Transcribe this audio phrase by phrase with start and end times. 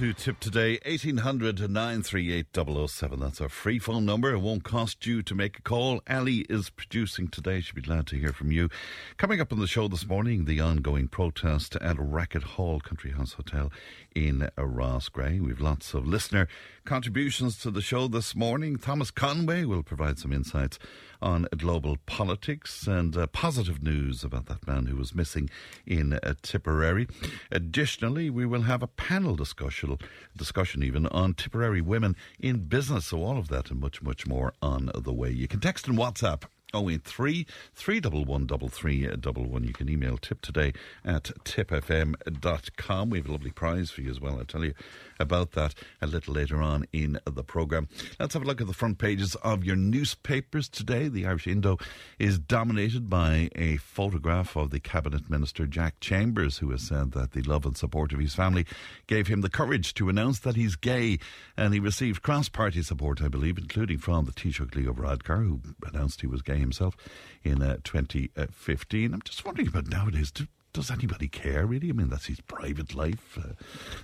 [0.00, 2.46] to Tipp Today, 1800 938
[2.88, 3.20] 007.
[3.20, 4.32] That's our free phone number.
[4.32, 6.00] It won't cost you to make a call.
[6.08, 7.60] Ali is producing today.
[7.60, 8.70] She'll be glad to hear from you.
[9.18, 13.34] Coming up on the show this morning, the ongoing protest at Racket Hall Country House
[13.34, 13.70] Hotel
[14.14, 15.42] in Roscrea.
[15.42, 16.48] We've lots of listener
[16.84, 18.76] contributions to the show this morning.
[18.76, 20.78] Thomas Conway will provide some insights
[21.22, 25.50] on global politics and uh, positive news about that man who was missing
[25.86, 27.06] in uh, Tipperary.
[27.50, 29.89] Additionally, we will have a panel discussion,
[30.36, 33.06] discussion even on Tipperary women in business.
[33.06, 35.30] So all of that and much, much more on the way.
[35.30, 40.72] You can text and WhatsApp 083 311 You can email tip today
[41.04, 43.10] at tipfm.com.
[43.10, 44.38] We have a lovely prize for you as well.
[44.38, 44.74] I'll tell you
[45.20, 47.88] about that a little later on in the programme.
[48.18, 51.08] Let's have a look at the front pages of your newspapers today.
[51.08, 51.78] The Irish Indo
[52.18, 57.32] is dominated by a photograph of the Cabinet Minister Jack Chambers, who has said that
[57.32, 58.66] the love and support of his family
[59.06, 61.18] gave him the courage to announce that he's gay.
[61.56, 65.60] And he received cross party support, I believe, including from the Taoiseach Leo Varadkar, who
[65.86, 66.96] announced he was gay himself
[67.44, 69.14] in uh, 2015.
[69.14, 70.30] I'm just wondering about nowadays.
[70.30, 71.88] Do does anybody care really?
[71.88, 73.38] I mean, that's his private life.
[73.38, 73.54] Uh,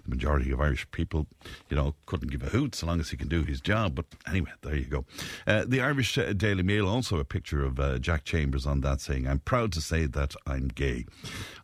[0.05, 1.27] the majority of Irish people,
[1.69, 3.95] you know, couldn't give a hoot so long as he can do his job.
[3.95, 5.05] But anyway, there you go.
[5.47, 9.01] Uh, the Irish uh, Daily Mail also a picture of uh, Jack Chambers on that
[9.01, 11.07] saying, "I'm proud to say that I'm gay."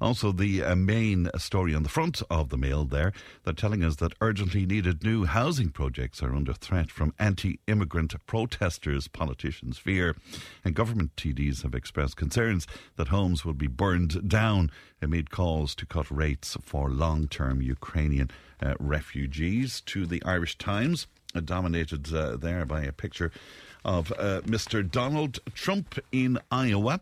[0.01, 3.13] Also, the uh, main story on the front of the Mail there,
[3.45, 9.09] they're telling us that urgently needed new housing projects are under threat from anti-immigrant protesters.
[9.09, 10.17] Politicians fear,
[10.65, 12.67] and government TDs have expressed concerns
[12.97, 14.71] that homes will be burned down
[15.03, 18.31] amid calls to cut rates for long term Ukrainian
[18.63, 19.81] uh, refugees.
[19.83, 23.33] To the Irish Times, uh, dominated uh, there by a picture
[23.85, 24.89] of uh, Mr.
[24.89, 27.01] Donald Trump in Iowa.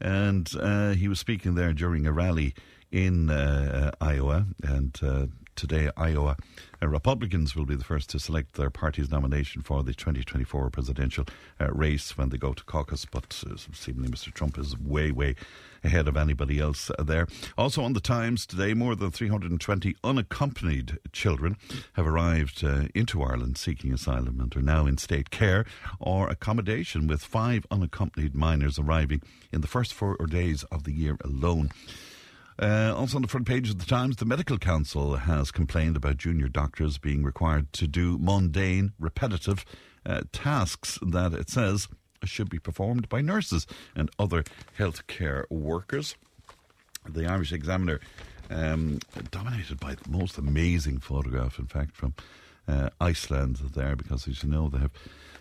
[0.00, 2.54] And uh, he was speaking there during a rally
[2.90, 4.46] in uh, Iowa.
[4.62, 6.36] And today, Iowa
[6.82, 11.24] uh, Republicans will be the first to select their party's nomination for the 2024 presidential
[11.60, 13.06] uh, race when they go to caucus.
[13.06, 14.32] But uh, seemingly, Mr.
[14.32, 15.34] Trump is way, way
[15.82, 17.26] ahead of anybody else there.
[17.56, 21.56] Also on the Times today, more than 320 unaccompanied children
[21.94, 25.64] have arrived uh, into Ireland seeking asylum and are now in state care
[25.98, 29.22] or accommodation, with five unaccompanied minors arriving
[29.52, 31.70] in the first four days of the year alone.
[32.58, 36.16] Uh, also on the front page of the Times, the Medical Council has complained about
[36.16, 39.64] junior doctors being required to do mundane, repetitive
[40.06, 41.88] uh, tasks that it says
[42.24, 44.42] should be performed by nurses and other
[44.78, 46.16] healthcare workers.
[47.06, 48.00] The Irish Examiner,
[48.50, 49.00] um,
[49.30, 52.14] dominated by the most amazing photograph, in fact, from
[52.66, 54.92] uh, Iceland there, because as you know, they have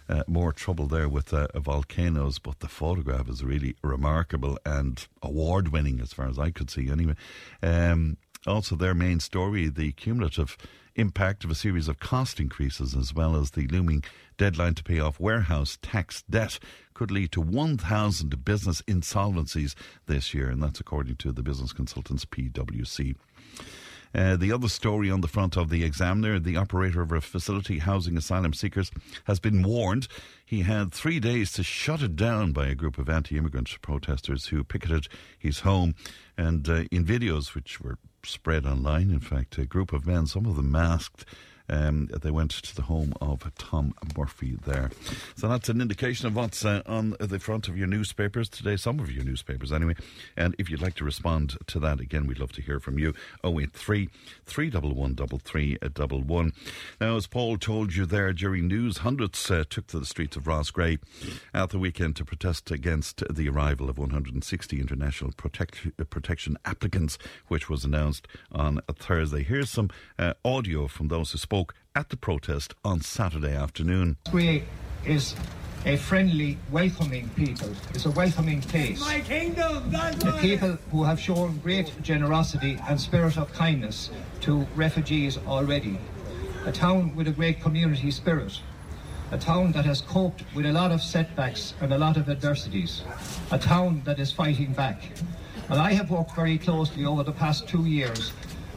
[0.07, 5.69] uh, more trouble there with uh, volcanoes, but the photograph is really remarkable and award
[5.69, 7.15] winning as far as I could see, anyway.
[7.63, 10.57] Um, also, their main story the cumulative
[10.95, 14.03] impact of a series of cost increases, as well as the looming
[14.37, 16.59] deadline to pay off warehouse tax debt,
[16.93, 22.25] could lead to 1,000 business insolvencies this year, and that's according to the business consultants
[22.25, 23.15] PwC.
[24.15, 27.79] Uh, the other story on the front of the Examiner the operator of a facility
[27.79, 28.89] housing asylum seekers
[29.25, 30.07] has been warned.
[30.45, 34.45] He had three days to shut it down by a group of anti immigrant protesters
[34.47, 35.95] who picketed his home.
[36.37, 40.45] And uh, in videos which were spread online, in fact, a group of men, some
[40.45, 41.25] of them masked,
[41.69, 44.91] um, they went to the home of Tom Murphy there.
[45.35, 48.99] So that's an indication of what's uh, on the front of your newspapers today, some
[48.99, 49.95] of your newspapers anyway.
[50.37, 53.13] And if you'd like to respond to that, again, we'd love to hear from you.
[53.43, 54.09] 083
[54.45, 56.53] 311 3311.
[57.01, 60.47] Now, as Paul told you there during news, hundreds uh, took to the streets of
[60.47, 60.99] Roscrea
[61.53, 67.17] at the weekend to protest against the arrival of 160 international protect- protection applicants,
[67.47, 69.43] which was announced on Thursday.
[69.43, 69.89] Here's some
[70.19, 74.17] uh, audio from those who spoke spoke at the protest on Saturday afternoon.
[74.33, 74.63] We
[75.05, 75.35] is
[75.85, 77.69] a friendly, welcoming people.
[77.93, 78.99] It's a welcoming place.
[78.99, 84.09] My kingdom, the people who have shown great generosity and spirit of kindness
[84.41, 85.97] to refugees already.
[86.65, 88.59] A town with a great community spirit.
[89.31, 93.01] A town that has coped with a lot of setbacks and a lot of adversities.
[93.51, 95.03] A town that is fighting back.
[95.69, 98.33] And I have worked very closely over the past two years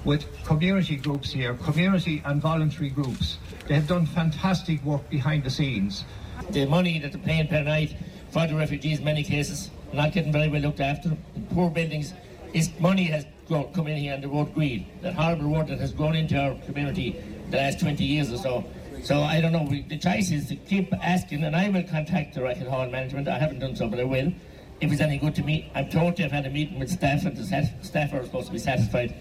[0.08, 3.36] with community groups here, community and voluntary groups.
[3.66, 6.06] They have done fantastic work behind the scenes.
[6.48, 7.94] The money that they're paying per night
[8.30, 11.14] for the refugees in many cases not getting very well looked after.
[11.52, 12.14] Poor buildings.
[12.54, 14.86] Is money has grown, come in here and the road green.
[15.02, 18.64] That horrible road that has grown into our community the last 20 years or so.
[19.02, 19.68] So I don't know.
[19.68, 23.28] The choice is to keep asking, and I will contact the Racket Hall management.
[23.28, 24.32] I haven't done so, but I will.
[24.80, 27.36] If it's any good to me, I'm told they've had a meeting with staff, and
[27.36, 27.44] the
[27.82, 29.14] staff are supposed to be satisfied.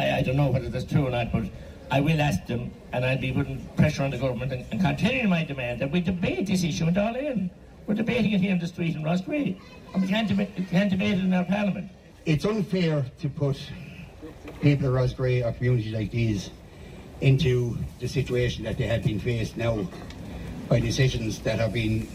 [0.00, 1.44] I, I don't know whether that's true or not, but
[1.90, 5.28] I will ask them, and I'll be putting pressure on the government and, and continuing
[5.28, 7.50] my demand that we debate this issue in
[7.86, 9.56] We're debating it here in the street in Roscrea,
[9.92, 11.90] and we can't, deba- can't debate it in our parliament.
[12.24, 13.60] It's unfair to put
[14.60, 16.50] people of Roscrea or communities like these
[17.20, 19.86] into the situation that they have been faced now
[20.68, 22.08] by decisions that have been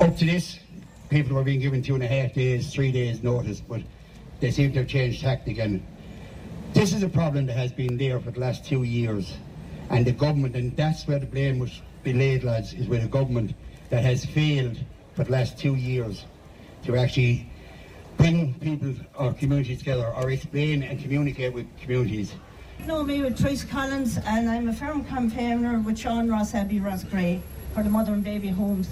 [0.00, 0.60] up to this.
[1.08, 3.80] People were being given two and a half days, three days notice, but
[4.40, 5.58] they seem to have changed tactic.
[5.58, 5.82] And
[6.76, 9.38] this is a problem that has been there for the last two years.
[9.88, 13.08] And the government, and that's where the blame must be laid, lads, is with the
[13.08, 13.54] government
[13.88, 14.76] that has failed
[15.14, 16.26] for the last two years
[16.84, 17.50] to actually
[18.18, 22.34] bring people or communities together or explain and communicate with communities
[22.84, 27.40] know me with Trace Collins, and I'm a firm campaigner with Sean Ross Abbey Roscrea
[27.74, 28.88] for the mother and baby homes.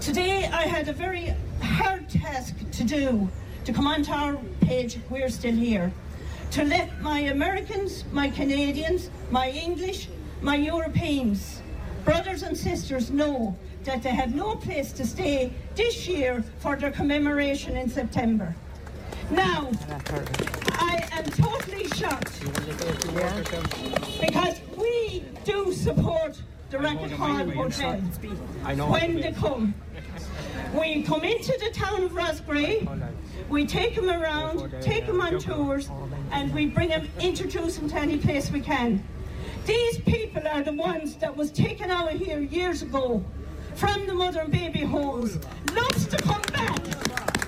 [0.00, 3.28] Today I had a very hard task to do
[3.66, 5.92] to come onto our page, We're Still Here,
[6.52, 10.08] to let my Americans, my Canadians, my English,
[10.42, 11.62] my Europeans,
[12.04, 16.90] brothers and sisters know that they have no place to stay this year for their
[16.90, 18.54] commemoration in September.
[19.30, 19.70] Now,
[20.72, 22.38] I am totally shocked
[24.20, 27.94] because we do support the Racket Hall Hotel
[28.90, 29.74] when they come.
[30.74, 32.86] We come into the town of Roscrea,
[33.48, 35.90] we take them around, take them on tours,
[36.30, 39.04] and we bring them, introduce them to any place we can.
[39.66, 43.24] These people are the ones that was taken out of here years ago
[43.74, 45.38] from the mother and baby homes.
[45.72, 46.82] Loves to come back,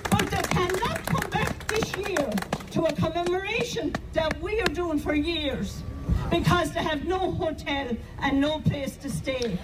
[0.09, 2.29] but they cannot come back this year
[2.71, 5.83] to a commemoration that we are doing for years
[6.29, 9.57] because they have no hotel and no place to stay.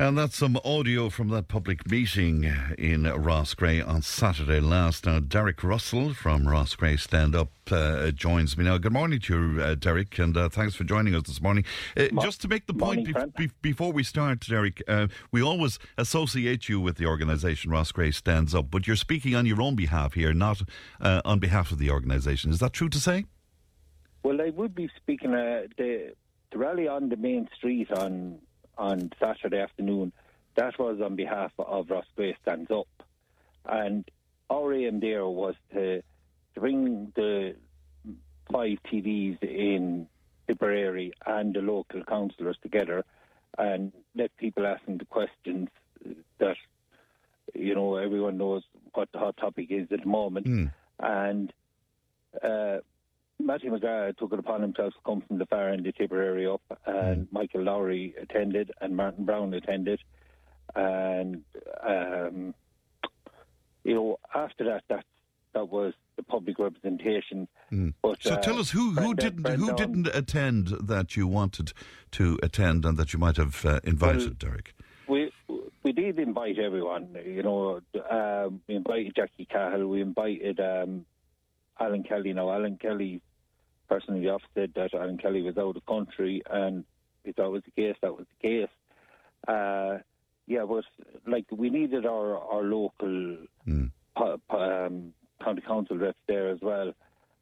[0.00, 5.04] And that's some audio from that public meeting in Roscrea on Saturday last.
[5.04, 8.78] Now, Derek Russell from Roscrea Stand Up uh, joins me now.
[8.78, 11.66] Good morning to you, uh, Derek, and uh, thanks for joining us this morning.
[11.98, 15.42] Uh, just to make the point morning, be- be- before we start, Derek, uh, we
[15.42, 19.76] always associate you with the organisation Roscrea Stands Up, but you're speaking on your own
[19.76, 20.62] behalf here, not
[21.02, 22.50] uh, on behalf of the organisation.
[22.50, 23.26] Is that true to say?
[24.22, 26.14] Well, I would be speaking the, the
[26.58, 28.38] rally on the main street on
[28.80, 30.10] on Saturday afternoon,
[30.56, 32.88] that was on behalf of Roscrea Stands Up.
[33.66, 34.10] And
[34.48, 37.54] our aim there was to, to bring the
[38.50, 40.08] five TDs in
[40.48, 43.04] Tipperary and the local councillors together
[43.58, 45.68] and let people ask them the questions
[46.38, 46.56] that,
[47.54, 48.62] you know, everyone knows
[48.94, 50.46] what the hot topic is at the moment.
[50.46, 50.72] Mm.
[50.98, 51.52] And
[52.42, 52.78] uh,
[53.46, 56.62] Mattie McGrath took it upon himself to come from the far end of Tipperary up,
[56.86, 57.32] and mm.
[57.32, 60.00] Michael Lowry attended, and Martin Browne attended,
[60.74, 61.42] and
[61.86, 62.54] um,
[63.84, 65.04] you know after that, that
[65.52, 67.48] that was the public representation.
[67.72, 67.94] Mm.
[68.02, 71.72] But, so uh, tell us who who didn't who didn't attend that you wanted
[72.12, 74.74] to attend and that you might have uh, invited, well, Derek.
[75.08, 75.32] We
[75.82, 77.16] we did invite everyone.
[77.24, 77.80] You know,
[78.10, 79.86] um, we invited Jackie Cahill.
[79.86, 80.60] We invited.
[80.60, 81.06] Um,
[81.80, 82.32] Alan Kelly.
[82.32, 83.22] Now, Alan Kelly
[83.90, 86.84] person in the office said that Alan Kelly was out of country, and
[87.24, 88.68] if that was the case, that was the case.
[89.48, 89.98] Uh,
[90.46, 90.84] yeah, but
[91.26, 93.90] like we needed our our local mm.
[94.16, 95.12] um,
[95.44, 96.92] county council reps there as well,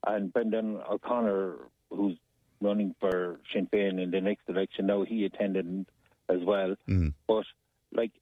[0.06, 1.56] and Brendan O'Connor,
[1.90, 2.16] who's
[2.60, 5.86] running for Sinn Féin in the next election, now he attended
[6.28, 6.74] as well.
[6.88, 7.14] Mm.
[7.26, 7.44] But
[7.92, 8.12] like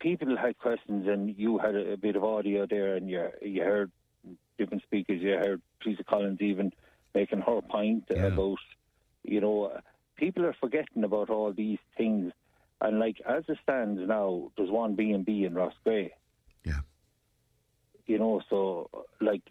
[0.00, 3.62] people had questions, and you had a, a, bit of audio there, and you you
[3.62, 3.90] heard
[4.58, 5.20] different speakers.
[5.20, 6.72] You heard Teresa Collins even
[7.14, 8.26] making her point yeah.
[8.26, 8.58] about,
[9.22, 9.78] you know,
[10.16, 12.32] people are forgetting about all these things.
[12.80, 16.10] And like as it stands now, there's one B and B in Ross Roscrea.
[16.64, 16.80] Yeah.
[18.06, 18.90] You know, so
[19.20, 19.42] like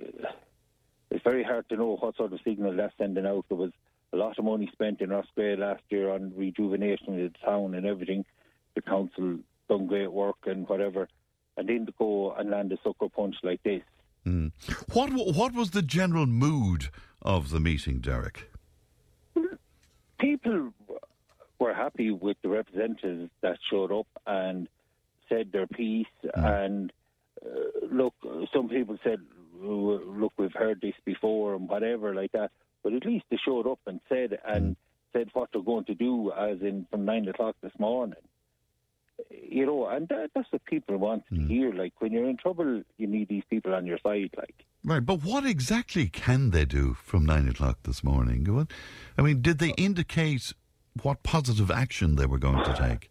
[1.09, 3.45] it's very hard to know what sort of signal that's sending out.
[3.49, 3.71] There was
[4.13, 7.75] a lot of money spent in Ross Roscrea last year on rejuvenation of the town
[7.75, 8.25] and everything.
[8.75, 9.39] The council
[9.69, 11.07] done great work and whatever,
[11.57, 13.81] and then to go and land a sucker punch like this.
[14.25, 14.51] Mm.
[14.93, 16.89] What what was the general mood
[17.21, 18.51] of the meeting, Derek?
[20.19, 20.73] People
[21.59, 24.67] were happy with the representatives that showed up and
[25.29, 26.05] said their piece.
[26.25, 26.65] Mm.
[26.65, 26.93] And
[27.43, 28.13] uh, look,
[28.53, 29.19] some people said,
[29.59, 32.51] "Look, we've heard this before," and whatever like that.
[32.83, 34.75] but at least they showed up and said and
[35.13, 38.15] said what they're going to do, as in from nine o'clock this morning.
[39.29, 41.73] You know, and that, that's what people want to hear.
[41.73, 44.31] Like when you're in trouble, you need these people on your side.
[44.35, 48.45] Like, Right, but what exactly can they do from nine o'clock this morning?
[48.53, 48.71] What,
[49.17, 50.53] I mean, did they indicate
[51.03, 53.09] what positive action they were going to take?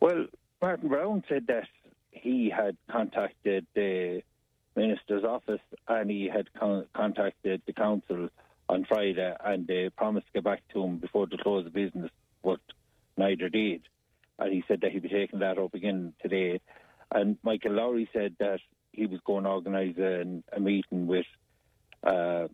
[0.00, 0.26] well,
[0.60, 1.68] Martin Browne said that
[2.10, 4.22] he had contacted the
[4.76, 8.28] minister's office and he had con- contacted the council
[8.68, 12.10] on Friday, and they promised to get back to him before the close of business,
[12.44, 12.60] but
[13.16, 13.82] neither did.
[14.38, 16.60] And he said that he'd be taking that up again today.
[17.10, 18.60] And Michael Lowry said that
[18.92, 21.26] he was going to organise a, a meeting with
[22.02, 22.48] uh,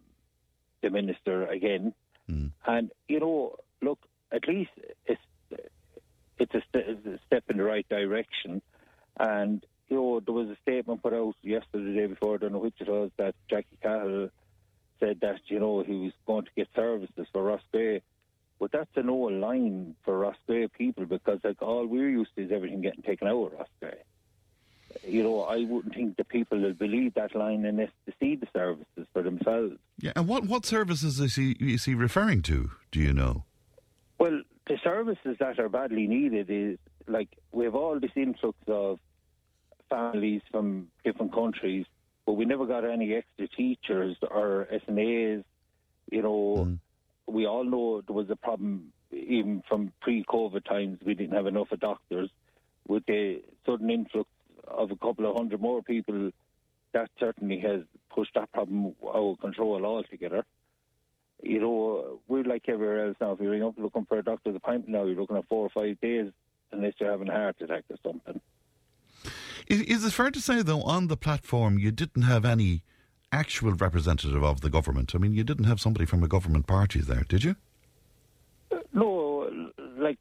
[0.83, 1.95] the minister again.
[2.67, 3.99] And you know, look,
[4.33, 4.71] at least
[5.07, 5.21] it's
[6.39, 8.63] it's a, it's a step in the right direction.
[9.19, 12.53] And you know, there was a statement put out yesterday, the day before, I don't
[12.53, 14.31] know which it was, that Jackie Cahill
[15.01, 18.01] said that you know he was going to get services for Roscrea.
[18.59, 22.53] But that's an old line for Roscrea people because like all we're used to is
[22.53, 24.03] everything getting taken out of Roscrea.
[25.03, 28.47] You know, I wouldn't think the people will believe that line unless they see the
[28.53, 29.77] services for themselves.
[29.99, 33.45] Yeah, and what, what services is he, is he referring to, do you know?
[34.19, 38.99] Well, the services that are badly needed is like we have all this influx of
[39.91, 41.87] families from different countries,
[42.27, 45.45] but we never got any extra teachers or SNAs.
[46.11, 47.33] You know, mm-hmm.
[47.33, 50.99] we all know there was a problem even from pre-COVID times.
[51.05, 52.31] We didn't have enough of doctors.
[52.87, 54.29] With the sudden influx
[54.69, 56.31] of a couple of hundred more people,
[56.93, 57.81] that certainly has
[58.15, 60.45] pushed that problem out of control altogether
[61.45, 63.33] you know, we're like everywhere else now.
[63.33, 65.71] If you ring up looking for a doctor's appointment now, you're looking at four or
[65.71, 66.31] five days
[66.73, 68.41] unless you're having a heart attack or something.
[69.67, 72.83] Is, is it fair to say, though, on the platform you didn't have any
[73.33, 75.15] actual representative of the government?
[75.15, 77.57] I mean, you didn't have somebody from a government party there, did you?
[78.73, 79.51] Uh, no,
[79.99, 80.19] like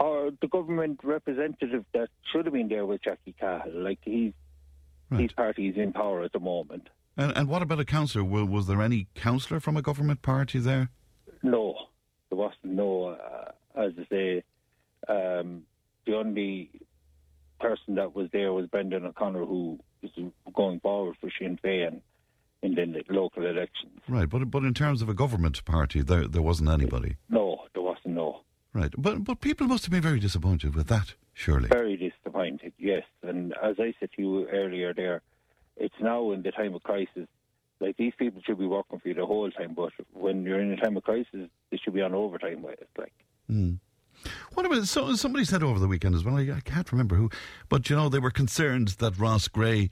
[0.00, 3.82] our the government representative that should have been there was Jackie Cahill.
[3.82, 4.32] Like he's
[5.16, 6.88] his party is in power at the moment.
[7.16, 8.24] And, and what about a councillor?
[8.24, 10.90] Was, was there any councillor from a government party there?
[11.42, 11.74] No,
[12.28, 12.64] there wasn't.
[12.64, 14.44] No, uh, as I say,
[15.08, 15.62] um,
[16.06, 16.70] the only
[17.58, 20.10] person that was there was Brendan O'Connor, who is
[20.54, 22.00] going forward for Sinn Féin
[22.62, 24.00] in the local elections.
[24.08, 27.16] Right, but but in terms of a government party, there there wasn't anybody.
[27.28, 28.14] No, there wasn't.
[28.14, 31.68] No, Right, but but people must have been very disappointed with that, surely.
[31.68, 32.72] very disappointed.
[32.78, 35.22] Yes, and as I said to you earlier, there,
[35.76, 37.26] it's now in the time of crisis.
[37.80, 40.70] Like these people should be working for you the whole time, but when you're in
[40.70, 42.88] a time of crisis, they should be on overtime with it.
[42.96, 43.12] Like.
[43.50, 43.78] Mm.
[44.52, 46.36] What about so, somebody said over the weekend as well?
[46.36, 47.30] I, I can't remember who,
[47.68, 49.88] but you know they were concerned that Roscrea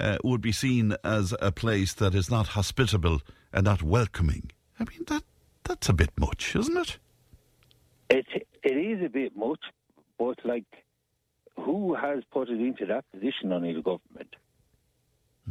[0.00, 3.20] uh, would be seen as a place that is not hospitable
[3.52, 4.52] and not welcoming.
[4.80, 5.24] I mean that
[5.64, 6.98] that's a bit much, isn't it?
[8.10, 8.26] It
[8.62, 9.60] it is a bit much,
[10.18, 10.66] but like,
[11.56, 14.36] who has put it into that position on the government?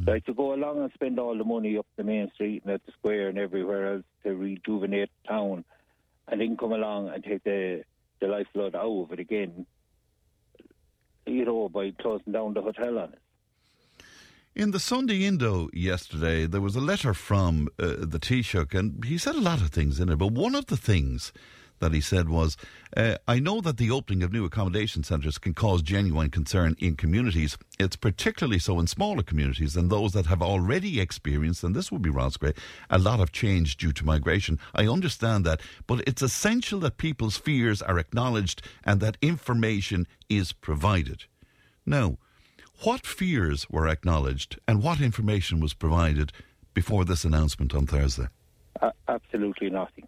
[0.08, 2.86] Like to go along and spend all the money up the main street and at
[2.86, 5.66] the square and everywhere else to rejuvenate town,
[6.30, 7.84] and then come along and take the
[8.20, 9.66] the lifeblood out of it again.
[11.26, 13.20] You know, by closing down the hotel on it.
[14.54, 19.18] In the Sunday Indo yesterday, there was a letter from uh, the Taoiseach, and he
[19.18, 20.18] said a lot of things in it.
[20.18, 21.32] But one of the things
[21.82, 22.56] that he said was,
[22.96, 26.96] uh, "I know that the opening of new accommodation centres can cause genuine concern in
[26.96, 27.58] communities.
[27.78, 32.02] It's particularly so in smaller communities than those that have already experienced, and this would
[32.02, 32.54] be Roscrea,
[32.90, 34.58] a lot of change due to migration.
[34.74, 40.54] I understand that, but it's essential that people's fears are acknowledged and that information is
[40.54, 41.26] provided."
[41.86, 42.18] Now.
[42.84, 46.32] What fears were acknowledged and what information was provided
[46.74, 48.28] before this announcement on Thursday?
[48.82, 50.08] A- absolutely nothing.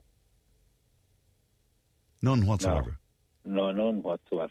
[2.23, 2.97] None whatsoever.
[3.45, 4.49] No, none whatsoever.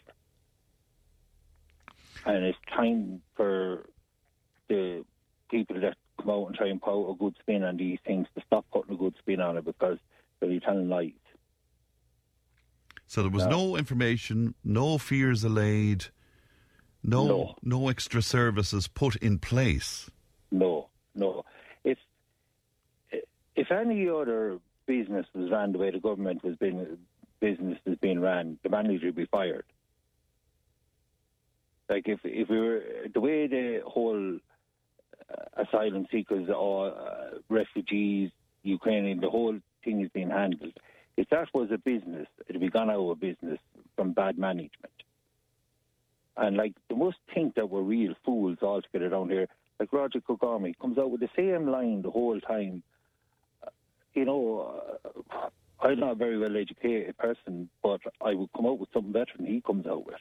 [2.23, 3.89] And it's time for
[4.69, 5.03] the
[5.49, 8.43] people that come out and try and put a good spin on these things to
[8.45, 9.97] stop putting a good spin on it because
[10.39, 11.11] they're telling lies.
[13.07, 16.05] So there was no, information, no fears allayed,
[17.03, 17.55] no, No.
[17.63, 20.09] no extra services put in place.
[20.51, 21.43] No, no.
[21.83, 21.97] If
[23.55, 26.97] if any other business was ran the way the government was being
[27.43, 29.65] business is being ran, the manager would be fired.
[31.89, 32.81] Like if if we were
[33.13, 34.39] the way the whole
[35.33, 38.31] uh, asylum seekers or uh, refugees,
[38.63, 40.77] Ukrainian, the whole thing is being handled.
[41.17, 43.59] If that was a business, it'd be gone out of business
[43.95, 44.97] from bad management.
[46.37, 49.47] And like they must think that we're real fools altogether down here.
[49.79, 52.83] Like Roderic O'Gorman comes out with the same line the whole time.
[53.61, 53.71] Uh,
[54.13, 54.41] you know,
[55.29, 55.49] uh,
[55.83, 59.31] I'm not a very well educated person, but I would come out with something better
[59.37, 60.15] than he comes out with.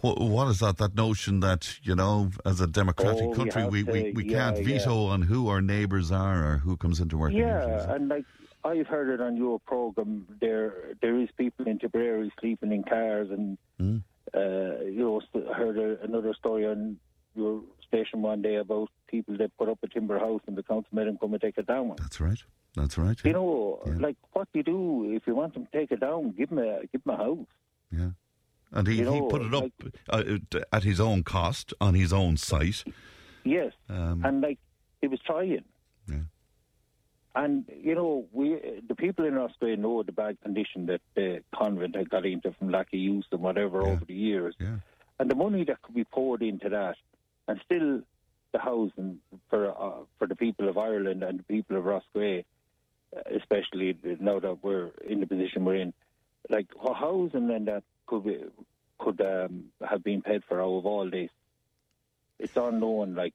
[0.00, 0.78] What, what is that?
[0.78, 4.50] That notion that you know, as a democratic Oh, country, we, we, to- we yeah,
[4.52, 7.32] can't veto on who our neighbours are or who comes into work.
[7.32, 8.24] Yeah, and like
[8.64, 13.28] I've heard it on your program, there there is people in Tipperary sleeping in cars,
[13.30, 14.02] and Mm.
[14.34, 15.20] uh, you know,
[15.54, 16.96] heard a, another story on
[17.34, 20.88] your station one day about people that put up a timber house and the council
[20.92, 21.94] made them come and take it down.
[21.98, 22.42] That's right.
[22.74, 23.18] That's right.
[23.24, 23.98] You know, Yeah.
[24.06, 26.80] like what you do if you want them to take it down, give them a
[26.90, 27.46] give them a house.
[27.90, 28.10] Yeah.
[28.72, 29.70] And he, You he put it up
[30.08, 30.22] uh,
[30.72, 32.82] at his own cost on his own site.
[33.44, 34.58] Yes, Um, and like
[35.02, 35.64] he was trying.
[36.08, 36.26] Yeah.
[37.34, 41.96] And you know, we the people in Australia know the bad condition that the convent
[41.96, 43.88] had got into from lack of use and whatever Yeah.
[43.92, 44.78] over the years, Yeah.
[45.18, 46.96] and the money that could be poured into that,
[47.48, 48.02] and still
[48.52, 49.18] the housing
[49.50, 52.44] for uh, for the people of Ireland and the people of Roscrea,
[53.16, 55.94] uh, especially now that we're in the position we're in,
[56.48, 58.38] like housing and that could be
[58.98, 61.30] could um, have been paid for out of all this.
[62.38, 63.34] It's unknown, like.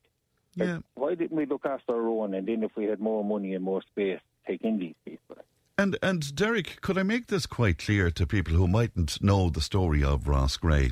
[0.60, 2.34] Like, why didn't we look after our own?
[2.34, 5.36] And then, if we had more money and more space, take in these people.
[5.78, 9.62] And and Derek, could I make this quite clear to people who mightn't know the
[9.62, 10.90] story of Roscrea?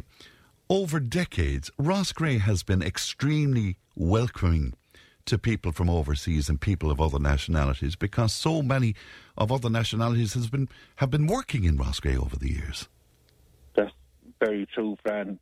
[0.70, 4.74] Over decades, Roscrea has been extremely welcoming
[5.26, 8.96] to people from overseas and people of other nationalities because so many
[9.38, 12.88] of other nationalities has been have been working in Roscrea over the years.
[13.76, 13.92] That's
[14.40, 15.40] very true, Fran.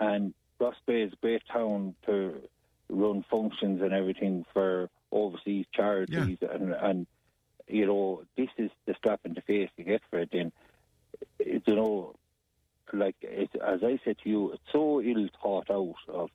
[0.00, 2.40] And Roscrea is a great town to
[2.88, 6.38] run functions and everything for overseas charities.
[6.50, 7.06] And, and,
[7.66, 10.30] you know, this is the slap in the face you get for it.
[10.32, 10.52] Then,
[11.38, 12.14] it, you know,
[12.92, 16.30] like, it, as I said to you, it's so ill thought out of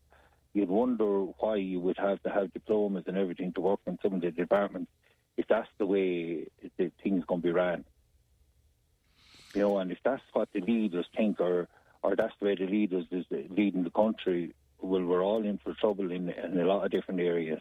[0.54, 4.14] you'd wonder why you would have to have diplomas and everything to work in some
[4.16, 4.92] of the departments
[5.38, 7.86] if that's the way the things going to be ran.
[9.54, 11.68] You know, and if that's what the leaders think, or
[12.04, 15.74] or that's the way the leaders is leading the country, well, we're all in for
[15.74, 17.60] trouble in, in a lot of different areas.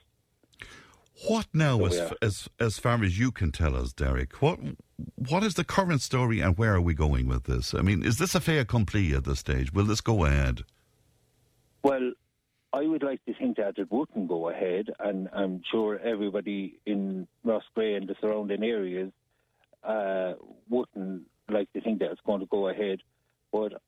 [1.28, 2.10] What now, So, as, yeah.
[2.22, 4.40] as as far as you can tell us, Derek?
[4.40, 4.58] What
[5.16, 7.74] what is the current story, and where are we going with this?
[7.74, 9.72] I mean, is this a fait accompli at this stage?
[9.72, 10.62] Will this go ahead?
[11.82, 12.12] Well,
[12.72, 17.26] I would like to think that it wouldn't go ahead, and I'm sure everybody in
[17.44, 19.10] Roscrea and the surrounding areas
[19.82, 20.34] uh,
[20.68, 23.00] wouldn't like to think that it's going to go ahead.
[23.50, 23.82] But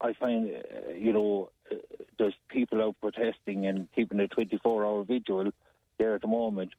[0.00, 1.76] I find, uh, you know, uh,
[2.18, 5.50] there's people out protesting and keeping a 24 hour vigil
[5.98, 6.70] there at the moment.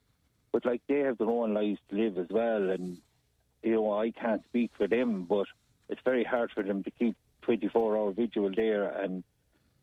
[0.53, 2.69] But, like, they have their own lives to live as well.
[2.69, 2.97] And,
[3.61, 5.47] you know, I can't speak for them, but
[5.89, 9.23] it's very hard for them to keep 24 hour vigil there and,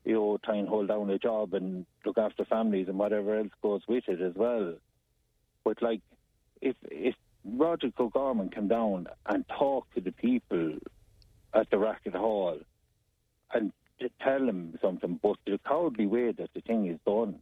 [0.09, 3.51] you know, try and hold down a job and look after families and whatever else
[3.61, 4.73] goes with it as well.
[5.63, 6.01] But, like,
[6.61, 7.13] if, if
[7.45, 10.79] Roderic O'Gorman came down and talked to the people
[11.53, 12.57] at the Racket Hall
[13.53, 13.71] and
[14.19, 17.35] tell them something, but the cowardly way that the thing is done,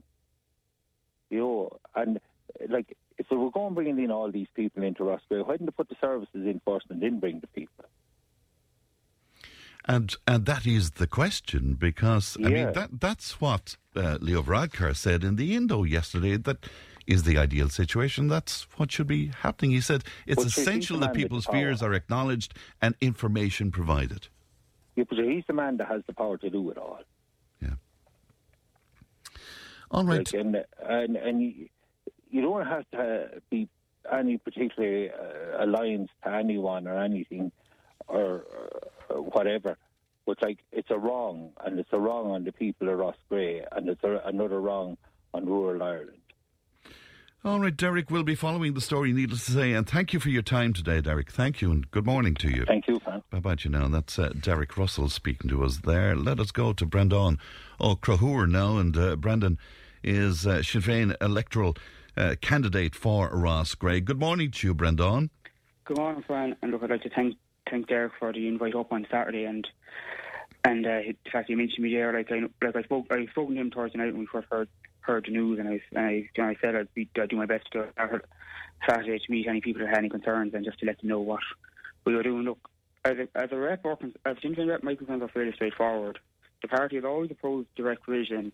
[1.29, 2.19] you know, and
[2.67, 5.71] like if we were going bringing in all these people into Roscrea, why didn't they
[5.71, 7.85] put the services in first and then bring the people?
[9.87, 14.93] And and that is the question because I mean that that's what uh, Leo Varadkar
[14.95, 16.35] said in the Indo yesterday.
[16.35, 16.65] That
[17.07, 18.27] is the ideal situation.
[18.27, 19.71] That's what should be happening.
[19.71, 24.27] He said it's essential that people's fears are acknowledged and information provided.
[24.97, 26.99] Yeah, but he's the man that has the power to do it all.
[27.61, 27.75] Yeah.
[29.89, 30.31] All right.
[30.33, 31.69] Like, and and and you,
[32.29, 33.69] you don't have to be
[34.11, 37.51] any particular uh, alliance to anyone or anything
[38.07, 38.86] or uh,
[39.33, 39.77] whatever.
[40.25, 43.87] But like, it's a wrong, and it's a wrong on the people of Roscrea, and
[43.87, 44.97] it's a, another wrong
[45.33, 46.19] on rural Ireland.
[47.45, 48.11] All right, Derek.
[48.11, 49.13] We'll be following the story.
[49.13, 51.31] Needless to say, and thank you for your time today, Derek.
[51.31, 52.65] Thank you, and good morning to you.
[52.65, 53.23] Thank you, Fran.
[53.29, 53.87] Bye bye to you now.
[53.87, 56.15] That's uh, Derek Russell speaking to us there.
[56.15, 57.37] Let us go to Brendan
[57.79, 58.77] O'Conchur now.
[58.77, 59.59] And uh, Brendan
[60.03, 61.77] is uh, Sinn Féin electoral
[62.17, 64.01] uh, candidate for Roscrea.
[64.01, 65.29] Good morning to you, Brendan.
[65.85, 66.55] Good morning, Fran.
[66.61, 67.37] And look, I'd like to thank
[67.69, 69.67] thank Derek for the invite up on Saturday and
[70.63, 72.13] and uh, the fact he mentioned me there.
[72.13, 74.67] Like I like I spoke I spoke to him Thursday night when we first heard
[75.01, 77.71] heard the news, and I and I, I said I'd, be, I'd do my best
[77.71, 78.19] to uh,
[78.87, 81.19] Saturday to meet any people that had any concerns and just to let them know
[81.19, 81.39] what
[82.05, 82.43] we were doing.
[82.43, 82.69] Look,
[83.05, 83.85] as a, as a rep,
[84.25, 86.19] as Sinn Féin rep, my concerns are fairly straightforward.
[86.61, 88.51] The party has always opposed direct provision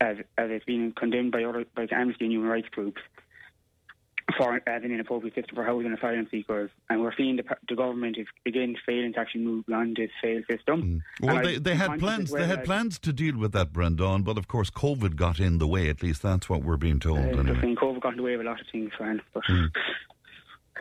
[0.00, 3.00] as as it's been condemned by other by Amnesty and human rights groups
[4.36, 8.16] for as an inappropriate system for housing asylum seekers, and we're seeing the, the government
[8.18, 11.02] is again failing to actually move beyond this failed system.
[11.20, 12.30] Well, they, they had plans.
[12.30, 15.66] they had plans to deal with that, Brendan, but of course, COVID got in the
[15.66, 15.88] way.
[15.88, 17.18] At least that's what we're being told.
[17.18, 17.58] Uh, anyway.
[17.58, 19.20] I think COVID got in the way of a lot of things, Fran.
[19.32, 19.44] But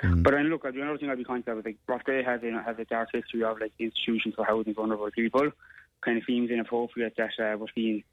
[0.03, 0.23] Mm.
[0.23, 2.61] But then look, another thing I'd be conscious of is like Roscrea has you know,
[2.61, 5.51] has a dark history of like institutions for housing vulnerable people.
[6.01, 8.03] Kind of seems inappropriate that uh, we're seeing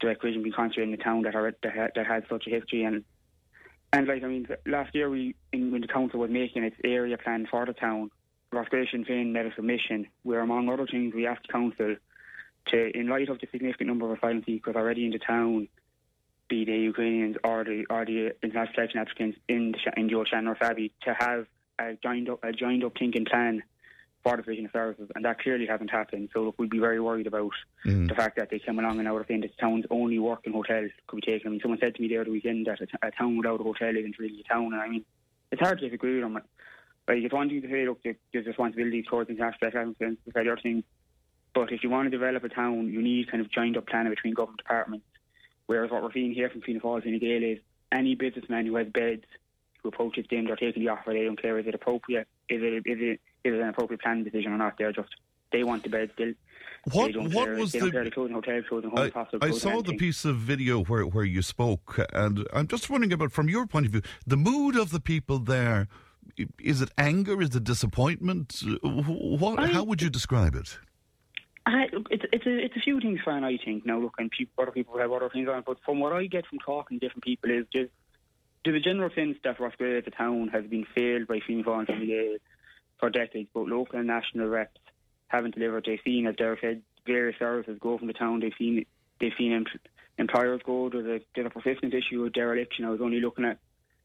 [0.00, 2.84] direct provision being concentrated in a town that are that, that has such a history
[2.84, 3.04] and
[3.92, 7.18] and like I mean, last year we in, when the council was making its area
[7.18, 8.10] plan for the town,
[8.52, 11.96] Roscrea Sinn Féin made a where, among other things, we asked council
[12.66, 15.68] to, in light of the significant number of asylum seekers already in the town,
[16.48, 20.48] be they Ukrainians or the or the international protection applicants in the in the Shannon
[20.48, 21.46] or Fabi, to have
[21.78, 23.62] a joined up a joined up thinking plan
[24.22, 26.30] for the provision of services, and that clearly hasn't happened.
[26.32, 27.52] So look, we'd be very worried about
[27.84, 28.08] mm.
[28.08, 30.90] the fact that they came along and now are saying that town's only working hotels
[31.06, 31.48] could be taken.
[31.48, 33.60] I mean, someone said to me the other weekend that a, t- a town without
[33.60, 35.04] a hotel isn't really a town, and I mean,
[35.50, 36.34] it's hard to disagree with them.
[36.34, 40.84] Like, it's one thing to say, look, there's responsibility towards international applicants, the other thing.
[41.54, 44.12] But if you want to develop a town, you need kind of joined up planning
[44.12, 45.06] between government departments.
[45.66, 47.58] Whereas what we're seeing here from Fianna Fáil Fine Gael is
[47.90, 49.24] any businessman who has beds
[49.82, 52.82] who approaches them, they're taking the offer, they don't care is it appropriate, is it,
[52.86, 55.08] is it, is it an appropriate planning decision or not, they're just,
[55.52, 56.32] they want the bed still.
[56.92, 58.10] What, what care, was the?
[58.12, 62.00] Closing hotels, closing homes, I, I saw the piece of video where, where you spoke,
[62.12, 65.38] and I'm just wondering about, from your point of view, the mood of the people
[65.38, 65.88] there.
[66.60, 67.42] Is it anger?
[67.42, 68.62] Is it disappointment?
[68.82, 69.58] What?
[69.58, 70.78] I, how would you describe it?
[71.66, 73.44] I, it's it's a it's a few things, Fran.
[73.44, 73.98] I think now.
[73.98, 76.58] Look, and people, other people have other things on, but from what I get from
[76.58, 77.90] talking to different people is just
[78.64, 82.40] there's a general sense that Roscrea, the town, has been failed by Fianna Fáil and
[83.02, 83.50] for decades.
[83.52, 84.80] Both local and national reps
[85.26, 85.84] haven't delivered.
[85.84, 88.38] They've seen as they've had various services go from the town.
[88.38, 88.86] They've seen
[89.20, 89.64] they've seen
[90.18, 90.88] employers go.
[90.88, 92.84] There's a there's a persistent issue of dereliction.
[92.84, 93.58] I was only looking at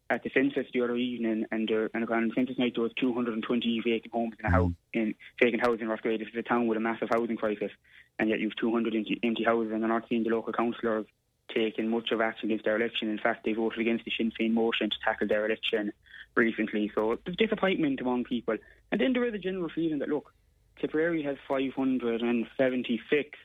[0.10, 2.94] at the census the other evening, and uh, and on the census night there was
[3.00, 4.76] 220 vacant homes in a house mm.
[4.94, 6.18] in vacant houses in Roscrea.
[6.18, 7.72] This is a town with a massive housing crisis,
[8.18, 11.06] and yet you've 200 empty, empty houses, and they're not seeing the local councillors
[11.54, 13.10] taking much of action against dereliction.
[13.10, 15.92] In fact, they voted against the Sinn Féin motion to tackle their election
[16.36, 16.92] recently.
[16.94, 18.58] So there's disappointment among people,
[18.92, 20.34] and then there is a general feeling that look,
[20.80, 23.38] Tipperary has 576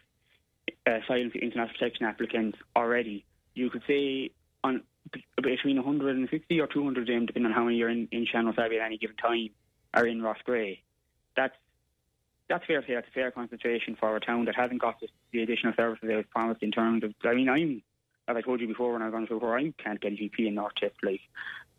[0.87, 3.25] uh, asylum for international protection applicants already.
[3.55, 4.31] You could say
[4.65, 4.83] on
[5.43, 8.73] between 150 or 200 of them, depending on how many are in, in Shannon at
[8.73, 9.51] any given time,
[9.95, 10.79] are in Roscrea.
[11.37, 11.55] That's
[12.49, 12.95] that's fair to say.
[12.95, 16.17] That's a fair concentration for a town that hasn't got the, the additional services they
[16.17, 17.15] was promised in terms of.
[17.25, 17.83] I mean, I'm
[18.29, 20.13] as I told you before when I was on the show before, I can't get
[20.13, 21.21] a GP in North Tip, like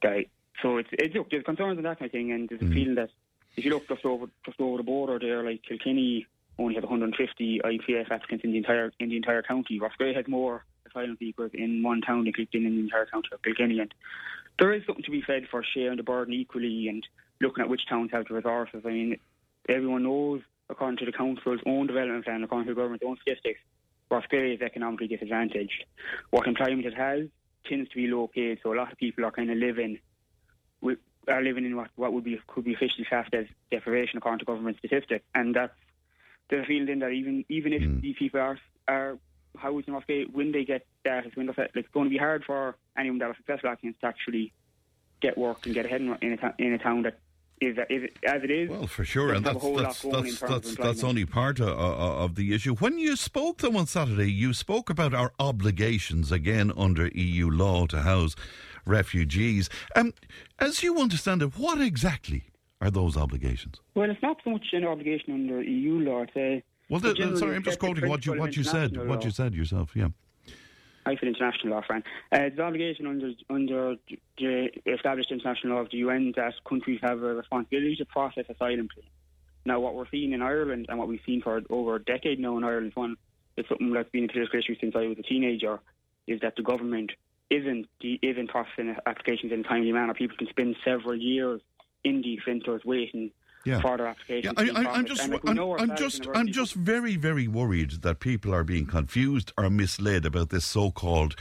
[0.01, 0.25] guy.
[0.61, 2.73] So it's it's look, there's concerns and that kind of thing, and there's a mm.
[2.73, 3.09] feeling that
[3.55, 6.27] if you look just over just over the border there, like Kilkenny
[6.59, 9.79] only has 150 IPF applicants in the entire in the entire county.
[9.79, 13.79] Roscrea has more asylum seekers in one town than in the entire county of Kilkenny.
[13.79, 13.93] And
[14.59, 17.05] there is something to be said for sharing the burden equally and
[17.41, 18.83] looking at which towns have the resources.
[18.85, 19.19] I mean,
[19.67, 23.59] everyone knows, according to the council's own development plan, according to the government's own statistics,
[24.09, 25.85] Roscrea is economically disadvantaged.
[26.29, 27.27] What employment it has
[27.65, 29.99] tends to be low paid, so a lot of people are kind of living
[30.81, 34.39] with, are living in what, what would be could be officially classed as deprivation according
[34.39, 35.73] to government statistics, and that's
[36.49, 38.01] the feeling that even even if mm.
[38.01, 39.17] these people are are
[39.57, 39.93] housed in
[40.33, 43.35] when they get status, when they're it's going to be hard for anyone that are
[43.35, 44.51] successful applicants to actually
[45.21, 47.17] get work and get ahead in a, in a town that
[47.65, 48.69] is, is as it is.
[48.69, 52.75] Well, for sure, and that's that's that's, that's, that's, only part of, of, the issue.
[52.75, 57.85] When you spoke them on Saturday, you spoke about our obligations again under EU law
[57.87, 58.35] to house
[58.85, 59.69] refugees.
[59.95, 60.13] Um,
[60.59, 62.43] as you understand it, what exactly
[62.81, 63.79] are those obligations?
[63.95, 66.23] Well, it's not so much an obligation under EU law.
[66.23, 68.95] It's a well, the, sorry, I'm just quoting what you what you said.
[68.95, 69.05] Law.
[69.05, 69.95] What you said yourself.
[69.95, 70.09] Yeah.
[71.05, 72.03] I feel international law, Fran.
[72.31, 73.95] Uh, the obligation under under
[74.37, 78.87] the established international law of the UN that countries have a responsibility to process asylum
[78.87, 79.09] claims.
[79.65, 82.57] Now, what we're seeing in Ireland and what we've seen for over a decade now
[82.57, 83.15] in Ireland, one
[83.55, 85.79] it's something that's been a political issue since I was a teenager,
[86.27, 87.11] is that the government
[87.49, 90.13] isn't isn't processing applications in a timely manner.
[90.13, 91.61] People can spend several years
[92.03, 93.31] in these centres waiting
[93.65, 93.81] yeah.
[93.81, 94.53] further applications.
[94.57, 98.63] Yeah, I, am just, I'm, I'm just, I'm just very, very worried that people are
[98.63, 101.35] being confused or misled about this so-called.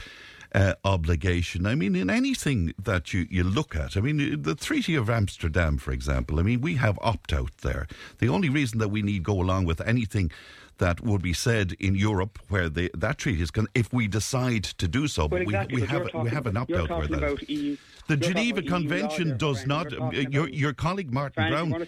[0.55, 1.65] Uh, obligation.
[1.65, 5.79] I mean, in anything that you, you look at, I mean, the Treaty of Amsterdam,
[5.79, 7.87] for example, I mean, we have opt out there.
[8.19, 10.29] The only reason that we need go along with anything
[10.77, 14.63] that would be said in Europe, where the, that treaty is, con- if we decide
[14.63, 15.27] to do so.
[15.27, 17.43] But exactly, we, we have we have an opt out where that.
[17.49, 17.79] Is.
[18.07, 19.91] The Geneva Convention does not.
[20.31, 21.87] Your, your colleague Martin Browne.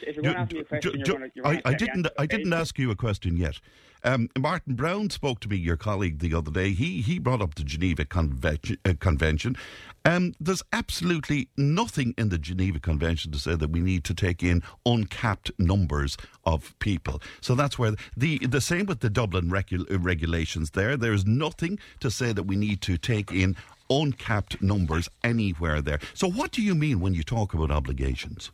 [1.43, 2.08] I didn't.
[2.17, 3.60] I didn't ask you a question yet.
[4.04, 6.73] Um, Martin Browne spoke to me, your colleague, the other day.
[6.73, 8.78] He he brought up the Geneva Convention.
[8.86, 9.58] Uh, Convention.
[10.06, 14.43] Um, there's absolutely nothing in the Geneva Convention to say that we need to take
[14.43, 17.19] in uncapped numbers of people.
[17.41, 20.71] So that's where the the same with the Dublin regu- regulations.
[20.71, 23.56] There, there's nothing to say that we need to take in
[23.89, 25.99] uncapped numbers anywhere there.
[26.13, 28.51] So what do you mean when you talk about obligations?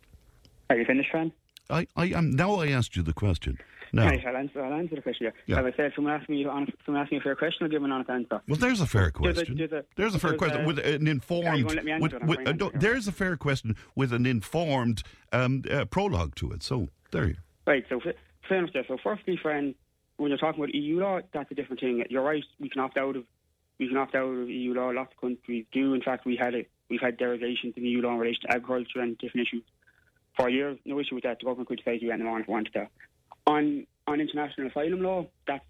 [0.70, 1.32] Are you finished, Fran?
[1.70, 2.56] I, I am now.
[2.56, 3.58] I asked you the question.
[3.94, 5.26] No, Right, I'll answer, I'll answer the question.
[5.26, 5.32] Yeah.
[5.56, 5.60] Yeah.
[5.60, 7.82] As I said, someone asked me, honest, someone asked me a fair question, I'll give
[7.84, 8.40] an honest answer.
[8.48, 9.56] well, there's a fair There's a- question.
[9.58, 11.58] there's a- There's a fair there's question a- with an informed.
[11.58, 14.24] you won't let me answer with, with, uh, no, there's a fair question with an
[14.24, 16.62] informed um, uh, prologue to it.
[16.62, 17.36] So there you.
[17.66, 18.00] Right, so
[18.48, 18.84] fair enough there.
[18.88, 19.74] So firstly, friend,
[20.16, 22.02] when you're talking about EU law, that's a different thing.
[22.08, 23.24] You're right, we can opt out of
[23.82, 24.90] we can opt out of EU law.
[24.90, 25.94] Lots of countries do.
[25.94, 26.70] In fact, we had it.
[26.88, 29.64] We've had derogations in EU law in relation to agriculture and different issues
[30.36, 30.78] for years.
[30.84, 31.38] No issue with that.
[31.40, 32.88] The government could decide do anything if it wanted to.
[33.46, 35.64] On on international asylum law, that's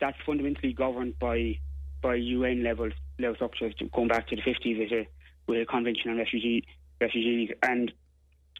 [0.00, 1.58] that's fundamentally governed by
[2.02, 5.06] by UN level level structures going back to the 50s with a,
[5.46, 6.64] with a convention on refugee
[7.00, 7.92] refugees and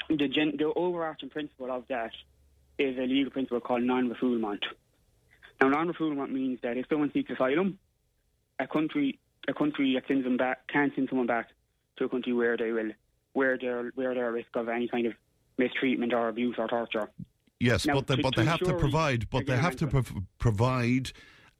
[0.08, 2.12] the gen, the overarching principle of that
[2.78, 4.60] is a legal principle called non-refoulement.
[5.60, 7.78] Now, non-refoulement means that if someone seeks asylum,
[8.58, 11.48] a country a country that sends them back can't send someone back
[11.96, 12.90] to a country where they will
[13.32, 15.14] where they're where they're at risk of any kind of
[15.56, 17.08] mistreatment or abuse or torture.
[17.60, 19.28] Yes, Now, but they, to- but to they have to provide.
[19.30, 21.10] But they have to I'm provide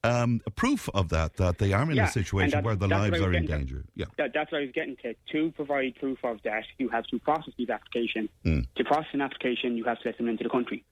[0.04, 3.32] um, proof of that that they are in Yeah, a situation where their lives are
[3.32, 3.84] in danger.
[3.96, 4.06] Yeah.
[4.16, 5.14] That, that's what I was getting to.
[5.32, 8.28] To provide proof of that, you have to process these applications.
[8.44, 8.66] Mm.
[8.76, 10.84] To process an application, you have to let them into the country.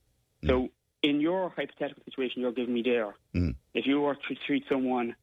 [0.44, 0.68] So,
[1.02, 3.54] in your hypothetical situation you're giving me there, Mm.
[3.74, 5.14] if you were to treat someone,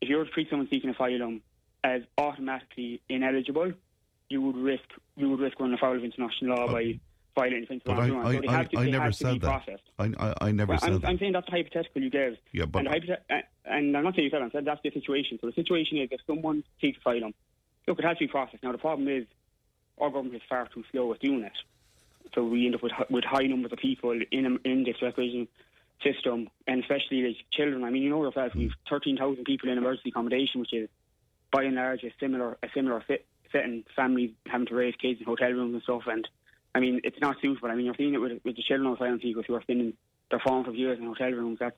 [0.00, 1.42] if you were to treat someone seeking asylum
[1.84, 3.72] as automatically ineligible,
[4.28, 4.84] you would risk
[5.16, 6.98] you would risk running afoul of international law by
[7.34, 8.34] violating the principle But of I, I.
[8.34, 9.46] So they I, have to, I they never have to be said that.
[9.64, 9.82] processed.
[9.98, 11.08] I, I, I never Well, said I'm, that.
[11.08, 12.36] I'm saying that's the hypothetical you gave.
[12.52, 15.38] Yeah, but- and, hypothet- and I'm not saying you said, I'm saying that's the situation.
[15.40, 17.34] So the situation is if someone seeks asylum,
[17.86, 18.62] look, it has to be processed.
[18.62, 19.26] Now the problem is
[20.00, 21.52] our government is far too slow at doing it.
[22.34, 25.48] So we end up with, with high numbers of people in in this refugee
[26.02, 27.84] system, and especially like children.
[27.84, 30.88] I mean, you know yourself, we've 13,000 people in emergency accommodation, which is
[31.52, 33.84] by and large a similar a similar fit, setting.
[33.96, 36.28] Families having to raise kids in hotel rooms and stuff, and
[36.74, 37.70] I mean, it's not suitable.
[37.70, 39.94] I mean, you're seeing it with, with the children of asylum seekers who are spending
[40.30, 41.58] their formative years in hotel rooms.
[41.60, 41.76] That's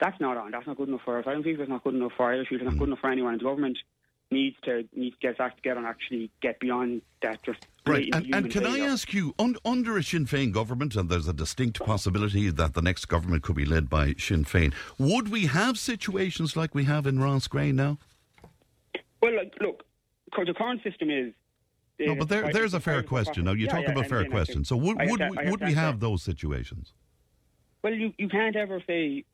[0.00, 0.50] that's not on.
[0.52, 1.68] That's not good enough for asylum seekers.
[1.68, 2.66] Not good enough for Irish people.
[2.66, 3.32] It's not good enough for anyone.
[3.32, 3.78] And the government
[4.30, 7.42] needs to needs to get act together and actually get beyond that.
[7.42, 8.84] Just Right, and, and can I failure.
[8.90, 12.82] ask you, un, under a Sinn Féin government, and there's a distinct possibility that the
[12.82, 17.06] next government could be led by Sinn Féin, would we have situations like we have
[17.06, 17.96] in Roscrea now?
[19.22, 19.84] Well, like, look,
[20.36, 21.32] the current system is.
[21.98, 23.46] No, but there, there's a fair question.
[23.46, 24.64] Now, you're Yeah, talking yeah, about and- fair and question.
[24.64, 26.92] So would, have would, we, have would we have those situations?
[27.82, 29.24] Well, you, you can't ever say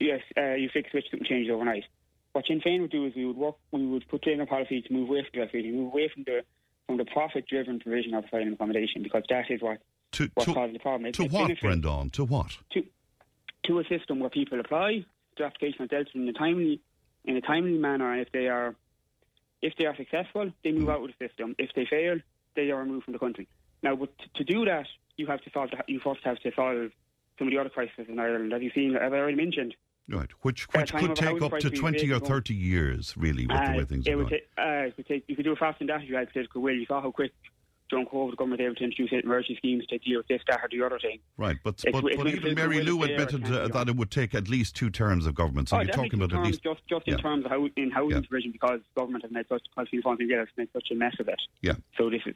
[0.00, 1.84] yes, uh, you fix switch something changes overnight.
[2.32, 4.82] What Sinn Féin would do is we would work, we would put in a policy
[4.82, 6.42] to move away from that, really, move away from the
[6.86, 9.78] from the profit-driven provision of asylum accommodation because that is what
[10.12, 11.06] To, what to, causes the problem.
[11.06, 12.10] It- to it what, Brendan?
[12.10, 12.56] To what?
[12.72, 12.84] to
[13.64, 15.04] to a system where people apply,
[15.36, 16.80] their application is dealt with in a timely
[17.24, 18.74] in a timely manner, and if they are
[19.60, 20.92] if they are successful, they move mm.
[20.92, 21.54] out of the system.
[21.58, 22.18] If they fail,
[22.54, 23.48] they are removed from the country.
[23.82, 24.86] Now, but to do that,
[25.16, 25.70] you have to solve.
[25.70, 26.90] The, you first have to solve
[27.38, 29.74] some of the other crises in Ireland, as you've seen, as I already mentioned.
[30.10, 33.62] Right, which, which time could take up to 20 or 30 years, really, with the
[33.62, 34.40] Uh, way things it are would going.
[34.40, 36.32] take, uh, it would take, you could do it fast and that if you had
[36.32, 36.74] political will.
[36.74, 37.32] You saw how quick
[37.90, 40.68] John Cove, the government, able to introduce emergency schemes to deal with this, that, or
[40.70, 41.18] the other thing.
[41.36, 43.88] Right, but, It's- but, it's but even Mary Lou is there, it admitted uh, that
[43.88, 45.68] it would take at least two terms of government.
[45.68, 46.62] So oh, you're talking about two at least.
[46.62, 47.14] just just Yeah.
[47.14, 48.28] in terms of how in housing Yeah.
[48.28, 49.90] provision because government has made such funds
[50.56, 51.40] made such a mess of it.
[51.62, 51.74] Yeah.
[51.98, 52.34] So this is.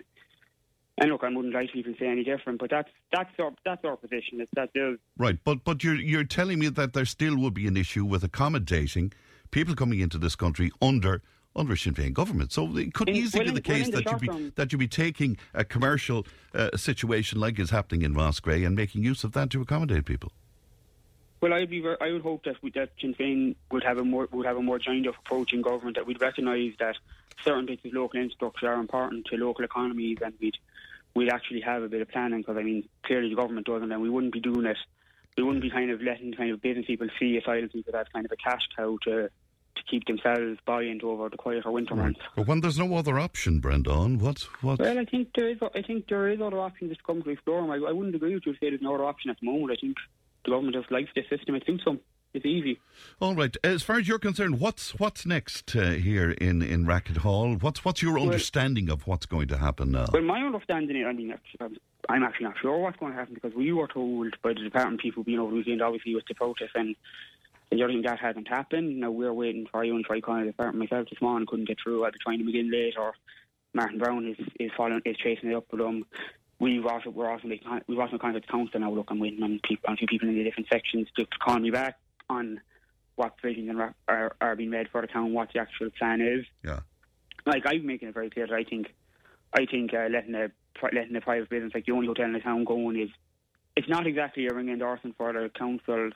[0.98, 3.84] And look, I wouldn't like to even say any different, but that's that's our that's
[3.84, 4.40] our position.
[4.40, 7.66] It's that there's Right, but but you're you're telling me that there still would be
[7.66, 9.12] an issue with accommodating
[9.50, 11.22] people coming into this country under
[11.56, 12.52] under a Sinn Féin government.
[12.52, 14.26] So it could In- easily well, be the in- well, case the that you'd be
[14.28, 18.76] term- that you'd be taking a commercial uh, situation like is happening in Roscrea and
[18.76, 20.30] making use of that to accommodate people.
[21.40, 21.82] Well, I'd be.
[22.00, 24.62] I would hope that we, that Sinn Féin would have a more would have a
[24.62, 25.96] more joined up approach in government.
[25.96, 26.96] That we'd recognise that
[27.42, 30.56] certain bits of local infrastructure are important to local economies, and we'd
[31.14, 32.40] we'd actually have a bit of planning.
[32.40, 34.78] Because I mean, clearly the government doesn't, and we wouldn't be doing it.
[35.36, 38.26] We wouldn't be kind of letting kind of business people see asylum seekers as kind
[38.26, 39.30] of a cash cow to
[39.74, 42.20] to keep themselves buoyant over the quieter winter months.
[42.36, 44.78] But when there's no other option, Brendan, what what?
[44.78, 45.58] Well, I think there is.
[45.74, 47.62] I think there is other options that come to explore.
[47.72, 49.72] I, I wouldn't agree with you to say there's no other option at the moment.
[49.72, 49.96] I think
[50.44, 51.54] the government just likes this system.
[51.54, 52.00] It suits them.
[52.34, 52.80] It's easy.
[53.20, 53.54] All right.
[53.62, 57.56] As far as you're concerned, what's what's next uh, here in in Racket Hall?
[57.56, 60.06] What's what's your understanding of what's going to happen now?
[60.12, 63.54] Well, my understanding is, I mean, I'm- actually not sure what's going to happen because
[63.54, 66.72] we were told by the department people being over the weekend, obviously, with the protest,
[66.74, 66.96] and
[67.70, 69.00] and the other thing that hasn't happened.
[69.00, 71.78] Now we're waiting for you and try calling the department myself this morning, couldn't get
[71.82, 72.04] through.
[72.04, 73.12] I'll be trying them again later.
[73.74, 76.06] Martin Browne is is following, is chasing it up, but um.
[76.58, 77.48] We've also, we're also
[77.88, 78.92] we've also contacted council now.
[78.92, 81.38] Look, I'm waiting on, people, on a few people in the different sections to, to
[81.44, 81.98] call me back
[82.32, 82.60] on
[83.16, 86.44] what provisions are, are, are being made for the town, what the actual plan is
[86.64, 86.80] Yeah.
[87.46, 88.86] like I'm making it very clear that I think
[89.54, 90.48] I think uh, letting a
[90.92, 93.10] letting the private business, like the only hotel in the town, going is
[93.76, 96.10] it's not exactly a ring endorsement for the council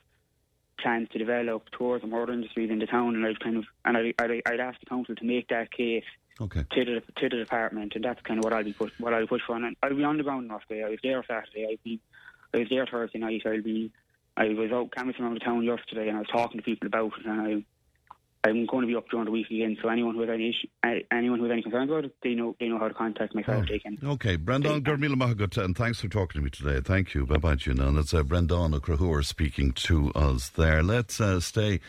[0.79, 3.95] plans to develop tourism or other industries in the town, and I'd kind of and
[3.97, 6.63] I I'd, I'd ask the council to make that case Okay.
[6.75, 9.27] to the to the department, and that's kind of what I'll be push, what I'll
[9.27, 9.55] push for.
[9.55, 10.83] And I'll be on the ground on Day.
[10.83, 11.67] I was there Saturday.
[11.69, 11.99] I'll be
[12.53, 13.41] I was there Thursday night.
[13.45, 13.91] I'll be
[14.37, 17.11] I was out canvassing around the town yesterday, and I was talking to people about
[17.19, 17.65] it, and I.
[18.43, 20.67] I'm going to be up during the week again, so anyone who has any issue,
[20.81, 23.35] uh, anyone who has any concerns about it, they know they know how to contact
[23.35, 23.65] myself.
[23.67, 23.97] They can.
[24.01, 26.79] Okay, Brendan Gurmila Mahagut, and thanks for talking to me today.
[26.79, 27.25] Thank you.
[27.25, 27.91] Bye bye to you now.
[27.91, 30.81] That's uh, Brendan O'Conchur speaking to us there.
[30.81, 31.81] Let's uh, stay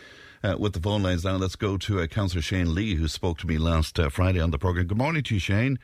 [0.43, 1.37] uh, with the phone lines now.
[1.37, 4.51] Let's go to uh, Councillor Shane Lee, who spoke to me last uh, Friday on
[4.51, 4.87] the programme.
[4.87, 5.79] Good morning to you, Shane.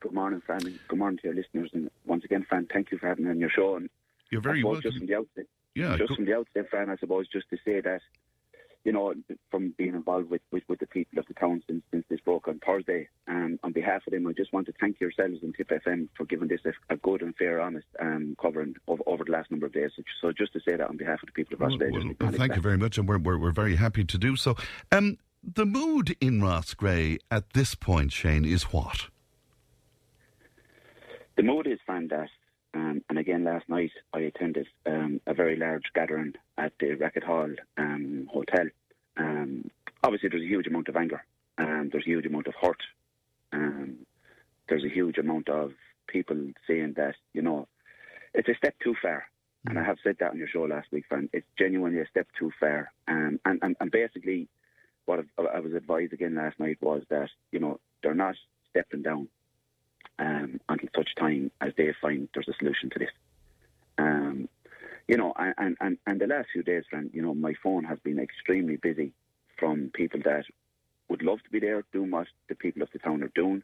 [0.00, 0.60] Good morning, Fran.
[0.88, 1.70] Good morning to your listeners.
[1.72, 3.76] And once again, Fran, thank you for having me on your show.
[3.76, 3.88] And
[4.30, 4.82] You're very welcome.
[4.82, 7.56] Just from the outset, Yeah, just go- from the outset, Fran, I suppose just to
[7.64, 8.00] say that,
[8.84, 9.12] you know,
[9.50, 12.46] from being involved with, with, with the people of the town since, since this broke
[12.48, 15.70] on Thursday, um, on behalf of them, I just want to thank yourselves and Tipp
[15.70, 19.32] FM for giving this a, a good and fair, honest um, covering over, over the
[19.32, 19.90] last number of days.
[20.20, 22.00] So, just to say that on behalf of the people of Well, Australia.
[22.06, 24.54] well, well, thank you very much, and we're, we're, we're very happy to do so.
[24.92, 29.08] Um, the mood in Roscrea at this point, Shane, is what?
[31.36, 32.28] The mood is that,
[32.74, 37.24] um, and again last night I attended um, a very large gathering at the Racket
[37.24, 38.66] Hall um, Hotel.
[39.16, 39.70] Um,
[40.02, 41.24] obviously, there's a huge amount of anger,
[41.58, 42.82] um, there's a huge amount of hurt,
[43.52, 43.96] um,
[44.68, 45.72] there's a huge amount of
[46.06, 47.66] people saying that you know
[48.34, 49.24] it's a step too far.
[49.68, 51.28] And I have said that on your show last week, Fran.
[51.32, 52.92] It's genuinely a step too far.
[53.08, 54.48] Um, and, and, and basically,
[55.06, 58.36] what I was advised again last night was that you know they're not
[58.70, 59.28] stepping down
[60.18, 63.10] um, until such time as they find there's a solution to this.
[63.98, 64.48] Um,
[65.08, 67.98] you know, and, and, and the last few days, friend, you know, my phone has
[68.00, 69.12] been extremely busy
[69.58, 70.44] from people that
[71.08, 73.62] would love to be there doing what the people of the town are doing,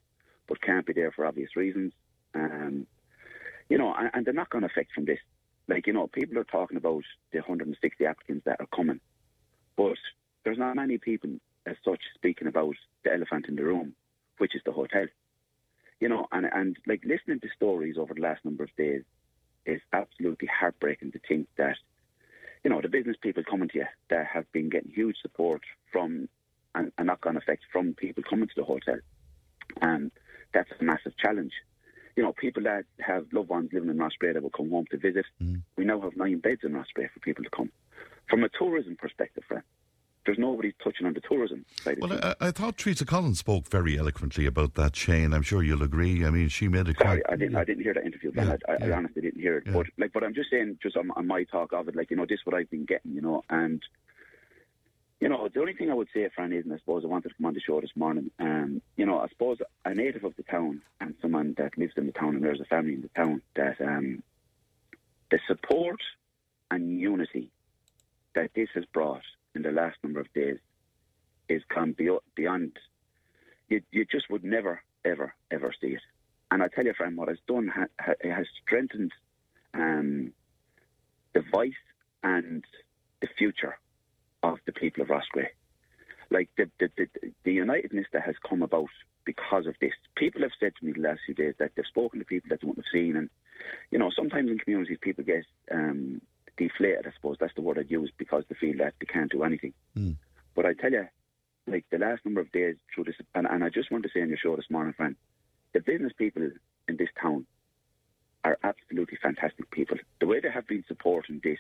[0.49, 1.93] but can't be there for obvious reasons.
[2.35, 2.87] Um,
[3.69, 5.19] you know, and, and the knock-on effect from this,
[5.69, 9.01] like, you know, people are talking about the 160 applicants that are coming,
[9.77, 9.97] but
[10.45, 11.31] there's not many people
[11.67, 13.95] as such speaking about the elephant in the room,
[14.39, 15.07] which is the hotel
[16.03, 19.05] you know, and and like listening to stories over the last number of days
[19.67, 21.77] is absolutely heartbreaking to think that,
[22.65, 25.63] you know, the business people coming to you that have been getting huge support
[25.93, 26.29] from
[26.75, 28.97] and a knock-on effect from people coming to the hotel,
[29.81, 30.11] and
[30.53, 31.53] that's a massive challenge.
[32.17, 34.99] You know, people that have loved ones living in Roscrea that will come home to
[34.99, 35.27] visit.
[35.41, 35.63] Mm.
[35.77, 37.71] We now have nine beds in Roscrea for people to come.
[38.29, 39.63] From a tourism perspective, friend,
[40.25, 42.19] there's nobody touching on the tourism side Well.
[42.23, 45.33] I, I thought Teresa Collins spoke very eloquently about that, Shane.
[45.33, 46.25] I'm sure you'll agree.
[46.25, 47.33] I mean, she made it Sorry, quite.
[47.33, 47.57] I didn't.
[47.57, 48.33] I didn't hear that interview.
[48.35, 48.95] Yeah, I, I, yeah.
[48.95, 49.65] I honestly didn't hear it.
[49.67, 49.73] Yeah.
[49.73, 52.17] But like, but I'm just saying, just on, on my talk of it, like you
[52.17, 53.83] know, this is what I've been getting, you know, and
[55.23, 57.29] you know, the only thing I would say, Fran, is, and I suppose I wanted
[57.29, 58.33] to come on the show this morning.
[58.41, 62.07] Um, you know, I suppose a native of the town and someone that lives in
[62.07, 64.25] the town and there's a family in the town that um,
[65.31, 66.01] the support
[66.73, 67.53] and unity
[68.35, 69.23] that this has brought
[69.55, 70.59] in the last number of days
[71.49, 71.95] is gone
[72.37, 72.73] beyond,
[73.69, 76.01] you, you just would never, ever, ever see it.
[76.51, 79.13] And I tell you, friend, what it's done ha, ha, it has strengthened
[79.75, 80.33] um,
[81.35, 81.73] the voice
[82.23, 82.65] and
[83.21, 83.79] the future
[84.43, 85.49] of the people of Roscrea.
[86.31, 87.09] Like the, the, the,
[87.45, 88.89] the unitedness that has come about
[89.25, 89.93] because of this.
[90.17, 92.61] People have said to me the last few days that they've spoken to people that
[92.61, 93.17] they wouldn't have seen.
[93.17, 93.31] And,
[93.91, 96.21] you know, sometimes in communities people get um,
[96.69, 97.37] deflated, I suppose.
[97.41, 99.73] That's the word I'd use because they feel that they can't do anything.
[99.97, 100.17] Mm.
[100.55, 101.07] But I tell you,
[101.67, 104.23] like the last number of days through this, and, and I just want to say
[104.23, 105.17] on your show this morning, friend,
[105.73, 106.51] the business people
[106.89, 107.47] in this town
[108.45, 109.97] are absolutely fantastic people.
[110.21, 111.59] The way they have been supporting this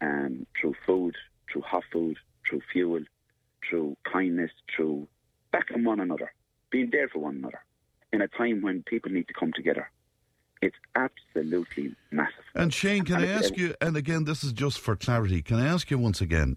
[0.00, 1.16] um, through food,
[1.50, 2.16] through hot food,
[2.48, 3.00] through fuel,
[3.68, 5.06] through kindness, through
[5.52, 6.32] backing one another,
[6.70, 7.60] being there for one another
[8.12, 9.90] in a time when people need to come together.
[10.62, 12.44] It's absolutely massive.
[12.54, 14.94] And Shane, can I And it's- ask um, you, and again, this is just for
[14.96, 16.56] clarity, can I ask you once again?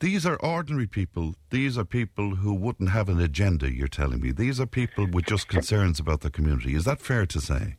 [0.00, 1.36] These are ordinary people.
[1.50, 4.30] These are people who wouldn't have an agenda, you're telling me.
[4.30, 6.74] These are people with just concerns about the community.
[6.74, 7.76] Is that fair to say?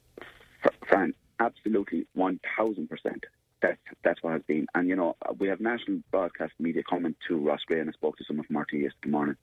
[0.64, 3.26] Fr- Fran, absolutely, one thousand percent.
[3.62, 4.66] That's that's what has been.
[4.74, 8.24] And you know, we have national broadcast media coming to Roscrea, and I spoke to
[8.24, 9.36] some of Marty yesterday morning,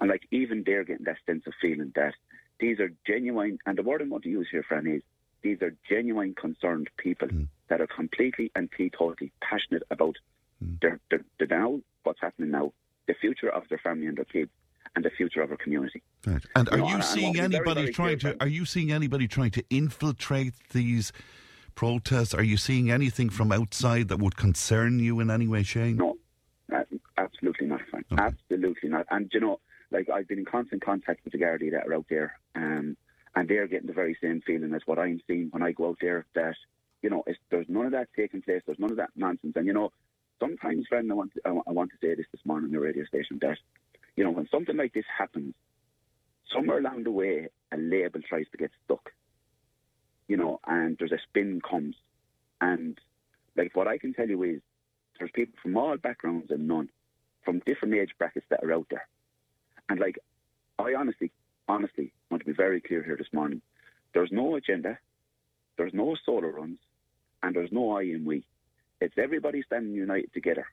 [0.00, 2.14] and like even they're getting that sense of feeling that
[2.58, 3.58] these are genuine.
[3.64, 5.02] And the word I'm going to use here, Fran, is
[5.42, 7.28] these are genuine, concerned people
[7.68, 8.68] that are completely and
[8.98, 10.16] totally passionate about
[10.60, 12.72] their, their, the now, what's happening now,
[13.06, 14.50] the future of their family and their kids,
[14.96, 16.02] and the future of our community.
[16.26, 16.42] Right.
[16.56, 18.36] And are you and I seeing be very, anybody very trying to?
[18.40, 21.12] Are you seeing anybody trying to infiltrate these
[21.74, 22.34] protests?
[22.34, 25.96] Are you seeing anything from outside that would concern you in any way, Shane?
[25.96, 26.16] No,
[27.16, 28.06] absolutely not, Frank.
[28.16, 29.06] Absolutely not.
[29.10, 29.60] And you know,
[29.90, 32.96] like I've been in constant contact with the Gardaí that are out there, um,
[33.38, 35.98] and they're getting the very same feeling as what I'm seeing when I go out
[36.00, 36.26] there.
[36.34, 36.56] That
[37.02, 38.62] you know, there's none of that taking place.
[38.66, 39.52] There's none of that nonsense.
[39.54, 39.92] And you know,
[40.40, 43.04] sometimes, friend, I want to, I want to say this this morning on the radio
[43.04, 43.58] station that
[44.16, 45.54] you know when something like this happens,
[46.52, 49.12] somewhere along the way, a label tries to get stuck.
[50.26, 51.94] You know, and there's a spin comes,
[52.60, 52.98] and
[53.56, 54.60] like what I can tell you is,
[55.16, 56.88] there's people from all backgrounds and none,
[57.44, 59.06] from different age brackets that are out there,
[59.88, 60.18] and like
[60.80, 61.30] I honestly,
[61.68, 63.62] honestly want to be very clear here this morning.
[64.14, 64.98] There's no agenda,
[65.76, 66.78] there's no solar runs,
[67.42, 68.44] and there's no I and we.
[69.00, 70.66] It's everybody standing united together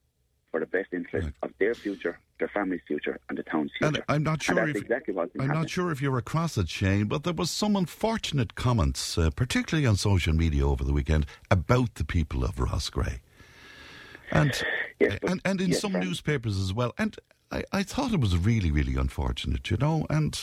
[0.51, 1.33] for the best interest right.
[1.43, 3.97] of their future, their family's future, and the town's future.
[3.97, 5.47] And I'm not sure if exactly I'm happening.
[5.49, 9.85] not sure if you're across it, Shane, but there was some unfortunate comments, uh, particularly
[9.85, 13.19] on social media over the weekend, about the people of Roscrea.
[14.31, 14.51] And,
[14.99, 16.07] yes, but, and and in yes, some friend.
[16.07, 16.93] newspapers as well.
[16.97, 17.17] And
[17.51, 20.07] I, I thought it was really, really unfortunate, you know.
[20.09, 20.39] And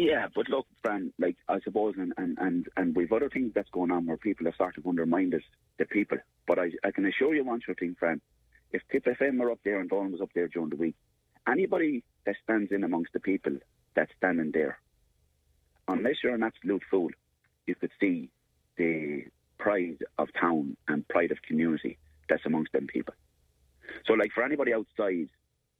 [0.00, 3.68] Yeah, but look, Fran, like I suppose, and, and, and, and we've other things that's
[3.68, 5.42] going on where people have started to undermine it,
[5.78, 6.16] the people.
[6.46, 8.22] But I, I can assure you one sure thing, Fran.
[8.72, 10.94] If Tipp FM were up there and Dawn was up there during the week,
[11.46, 13.58] anybody that stands in amongst the people
[13.94, 14.78] that's standing there,
[15.86, 17.10] unless you're an absolute fool,
[17.66, 18.30] you could see
[18.78, 19.24] the
[19.58, 23.12] pride of town and pride of community that's amongst them people.
[24.06, 25.28] So, like for anybody outside,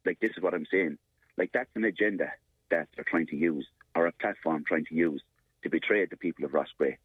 [0.05, 0.99] like this is what I'm saying,
[1.39, 2.33] like that's an agenda
[2.71, 3.67] that they're trying to use
[4.01, 5.23] or a platform trying to use
[5.63, 6.97] to betray the people of Roscrea.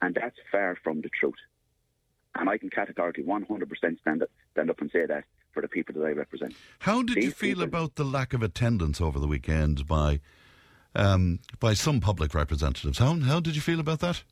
[0.00, 1.34] And that's far from the truth.
[2.36, 5.94] And I can categorically 100% stand up, stand up and say that for the people
[5.96, 6.54] that I represent.
[6.80, 10.20] how did you feel people- about the lack of attendance over the weekend by
[10.96, 12.98] um, by some public representatives?
[12.98, 14.22] How how did you feel about that?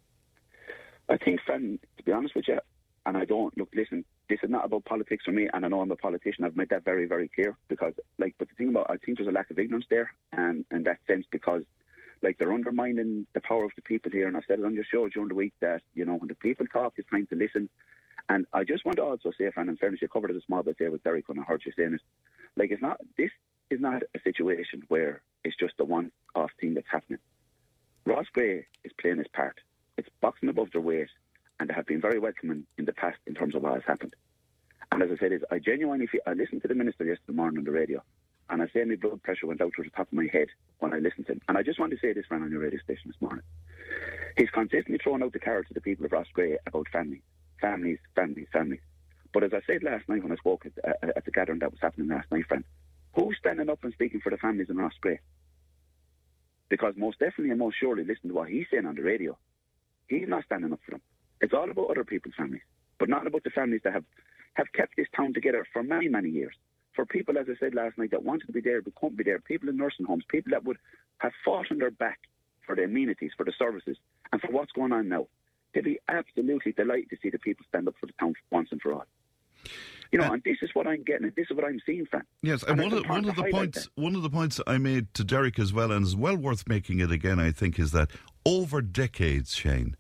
[1.08, 2.58] I think, to be honest with you,
[3.04, 3.68] and I don't look.
[3.74, 6.44] Listen, this is not about politics for me, and I know I'm a politician.
[6.44, 9.28] I've made that very, very clear because, like, but the thing about, I think there's
[9.28, 11.62] a lack of ignorance there, and in that sense, because,
[12.22, 14.28] like, they're undermining the power of the people here.
[14.28, 16.34] And I said it on your show during the week that you know when the
[16.34, 17.68] people talk, it's time to listen.
[18.28, 20.62] And I just want to also say, Fran, in fairness, you covered it a small
[20.62, 22.00] bit there with Derek when I heard you saying it.
[22.56, 23.00] Like, it's not.
[23.16, 23.30] This
[23.70, 27.18] is not a situation where it's just the one-off thing that's happening.
[28.04, 29.58] Roscrea is playing his part.
[29.96, 31.08] It's boxing above their weight,
[31.58, 34.14] and they have been very welcoming in the past in terms of what has happened.
[34.90, 37.58] And as I said, is I genuinely feel, I listened to the minister yesterday morning
[37.58, 38.02] on the radio,
[38.50, 40.92] and I say my blood pressure went out to the top of my head when
[40.92, 41.40] I listened to him.
[41.48, 43.44] And I just want to say this, ran on your radio station this morning.
[44.36, 47.22] He's consistently throwing out the carrot to the people of Roscrea about families,
[47.60, 48.80] families, families, families.
[49.32, 51.70] But as I said last night when I spoke at, uh, at the gathering that
[51.70, 52.64] was happening last night, friend,
[53.14, 55.18] who's standing up and speaking for the families in Roscrea?
[56.68, 59.36] Because most definitely and most surely, listen to what he's saying on the radio.
[60.08, 61.02] He's not standing up for them.
[61.40, 62.62] It's all about other people's families,
[62.98, 64.04] but not about the families that have,
[64.54, 66.54] have kept this town together for many, many years.
[66.94, 69.24] For people, as I said last night, that wanted to be there but couldn't be
[69.24, 70.76] there, people in nursing homes, people that would
[71.18, 72.18] have fought on their back
[72.66, 73.96] for the amenities, for the services,
[74.30, 75.26] and for what's going on now.
[75.74, 78.80] They'd be absolutely delighted to see the people stand up for the town once and
[78.80, 79.06] for all.
[80.10, 82.04] You know, uh, and this is what I'm getting, and this is what I'm seeing,
[82.04, 82.24] Fran.
[82.42, 84.60] Yes, and, And one of, one of the to highlight points one of the points
[84.66, 87.78] I made to Derek as well, and is well worth making it again, I think,
[87.78, 88.10] is that
[88.44, 89.96] over decades, Shane,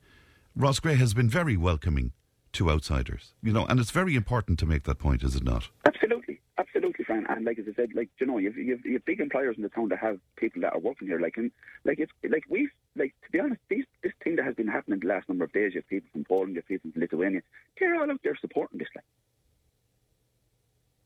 [0.54, 2.12] Roscrea has been very welcoming
[2.52, 3.32] to outsiders.
[3.42, 5.70] You know, and it's very important to make that point, is it not?
[5.86, 7.26] Absolutely, absolutely, Fran.
[7.28, 9.68] And like as I said, like you know, you've, you've you've big employers in the
[9.68, 11.20] town that have people that are working here.
[11.20, 11.50] Like and
[11.84, 13.84] like it's like we've like to be honest, this
[14.22, 15.72] thing that has been happening the last number of days.
[15.74, 17.42] You have people from Poland, you have people from Lithuania.
[17.78, 18.88] They're all out there supporting this.
[18.94, 19.04] Like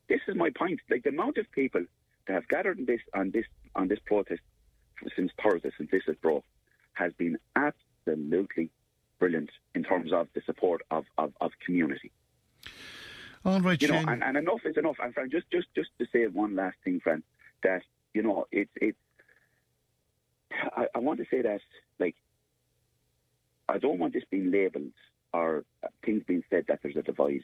[0.09, 0.81] this is my point.
[0.91, 1.85] Like the amount of people
[2.27, 4.43] that have gathered in this on this on this protest
[5.15, 6.45] since Thursday, since this has broke,
[6.95, 8.71] has been absolutely
[9.19, 12.11] brilliant in terms of the support of, of, of community.
[13.47, 14.97] All right, You know, and, and enough is enough.
[15.01, 17.23] And friend, just just just to say one last thing, friend,
[17.63, 17.83] that
[18.13, 18.99] you know, it's it's.
[20.77, 21.61] I, I want to say that,
[22.01, 22.17] like,
[23.69, 24.93] I don't want this being labelled
[25.33, 27.43] or uh, things being said that there's a divide.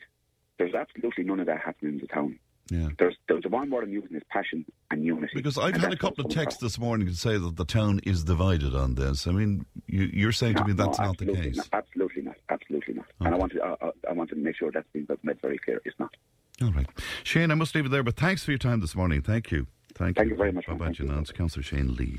[0.59, 2.39] There's absolutely none of that happening in the town.
[2.71, 2.89] yeah.
[2.99, 5.33] There's, there's the one word I'm using is passion and unity.
[5.35, 7.57] Because I've And had a couple of what's coming texts this morning to say that
[7.57, 9.27] the town is divided on this.
[9.27, 11.57] I mean, you, you're saying to me that's no, not the case.
[11.57, 12.32] Not, absolutely not.
[12.83, 13.07] Absolutely not.
[13.21, 13.41] And I Okay.
[13.41, 15.81] want to, I, I- I want to make sure that's been made very clear.
[15.85, 16.15] It's not.
[16.63, 16.87] All right.
[17.25, 19.23] Shane, I must leave it there, but thanks for your time this morning.
[19.23, 19.67] Thank you.
[19.95, 20.79] Thank, Thank you very much, Bye bye,
[21.31, 21.35] you.
[21.37, 22.19] Councillor Shane Lee.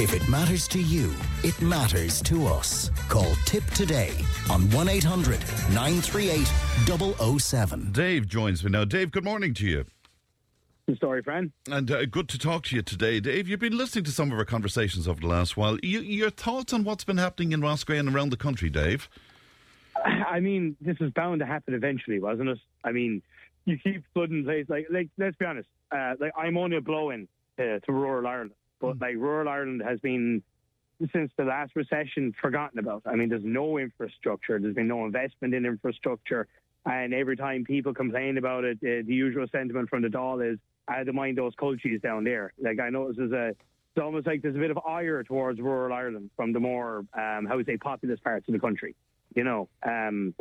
[0.00, 1.14] If it matters to you,
[1.44, 2.90] It matters to us.
[3.08, 4.12] Call Tipp today
[4.48, 5.40] on 1 800
[5.74, 7.92] 938 007.
[7.92, 8.84] Dave joins me now.
[8.84, 9.84] Dave, good morning to you.
[10.86, 11.52] Good story, friend.
[11.70, 13.48] And uh, good to talk to you today, Dave.
[13.48, 15.78] You've been listening to some of our conversations over the last while.
[15.82, 19.08] You, your thoughts on what's been happening in Roscrea and around the country, Dave?
[19.96, 22.58] I mean, this was bound to happen eventually, wasn't it?
[22.82, 23.20] I mean,
[23.66, 25.68] you keep flooding places like, like let's be honest.
[25.90, 27.28] Uh, like I'm only a blow-in
[27.58, 28.52] to, to rural Ireland,
[28.82, 30.42] but like rural Ireland has been
[31.12, 33.02] since the last recession forgotten about.
[33.06, 34.58] I mean, there's no infrastructure.
[34.58, 36.46] There's been no investment in infrastructure.
[36.84, 40.58] And every time people complain about it, uh, the usual sentiment from the Dáil is,
[40.88, 42.52] I don't mind those cultures down there.
[42.60, 45.92] Like, I know there's a, it's almost like there's a bit of ire towards rural
[45.92, 48.96] Ireland from the more, um, how would say, populous parts of the country,
[49.34, 49.68] you know.
[49.84, 50.34] Um,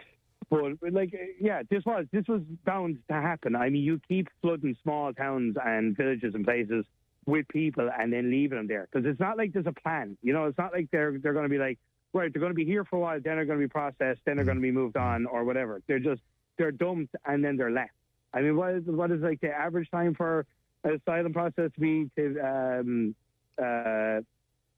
[0.50, 3.56] but like, yeah, this was this was bound to happen.
[3.56, 6.86] I mean, you keep flooding small towns and villages and places
[7.26, 10.18] with people and then leaving them there because it's not like there's a plan.
[10.22, 11.78] You know, it's not like they're they're going to be like,
[12.14, 14.22] right, they're going to be here for a while, then they're going to be processed,
[14.26, 15.82] then they're going to be moved on or whatever.
[15.88, 16.22] They're just
[16.58, 17.92] they're dumped and then they're left.
[18.34, 20.46] I mean, what is what is like the average time for
[20.84, 23.16] an asylum process to be to um,
[23.62, 24.22] uh,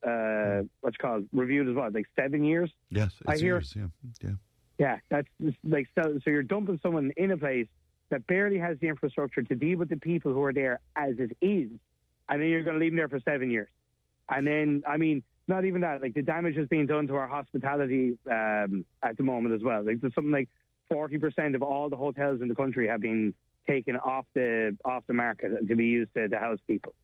[0.06, 2.70] uh, what's called reviewed as well, like seven years?
[2.90, 3.56] Yes, I hear.
[3.56, 3.86] Years, yeah,
[4.22, 4.30] yeah.
[4.76, 5.28] Yeah, that's
[5.62, 6.18] like so.
[6.24, 7.68] So you're dumping someone in a place
[8.10, 11.36] that barely has the infrastructure to deal with the people who are there as it
[11.40, 11.70] is,
[12.28, 13.68] and then you're going to leave them there for seven years.
[14.28, 16.00] And then, I mean, not even that.
[16.00, 19.84] Like the damage is being done to our hospitality um, at the moment as well.
[19.84, 20.48] Like there's something like
[20.88, 23.34] forty percent of all the hotels in the country have been
[23.66, 26.94] taken off the off the market to be used to, to house people.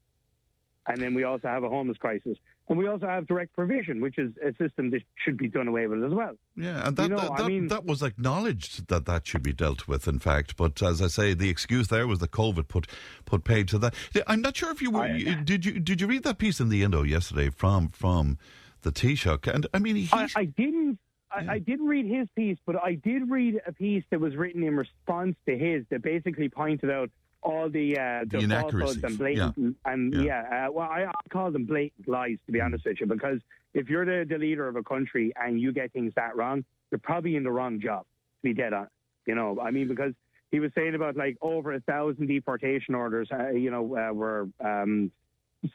[0.87, 2.39] And then we also have a homeless crisis.
[2.71, 5.89] And we also have direct provision, which is a system that should be done away
[5.89, 6.37] with as well.
[6.55, 9.53] Yeah, and that, You know, that, I mean- that was acknowledged that that should be
[9.53, 10.57] dealt with, in fact.
[10.57, 12.87] But as I say, the excuse there was that COVID put
[13.25, 13.95] put paid to that.
[14.29, 15.09] I'm not sure if you were.
[15.09, 18.39] you- did you did you read that piece in the Indo yesterday from from
[18.83, 19.53] the Taoiseach?
[19.53, 21.01] And I mean, he, I, I didn't.
[21.33, 24.63] I, I didn't read his piece, but I did read a piece that was written
[24.65, 27.09] in response to his that basically pointed out
[27.43, 31.51] all the uh, The the, inaccuracies, and blatant and yeah, uh, well, I, I call
[31.51, 33.41] them blatant lies to be honest with you, because
[33.75, 36.99] if you're the, the leader of a country and you get things that wrong, you're
[36.99, 38.03] probably in the wrong job.
[38.03, 38.89] To be dead on,
[39.27, 40.15] you know, I mean, because
[40.51, 44.49] he was saying about like over a thousand deportation orders, uh, you know, uh, were
[44.65, 45.13] um,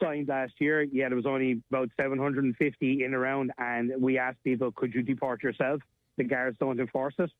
[0.00, 0.82] signed last year.
[0.82, 5.42] yet there was only about 750 in around, and we asked people, could you deport
[5.42, 5.80] yourself?
[6.16, 7.30] The guards don't enforce it.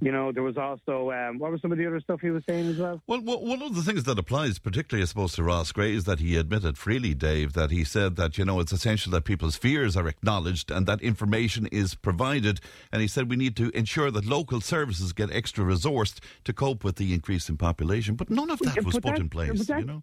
[0.00, 2.42] You know, there was also um, what was some of the other stuff he was
[2.48, 3.02] saying as well?
[3.06, 6.36] Well, one of the things that applies, particularly, I suppose, to Roscrea, is that he
[6.36, 10.08] admitted freely, Dave, that he said that, you know, it's essential that people's fears are
[10.08, 12.60] acknowledged and that information is provided.
[12.92, 16.84] And he said we need to ensure that local services get extra resourced to cope
[16.84, 18.14] with the increase in population.
[18.14, 20.02] But none of that Yeah, was put in place, that- you know?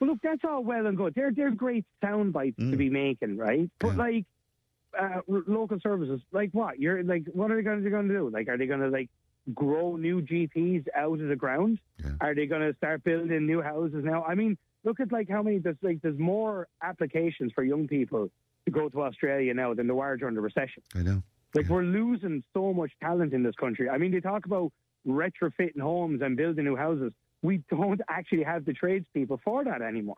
[0.00, 1.12] Well, look, that's all well and good.
[1.16, 2.78] They're they're great sound bites to Mm.
[2.78, 3.68] be making, right?
[3.80, 4.26] But like
[4.98, 6.78] uh, local services, like what?
[6.78, 8.30] You're like, what are they going to going to do?
[8.30, 9.08] Like, are they going to like
[9.54, 11.78] grow new GPs out of the ground?
[12.20, 14.24] Are they going to start building new houses now?
[14.24, 18.30] I mean, look at like how many there's like there's more applications for young people
[18.64, 20.82] to go to Australia now than there were during the recession.
[20.94, 21.22] I know.
[21.54, 23.88] Like we're losing so much talent in this country.
[23.88, 24.70] I mean, they talk about
[25.06, 27.12] retrofitting homes and building new houses.
[27.42, 30.16] We don't actually have the tradespeople for that anymore.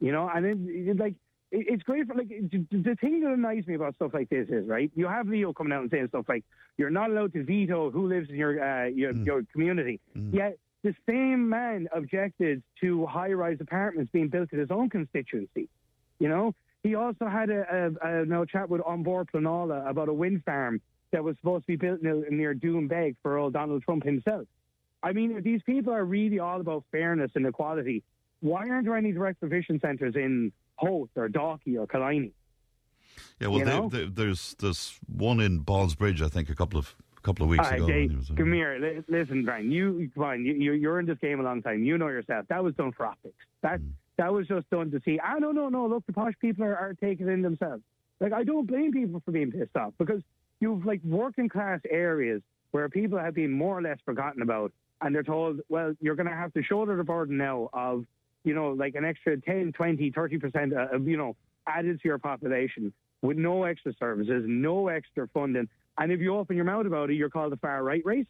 [0.00, 1.14] You know, and it, like
[1.52, 4.66] it's great for like the, the thing that annoys me about stuff like this is
[4.66, 4.90] right.
[4.94, 6.44] You have Leo coming out and saying stuff like
[6.78, 10.00] you're not allowed to veto who lives in your uh, your, your community.
[10.32, 15.68] Yet the same man objected to high-rise apartments being built in his own constituency.
[16.18, 20.08] You know, he also had a, a, a no chat with An Bord Pleanála about
[20.08, 20.80] a wind farm
[21.12, 24.48] that was supposed to be built near, near Doonbeg for old Donald Trump himself.
[25.02, 28.02] I mean, if these people are really all about fairness and equality,
[28.40, 30.52] why aren't there any direct provision centres in
[30.82, 32.32] Howth or Dalkey or Killiney?
[33.40, 33.88] Yeah, well, You they, know?
[33.88, 37.64] they, there's there's one in Ballsbridge, I think, a couple of a couple of weeks
[37.68, 37.86] right, ago.
[37.86, 38.78] Jay, when he was come here.
[38.80, 41.84] Li- Listen, Brian, you, come on, you, you- you're in this game a long time.
[41.84, 42.46] You know yourself.
[42.48, 43.34] That was done for optics.
[43.62, 43.90] That, Mm.
[44.16, 46.76] that was just done to see, ah, no, no, no, look, the posh people are,
[46.76, 47.82] are taking in themselves.
[48.20, 50.22] Like, I don't blame people for being pissed off because
[50.60, 55.14] you've, like, working class areas where people have been more or less forgotten about and
[55.14, 58.04] they're told, well, you're going to have to shoulder the burden now of,
[58.44, 61.36] you know, like an extra 10, 20, 30% uh, of, you know,
[61.66, 65.68] added to your population with no extra services, no extra funding.
[65.98, 68.26] And if you open your mouth about it, you're called a far right racist.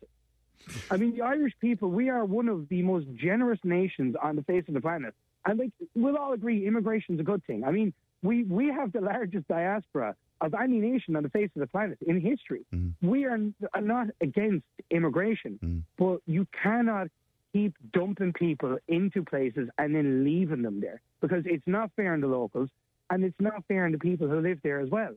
[0.91, 4.43] I mean, the Irish people, we are one of the most generous nations on the
[4.43, 5.15] face of the planet.
[5.45, 7.65] And like, we'll all agree immigration is a good thing.
[7.65, 7.93] I mean,
[8.23, 11.99] we, we have the largest diaspora of any nation on the face of the planet
[12.07, 12.65] in history.
[13.01, 13.39] We are
[13.75, 17.09] are not against immigration, but you cannot
[17.53, 22.21] keep dumping people into places and then leaving them there because it's not fair on
[22.21, 22.69] the locals
[23.11, 25.15] and it's not fair on the people who live there as well.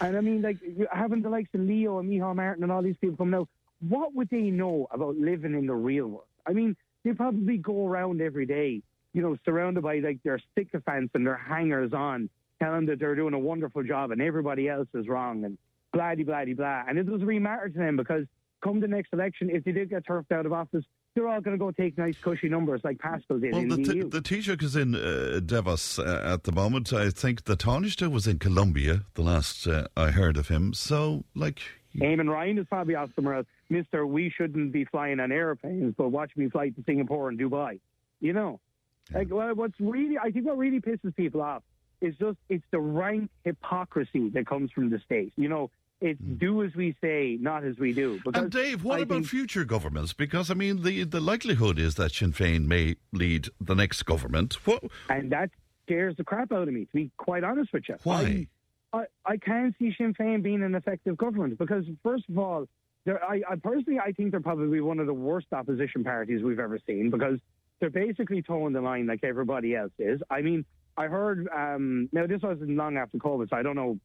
[0.00, 0.58] And I mean, like
[0.92, 3.48] having the likes of Leo and Micheál Martin and all these people coming out,
[3.88, 6.24] what would they know about living in the real world?
[6.46, 8.82] I mean, they probably go around every day,
[9.14, 12.28] you know, surrounded by like their sycophants and their hangers on,
[12.62, 15.56] telling that they're doing a wonderful job and everybody else is wrong and
[15.92, 16.82] blah blah blah.
[16.86, 18.26] And it doesn't really matter to them because
[18.62, 21.56] come the next election, if they did get turfed out of office, they're all going
[21.56, 24.08] to go take nice cushy numbers like Paschal did Well, in the, the t- EU.
[24.08, 26.92] the Taoiseach is in uh, Davos uh, at the moment.
[26.92, 30.72] I think the Taoiseach was in Colombia the last uh, I heard of him.
[30.72, 31.60] So, like,
[31.96, 33.46] Eamon Ryan is probably off somewhere else.
[33.68, 37.80] Mister, we shouldn't be flying on airplanes, but watch me fly to Singapore and Dubai.
[38.20, 38.60] You know,
[39.12, 41.62] like well, what's really, I think what really pisses people off
[42.00, 45.32] is just it's the rank hypocrisy that comes from the state.
[45.36, 45.70] You know,
[46.00, 48.18] it's do as we say, not as we do.
[48.24, 48.30] Hmm.
[48.34, 50.12] and Dave, what I about future governments?
[50.12, 54.54] Because I mean, the the likelihood is that Sinn Féin may lead the next government.
[54.66, 54.84] What?
[55.08, 55.50] and that
[55.84, 56.86] scares the crap out of me.
[56.86, 58.46] To be quite honest with you, Why?
[58.92, 62.66] I, I, I can't see Sinn Féin being an effective government because, first of all,
[63.06, 66.78] I, I personally I think they're probably one of the worst opposition parties we've ever
[66.86, 67.38] seen because
[67.80, 70.20] they're basically towing the line like everybody else is.
[70.30, 70.64] I mean,
[70.96, 73.98] I heard um, now this wasn't long after COVID, so I don't know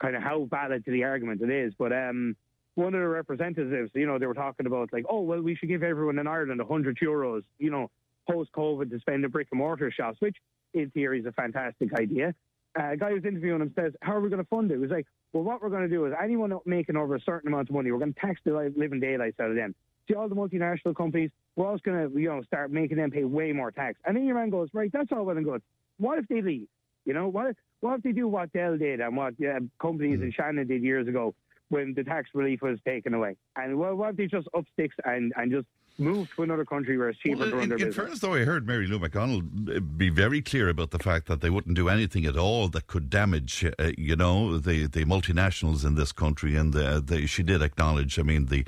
[0.00, 2.36] kind of how valid to the argument it is, but um,
[2.74, 5.68] one of the representatives, you know, they were talking about like, oh well, we should
[5.68, 7.90] give everyone in Ireland hundred euros, you know,
[8.30, 10.36] post COVID to spend in brick and mortar shops, which
[10.74, 12.34] in theory is a fantastic idea.
[12.78, 14.80] Uh, a guy who's interviewing him says, "How are we going to fund it?" He
[14.80, 17.68] was like, "Well, what we're going to do is anyone making over a certain amount
[17.68, 19.74] of money, we're going to tax the living daylights out of them.
[20.06, 23.24] See all the multinational companies, we're also going to, you know, start making them pay
[23.24, 25.62] way more tax." And then your man goes, "Right, that's all well and good.
[25.98, 26.68] What if they leave?
[27.04, 30.32] You know, what what if they do what Dell did and what uh, companies in
[30.32, 31.34] Shannon did years ago
[31.68, 33.36] when the tax relief was taken away?
[33.56, 35.66] And well, what if they just up sticks and and just
[35.98, 38.18] move to another country where it's cheaper Well, to run in, their in business?" fairness,
[38.20, 41.50] though, I heard Mary Lou McDonald uh, be very clear about the fact that they
[41.50, 45.96] wouldn't do anything at all that could damage, uh, you know, the, the multinationals in
[45.96, 46.56] this country.
[46.56, 48.64] And uh, they, she did acknowledge, I mean, the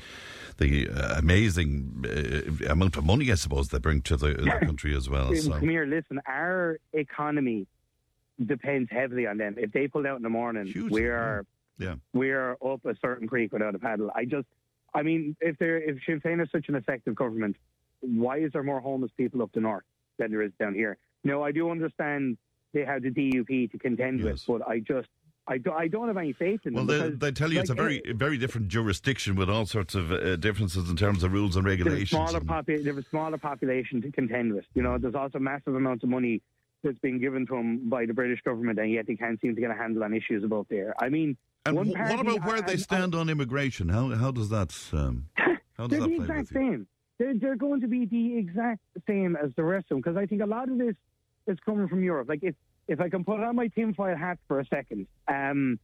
[0.59, 4.95] the uh, amazing uh, amount of money, I suppose, they bring to the, the country
[4.95, 5.35] as well.
[5.35, 5.53] So.
[5.53, 6.21] Come here, listen.
[6.27, 7.67] Our economy
[8.45, 9.55] depends heavily on them.
[9.59, 11.45] If they pull out in the morning, Hugely, we're
[11.79, 11.95] Yeah.
[12.13, 14.11] we're up a certain creek without a paddle.
[14.15, 14.47] I just,
[14.95, 17.57] I mean, if they're if Sinn Féin is such an effective government,
[18.01, 19.85] why is there more homeless people up the north
[20.19, 20.99] than there is down here?
[21.25, 22.37] No, I do understand
[22.73, 25.09] they have the DUP to contend with, but I just.
[25.45, 26.99] I, do, I don't have any faith in Well, them.
[27.01, 30.13] they, because, they tell you it's a very very different jurisdiction with all sorts of
[30.13, 32.11] uh, differences in terms of rules and There's a regulations.
[32.11, 34.65] smaller, popu- there's a smaller population to contend with.
[34.75, 36.43] You know, there's also massive amounts of money
[36.83, 39.61] that's been given to them by the British government, and yet they can't seem to
[39.61, 40.95] get a handle on issues about there.
[41.01, 43.89] I mean, And what about where I- they stand on immigration?
[43.89, 46.87] How how does that um, how does They're that the exact same.
[47.19, 50.27] They're, they're going to be the exact same as the rest of them because I
[50.27, 50.97] think a lot of this
[51.47, 52.29] is coming from Europe.
[52.29, 52.55] Like if
[52.89, 55.79] if I can put on my tinfoil hat for a second, um,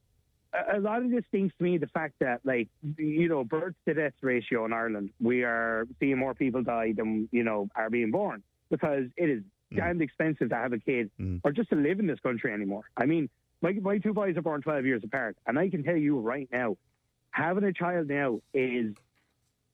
[0.53, 3.75] a, a lot of this stinks to me the fact that like you know birth
[3.87, 7.89] to death ratio in Ireland, we are seeing more people die than you know are
[7.91, 9.43] being born because it is
[9.75, 11.11] damned expensive to have a kid
[11.45, 12.85] or just to live in this country anymore.
[12.97, 13.29] I mean,
[13.61, 16.49] my my two boys are born twelve years apart, and I can tell you right
[16.53, 16.77] now,
[17.31, 18.95] having a child now is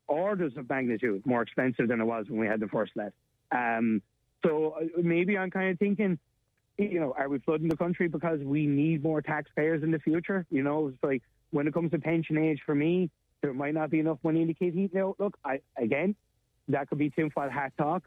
[0.07, 3.14] orders of magnitude more expensive than it was when we had the first left.
[3.51, 4.03] Um,
[4.45, 6.18] so uh, maybe I'm kind of thinking,
[6.76, 10.45] you know, are we flooding the country because we need more taxpayers in the future?
[10.51, 13.90] You know, it's like when it comes to pension age for me, there might not
[13.90, 14.92] be enough money in the kid heat.
[14.92, 16.16] Now, look, I again,
[16.68, 18.07] that could be tinfoil hat talk,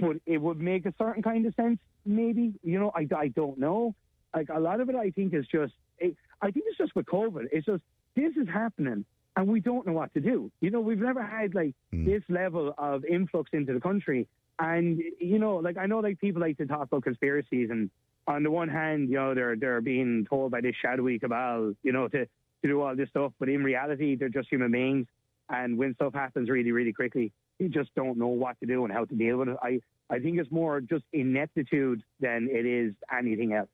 [0.00, 1.78] but it would make a certain kind of sense.
[2.04, 3.94] Maybe, you know, I, I don't know.
[4.34, 5.72] Like a lot of it, I think is just.
[5.98, 7.48] It, I think it's just with COVID.
[7.52, 7.82] It's just
[8.16, 9.04] this is happening,
[9.36, 10.50] and we don't know what to do.
[10.60, 12.06] You know, we've never had like mm.
[12.06, 14.28] this level of influx into the country,
[14.58, 17.90] and you know, like I know, like people like to talk about conspiracies, and
[18.26, 21.92] on the one hand, you know, they're they're being told by this shadowy cabal, you
[21.92, 25.06] know, to to do all this stuff, but in reality, they're just human beings,
[25.48, 28.92] and when stuff happens really, really quickly, you just don't know what to do and
[28.92, 29.56] how to deal with it.
[29.62, 33.68] I I think it's more just ineptitude than it is anything else.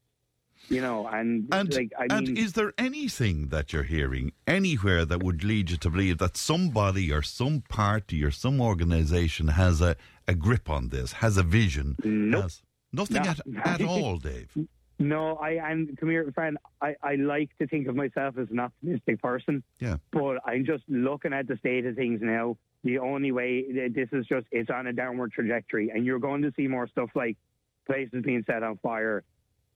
[0.68, 5.04] You know, and, And, like I and mean, is there anything that you're hearing anywhere
[5.04, 9.82] that would lead you to believe that somebody or some party or some organisation has
[9.82, 11.96] a, a grip on this, has a vision?
[12.02, 12.42] Nope.
[12.44, 13.30] has- nothing No.
[13.30, 14.48] at, at all, Dave.
[14.98, 16.56] No, I and come here, friend.
[16.80, 19.98] I, I like to think of myself as an optimistic person, Yeah.
[20.10, 22.56] but I'm just looking at the state of things now.
[22.82, 26.52] The only way this is just it's on a downward trajectory, and you're going to
[26.56, 27.36] see more stuff like
[27.86, 29.22] places being set on fire,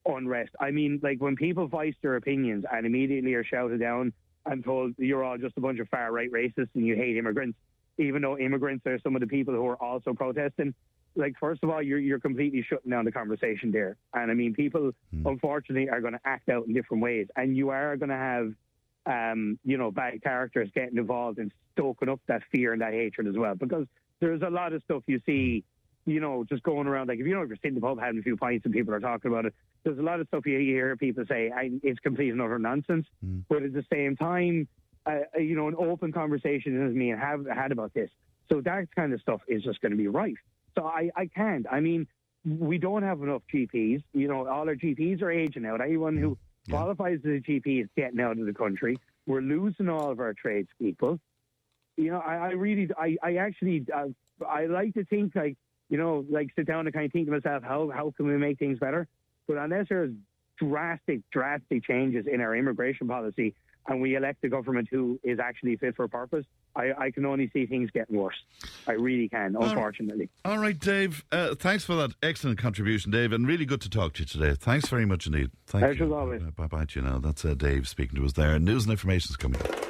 [0.07, 0.51] unrest.
[0.59, 4.13] I mean, like when people voice their opinions and immediately are shouted down
[4.47, 7.59] and told you're all just a bunch of far right racists and you hate immigrants,
[7.99, 10.73] even though immigrants are some of the people who are also protesting.
[11.21, 14.55] Like first of all, you're you're completely shutting down the conversation there, and I mean,
[14.55, 14.93] people
[15.25, 18.53] unfortunately are going to act out in different ways, and you are going to have,
[19.07, 23.27] um, you know, bad characters getting involved and stoking up that fear and that hatred
[23.29, 23.87] as well, because
[24.21, 25.65] there's a lot of stuff you see.
[26.07, 28.01] You know, just going around like if you know if you're sitting in the pub
[28.01, 29.55] having a few pints and people are talking about it,
[29.85, 33.07] there's a lot of stuff you hear people say I, it's complete and utter nonsense.
[33.51, 34.67] But at the same time,
[35.07, 38.11] uh, you know, an open conversation as me and have had about this.
[38.49, 40.39] So that kind of stuff is just going to be rife.
[40.77, 41.67] So I, I can't.
[41.71, 42.07] I mean,
[42.45, 44.03] we don't have enough GPs.
[44.13, 45.81] You know, all our GPs are aging out.
[45.81, 48.99] Anyone who qualifies as a GP is getting out of the country.
[49.27, 51.19] We're losing all of our tradespeople.
[51.97, 54.07] You know, I, I really, I, I actually, uh,
[54.47, 55.57] I like to think like,
[55.89, 58.37] you know, like sit down and kind of think to myself, how, how can we
[58.37, 59.07] make things better?
[59.47, 60.13] But unless there's
[60.59, 63.55] drastic, drastic changes in our immigration policy
[63.89, 66.45] and we elect a government who is actually fit for purpose,
[66.77, 68.37] I, I can only see things getting worse.
[68.87, 70.29] I really can, unfortunately.
[70.45, 71.25] All right, Dave.
[71.33, 74.55] Uh, thanks for that excellent contribution, Dave, and really good to talk to you today.
[74.55, 75.51] Thanks very much indeed.
[75.67, 76.07] Thank you.
[76.07, 76.43] as always.
[76.43, 77.19] Uh, bye bye to you now.
[77.19, 78.59] That's uh, Dave speaking to us there.
[78.59, 79.90] News and information is coming up.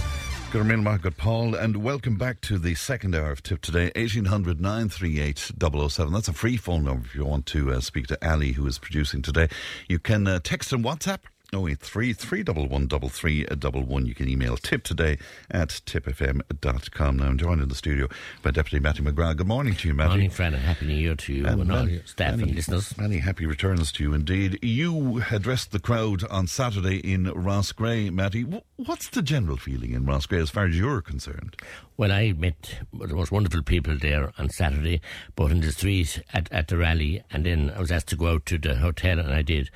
[0.51, 4.59] Good morning, good Paul, and welcome back to the second hour of Tipp Today, 1800
[4.59, 5.53] 938
[5.89, 6.11] 007.
[6.11, 8.77] That's a free phone number if you want to uh, speak to Ali, who is
[8.77, 9.47] producing today.
[9.87, 11.19] You can uh, text and WhatsApp
[11.53, 14.05] 083 311 3311.
[14.05, 15.17] You can email tip today
[15.49, 17.17] at tipfm.com.
[17.17, 18.07] Now, I'm joined in the studio
[18.41, 19.35] by Deputy Mattie McGrath.
[19.35, 20.09] Good morning to you, Mattie.
[20.11, 22.97] Morning, Fran, and Happy New Year to you and, all your staff many, and listeners.
[22.97, 24.59] Many happy returns to you indeed.
[24.61, 28.43] You addressed the crowd on Saturday in Roscrea, Mattie.
[28.43, 31.57] Wh- What's the general feeling in Roscrea as far as you're concerned?
[31.97, 35.01] Well, I met the most wonderful people there on Saturday,
[35.35, 38.27] both in the street at, at the rally, and then I was asked to go
[38.27, 39.69] out to the hotel, and I did.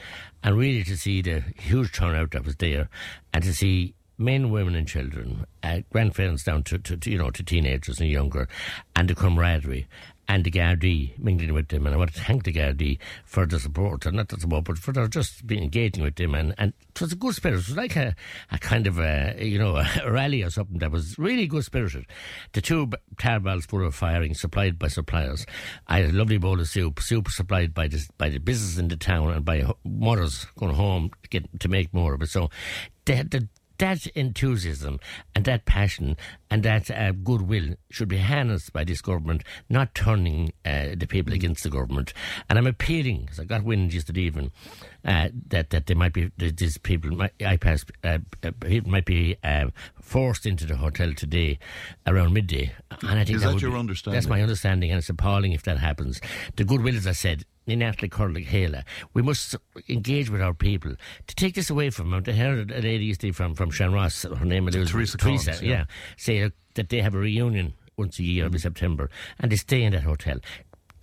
[0.46, 2.88] And really to see the huge turnout that was there,
[3.34, 7.32] and to see men, women, and children, uh, grandparents down to, to, to, you know,
[7.32, 8.48] to teenagers and younger,
[8.96, 9.88] and the camaraderie.
[10.28, 13.60] And the Gardaí mingling with them, and I want to thank the Gardaí for the
[13.60, 16.74] support, and not the support, but for their just being engaging with them, and, and
[16.90, 17.56] it was a good spirit.
[17.56, 18.16] It was like a,
[18.52, 22.06] a kind of a you know a rally or something that was really good spirited.
[22.54, 25.46] The two b- tar full of firing, supplied by suppliers.
[25.88, 28.88] I had a lovely bowl of soup, soup supplied by the by the business in
[28.88, 32.30] the town and by mothers going home to get to make more of it.
[32.30, 32.50] So,
[33.06, 33.48] they had the
[33.78, 35.00] that enthusiasm
[35.34, 36.18] and that passion
[36.50, 41.34] and that uh, goodwill should be harnessed by this government, not turning uh, the people
[41.34, 42.14] against the government.
[42.50, 44.52] And I'm appealing, because I got wind yesterday evening,
[45.06, 49.06] uh, that that they might be that these people, might, IPAS uh, uh, people might
[49.06, 49.68] be uh,
[50.02, 51.60] forced into the hotel today
[52.08, 52.72] around midday.
[53.02, 54.16] And I think Is that would your be- understanding?
[54.16, 56.22] That's my understanding, and it's appalling if that happens.
[56.56, 58.84] The goodwill, as I said, in Natalie Curlig Hela,
[59.14, 59.56] we must
[59.90, 60.96] engage with our people
[61.28, 62.24] to take this away from them.
[62.26, 65.70] I heard a lady yesterday from from Shanross, her name is Teresa Collins, yeah.
[65.70, 65.86] yeah,
[66.18, 69.94] say that they have a reunion once a year every September, and they stay in
[69.94, 70.38] that hotel.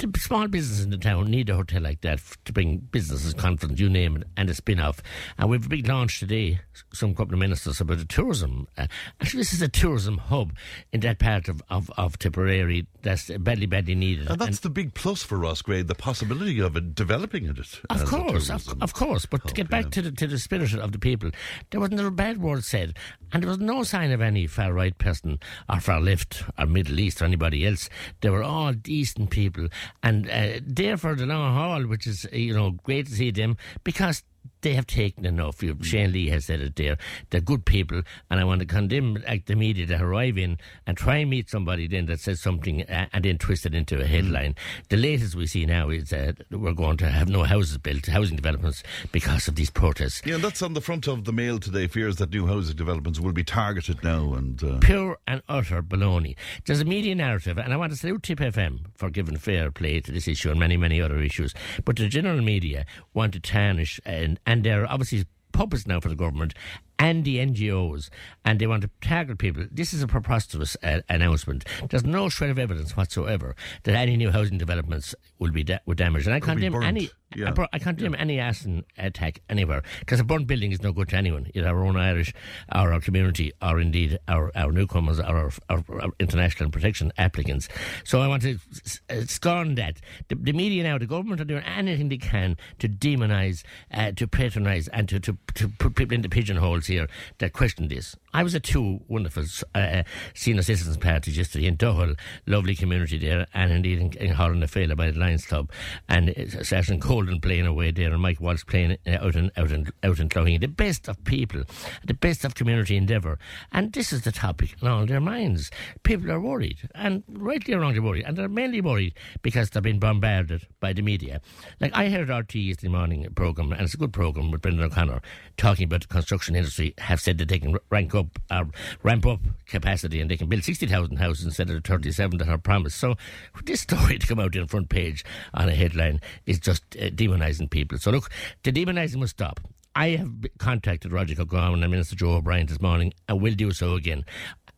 [0.03, 3.79] The small businesses in the town need a hotel like that to bring businesses, conference,
[3.79, 5.01] you name it, and a spin off.
[5.39, 6.61] And we've a big launch today,
[6.93, 8.67] some couple of ministers about the tourism.
[8.77, 8.89] Uh,
[9.21, 10.55] actually, this is a tourism hub
[10.93, 14.29] in that part of, of, of Tipperary that's badly, badly needed.
[14.29, 17.59] And that's the big plus for Roscrea, the possibility of it developing it.
[17.91, 19.27] Of course, of, of course.
[19.27, 21.31] But to get back to the to the spirit of the people,
[21.71, 22.97] there wasn't a bad word said,
[23.33, 25.39] and there was no sign of any far right person
[25.69, 27.89] or far left or Middle East or anybody else.
[28.21, 29.69] They were all decent people,
[30.03, 33.57] and uh, there for the long haul, which is you know great to see them
[33.85, 34.23] because.
[34.63, 35.63] They have taken enough.
[35.63, 36.97] You, Shane Lee has said it there.
[37.31, 40.97] They're good people, and I want to condemn like, the media to arrive in and
[40.97, 44.07] try and meet somebody then that says something uh, and then twist it into a
[44.07, 44.55] headline.
[44.89, 48.37] The latest we see now is that we're going to have no houses built, housing
[48.37, 50.23] developments, because of these protests.
[50.25, 51.87] Yeah, that's on the front of the mail today.
[51.89, 56.37] Fears that new housing developments will be targeted now, and uh, Pure and utter baloney.
[56.67, 60.01] There's a media narrative, and I want to salute Tipp FM for giving fair play
[60.01, 61.53] to this issue and many, many other issues.
[61.85, 66.15] But the general media want to tarnish, and, and they're obviously puppets now for the
[66.15, 66.55] government,
[66.99, 68.09] and the NGOs,
[68.45, 69.65] and they want to target people.
[69.71, 71.65] This is a preposterous uh, announcement.
[71.91, 75.95] There's no shred of evidence whatsoever that any new housing developments will be da- will
[75.95, 76.27] damaged.
[76.27, 77.11] And I condemn any.
[77.35, 77.51] Yeah.
[77.57, 81.17] I, I condemn any arson attack anywhere because a burnt building is no good to
[81.17, 82.35] anyone, either our own Irish,
[82.75, 87.69] or our community, or indeed our, our newcomers, or our, our, our international protection applicants.
[88.05, 89.97] So I want to s- uh, scorn that.
[90.29, 93.65] The, the media now, the government are doing anything they can to demonise,
[93.95, 97.09] uh, to patronise, and to, to, to put people into pigeonholes here
[97.39, 98.17] that question this.
[98.35, 100.03] I was at two wonderful uh,
[100.35, 104.97] senior citizens parties yesterday in Duhul, lovely community there, and indeed in, in Holland Faila
[104.97, 105.71] by the Lions Club,
[106.09, 109.71] and uh, Sergeant Colden playing away there, and Mike Walsh playing uh, out in out
[109.71, 110.61] in out in Clogheen.
[110.61, 111.65] The best of people,
[112.05, 113.39] the best of community endeavour,
[113.71, 115.71] and this is the topic in all their minds.
[116.03, 119.99] People are worried, and rightly or wrongly worried, and they're mainly worried because they've been
[119.99, 121.41] bombarded by the media.
[121.81, 125.21] Like I heard RT yesterday morning program, and it's a good program with Brendan O'Connor
[125.57, 126.72] talking about the construction industry.
[126.99, 128.65] Have said that they can rank up, uh,
[129.03, 132.49] ramp up capacity, and they can build sixty thousand houses instead of the thirty-seven that
[132.49, 132.99] are promised.
[132.99, 133.17] So
[133.65, 137.11] this story to come out in the front page on a headline is just uh,
[137.11, 137.99] demonising people.
[137.99, 138.31] So look,
[138.63, 139.61] the demonising must stop.
[139.95, 143.95] I have contacted Roderic O'Gorman and Minister Joe O'Brien this morning, and will do so
[143.95, 144.25] again.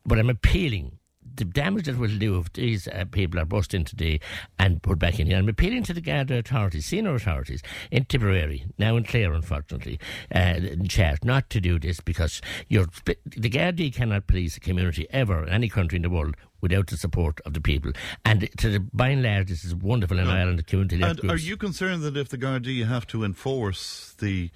[0.05, 0.99] But I'm appealing
[1.37, 4.21] the damage that will do if these uh, people are bust in today
[4.59, 5.39] and put back in here.
[5.39, 9.99] I'm appealing to the Garda authorities, senior authorities in Tipperary, now in Clare, unfortunately,
[10.35, 15.07] uh, in Chat, not to do this because you're, the Gardaí cannot police a community
[15.11, 17.93] ever in any country in the world without the support of the people.
[18.25, 21.35] And to the, by and large, this is wonderful in Ireland, the community And groups.
[21.35, 24.51] are you concerned that if the Gardaí have to enforce the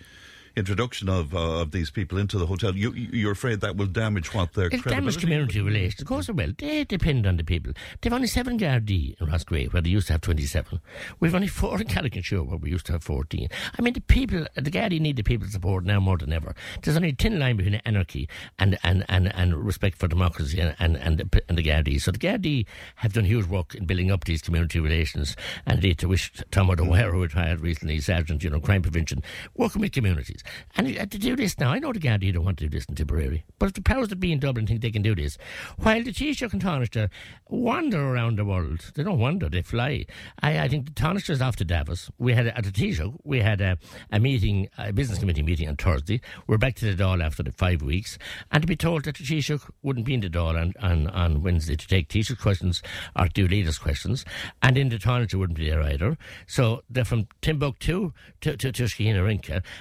[0.56, 4.34] introduction of uh, of these people into the hotel, you, you're afraid that will damage
[4.34, 5.00] what their credibility?
[5.00, 6.02] damaged community relations.
[6.02, 6.52] Of course it will.
[6.56, 7.72] They depend on the people.
[8.00, 10.80] They've only seven Gardaí in Roscrea, where they used to have 27.
[11.20, 13.48] We've only four in Calicut where we used to have 14.
[13.78, 16.54] I mean, the people, the Gardaí need the people's support now more than ever.
[16.82, 18.28] There's only a thin line between anarchy
[18.58, 22.00] and, and, and, and respect for democracy and, and, and, the, and the Gardaí.
[22.00, 25.36] So the Gardaí have done huge work in building up these community relations.
[25.66, 29.22] And indeed, to wish Tom O'Dwyer, who retired recently, Sergeant, you know, crime prevention,
[29.54, 30.42] working with communities.
[30.76, 32.94] And to do this now, I know the Gardaí don't want to do this in
[32.94, 35.38] Tipperary, but if the powers that be in Dublin think they can do this,
[35.78, 37.08] while the Taoiseach and Taoiseach
[37.48, 40.04] wander around the world, they don't wander, they fly.
[40.42, 42.10] I, I think the Taoiseach is off to Davos.
[42.18, 43.78] We had, at the Taoiseach, we had a,
[44.10, 46.20] a meeting, a business committee meeting on Thursday.
[46.46, 48.18] We're back to the Dáil after the five weeks.
[48.50, 51.42] And to be told that the Taoiseach wouldn't be in the Dáil on, on, on
[51.42, 52.82] Wednesday to take Taoiseach questions
[53.16, 54.24] or do leaders' questions.
[54.62, 56.18] And in the Taoiseach wouldn't be there either.
[56.46, 58.88] So they're from Timbuktu to, to, to.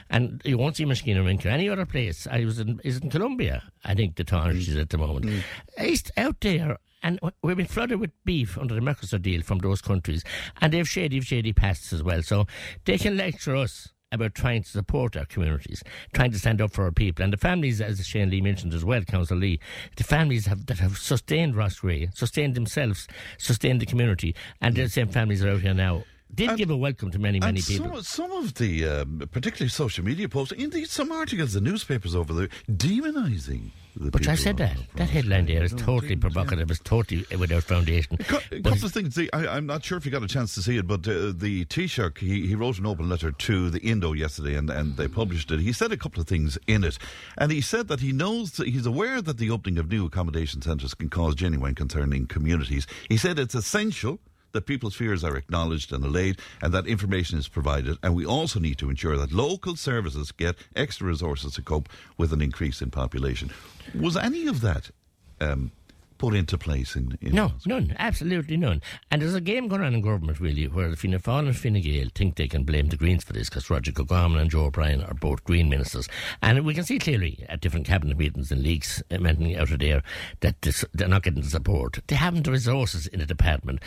[0.09, 1.49] And you won't see in Skeena Rinka.
[1.49, 4.89] Any other place, I was in, is in Colombia, I think the Taoiseach is at
[4.89, 5.25] the moment.
[5.25, 5.43] Mm.
[5.79, 9.81] He's out there and we've been flooded with beef under the Mercosur deal from those
[9.81, 10.23] countries,
[10.61, 12.23] and they've shady, shady pasts as well.
[12.23, 12.47] So
[12.85, 15.83] they can lecture us about trying to support our communities,
[16.13, 18.85] trying to stand up for our people, and the families, as Shane Lee mentioned as
[18.85, 19.59] well, Council Lee,
[19.97, 24.77] the families have, that have sustained Roscrea, sustained themselves, sustained the community, and mm.
[24.77, 26.03] the same families are out here now.
[26.33, 28.03] Did give a welcome to many, many and people.
[28.03, 32.33] Some, some of the, um, particularly social media posts, indeed some articles in newspapers over
[32.33, 34.27] there, demonising the But.
[34.27, 34.77] I said that.
[34.95, 36.69] That headline there is totally provocative.
[36.69, 38.17] It's totally without foundation.
[38.19, 39.17] A couple of things.
[39.17, 41.65] I, I'm not sure if you got a chance to see it, but uh, the
[41.65, 45.49] Taoiseach, he, he wrote an open letter to the Indo yesterday and, and they published
[45.51, 45.61] it.
[45.61, 46.99] He said a couple of things in it.
[47.37, 50.61] And he said that he knows, that he's aware that the opening of new accommodation
[50.61, 52.85] centres can cause genuine concern in communities.
[53.09, 54.19] He said it's essential
[54.51, 57.97] that people's fears are acknowledged and allayed and that information is provided.
[58.03, 62.33] And we also need to ensure that local services get extra resources to cope with
[62.33, 63.51] an increase in population.
[63.95, 64.91] Was any of that
[65.39, 65.71] um,
[66.17, 67.95] put into place in, in No, none.
[67.97, 68.81] Absolutely none.
[69.11, 71.81] And there's a game going on in government, really, where the Fianna Fáil and Fine
[71.81, 75.01] Gael think they can blame the Greens for this because Roderic O'Gorman and Joe O'Brien
[75.03, 76.07] are both Green ministers.
[76.41, 79.79] And we can see clearly at different cabinet meetings and leaks uh, emanating out of
[79.79, 80.03] there
[80.41, 81.99] that this, they're not getting the support.
[82.07, 83.81] They haven't the resources in the department.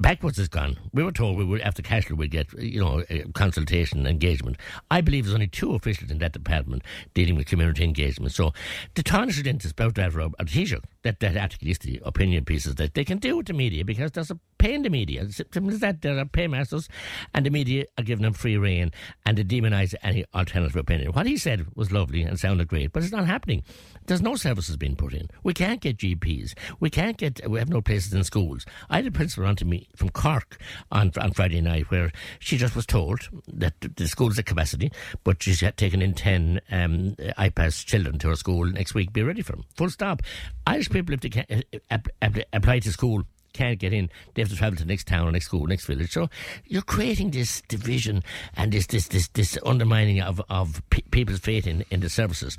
[0.00, 0.78] Backwards is gone.
[0.92, 4.56] We were told we would, after Cashel, we'd get, you know, a consultation and engagement.
[4.90, 6.82] I believe there's only two officials in that department
[7.14, 8.32] dealing with community engagement.
[8.32, 8.52] So
[8.94, 13.18] the Taoiseach dentist about that, Rob, Taoiseach, that, that yesterday, opinion pieces that they can
[13.18, 15.22] do with the media because there's a pay in the media.
[15.22, 16.02] It's simple that.
[16.02, 16.88] There are paymasters
[17.34, 18.92] and the media are giving them free rein
[19.24, 21.12] and they demonise any alternative opinion.
[21.12, 23.62] What he said was lovely and sounded great, but it's not happening.
[24.06, 25.28] There's no services being put in.
[25.42, 26.54] We can't get GPs.
[26.80, 28.64] We can't get, we have no places in schools.
[28.90, 30.58] I had a principal on to me from Cork
[30.92, 34.92] on, on Friday night where she just was told that the school's at capacity,
[35.24, 39.12] but she's had taken in 10 um, IPAS children to her school next week.
[39.12, 39.64] Be ready for them.
[39.76, 40.22] Full stop.
[40.66, 43.22] Irish people, if they can uh, ap- ap- apply to school,
[43.52, 45.86] can't get in, they have to travel to the next town or next school, next
[45.86, 46.10] village.
[46.12, 46.28] So
[46.66, 48.22] you're creating this division
[48.56, 52.56] and this this this, this undermining of of pe- people's faith in, in the services.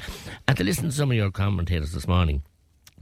[0.48, 2.44] And to listen to some of your commentators this morning,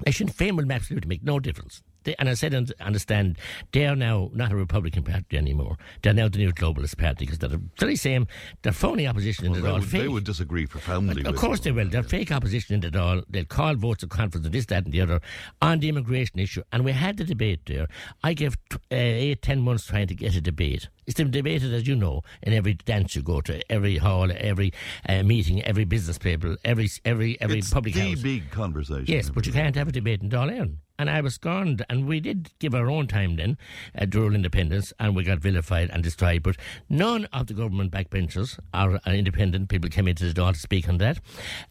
[0.05, 1.81] I Sinn Féin will absolutely make no difference.
[2.05, 3.37] They, and I said, and understand,
[3.73, 5.75] they are now not a Republican party anymore.
[6.01, 8.27] They're now the new globalist party because they're the very same.
[8.61, 9.79] They're phony opposition Well, in they, it all.
[9.79, 11.23] would, they would disagree profoundly.
[11.25, 11.63] Of with course you.
[11.65, 11.89] they will.
[11.89, 13.21] They're fake opposition in it all.
[13.29, 15.19] They'll call votes of confidence and this, that, and the other
[15.61, 16.63] on the immigration issue.
[16.71, 17.87] And we had the debate there.
[18.23, 20.87] I gave t- uh, eight, ten months trying to get a debate.
[21.07, 24.73] It's been debated, as you know, in every dance you go to, every hall, every
[25.07, 28.21] uh, meeting, every business table, every every every It's public the house.
[28.21, 29.05] big conversation.
[29.07, 30.77] Yes, but you can't have a debate in Dáil.
[30.97, 33.57] And I was scorned, and we did give our own time then,
[33.97, 36.43] uh, dual independence, and we got vilified and destroyed.
[36.43, 36.55] But
[36.89, 40.87] none of the government backbenchers or uh, independent people came into the door to speak
[40.87, 41.19] on that.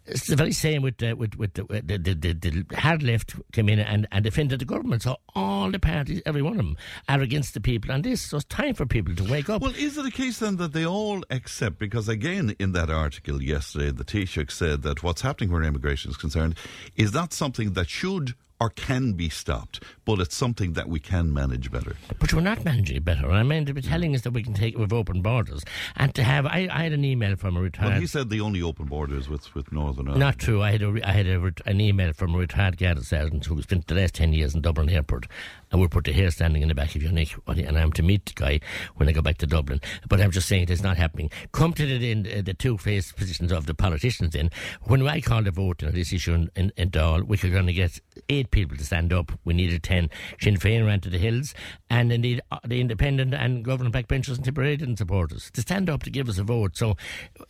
[0.05, 3.35] It's the very same with uh, with, with the, the, the, the, the hard left
[3.53, 5.03] came in and, and defended the government.
[5.03, 6.77] So all the parties, every one of them,
[7.09, 8.21] are against the people on this.
[8.21, 9.63] So it's time for people to wake up.
[9.63, 11.79] Well, is it a case then that they all accept?
[11.79, 16.17] Because again, in that article yesterday, the Taoiseach said that what's happening where immigration is
[16.17, 16.57] concerned
[16.97, 21.33] is not something that should or can be stopped, but it's something that we can
[21.33, 21.97] manage better.
[22.19, 23.31] But we're not managing it better.
[23.31, 25.65] I mean, to be telling us that we can take it with open borders
[25.97, 26.47] and to have.
[26.47, 27.91] I, I had an email from a retired.
[27.91, 30.21] Well, he said the only open borders with, with Northern Ireland.
[30.21, 30.63] Not true.
[30.63, 33.87] I had a, I had a, an email from a retired Garda sergeant who spent
[33.87, 35.27] the last 10 years in Dublin Airport
[35.71, 37.29] and would put the hair standing in the back of your neck.
[37.49, 38.61] And I'm to meet the guy
[38.95, 39.81] when I go back to Dublin.
[40.09, 41.31] But I'm just saying it's not happening.
[41.53, 44.51] Come to the, in, uh, the two-faced positions of the politicians then.
[44.83, 47.67] When I called a vote on this issue in, in, in Dáil, we were going
[47.67, 49.33] to get eight people to stand up.
[49.45, 50.11] We needed 10.
[50.41, 51.55] Sinn Féin ran to the hills
[51.91, 56.03] and indeed the independent and government backbenchers and Tipperary didn't support us to stand up
[56.03, 56.77] to give us a vote.
[56.77, 56.97] So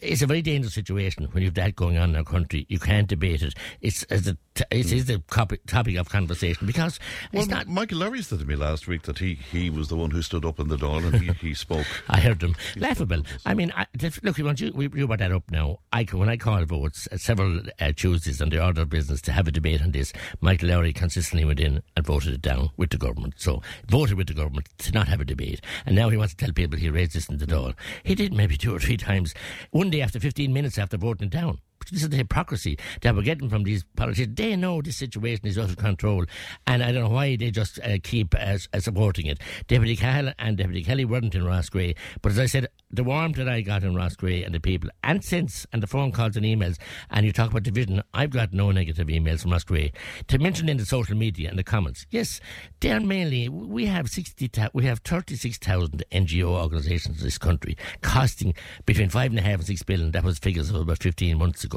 [0.01, 2.67] it's a very dangerous situation when you've that going on in our country.
[2.69, 3.55] You can't debate it.
[3.81, 6.99] It's as a t- it is the topic, topic of conversation because
[7.33, 7.67] Well, it's not.
[7.67, 10.45] Michael Lowry said to me last week that he, he was the one who stood
[10.45, 11.87] up in the door and he, he spoke.
[12.09, 13.23] I heard them laughable.
[13.45, 13.87] I mean, I,
[14.23, 15.81] look, you want you, we, you brought that up now.
[15.93, 19.33] I when I called votes uh, several uh, Tuesdays on the order of business to
[19.33, 22.91] have a debate on this, Michael Lowry consistently went in and voted it down with
[22.91, 23.35] the government.
[23.39, 26.45] So voted with the government to not have a debate, and now he wants to
[26.45, 27.75] tell people he raised this in the Dáil.
[28.03, 29.35] He did maybe two or three times.
[29.71, 31.59] One day after fifteen minutes after voting it down.
[31.91, 34.35] This is the hypocrisy that we're getting from these politicians.
[34.37, 36.25] They know this situation is out of control,
[36.67, 39.41] and I don't know why they just uh, keep uh, uh, supporting it.
[39.67, 43.49] Deputy Cahill and Deputy Kelly weren't in Roscrea, but as I said, the warmth that
[43.49, 46.79] I got in Roscrea and the people, and since, and the phone calls and emails,
[47.11, 49.91] and you talk about division, I've got no negative emails from Roscrea.
[50.29, 52.41] To mention in the social media and the comments, yes,
[52.81, 58.55] they're mainly, we have 60, we have 36,000 NGO organisations in this country, costing
[58.87, 60.13] between five and a half and six billion.
[60.13, 61.74] That was figures of about 15 months ago.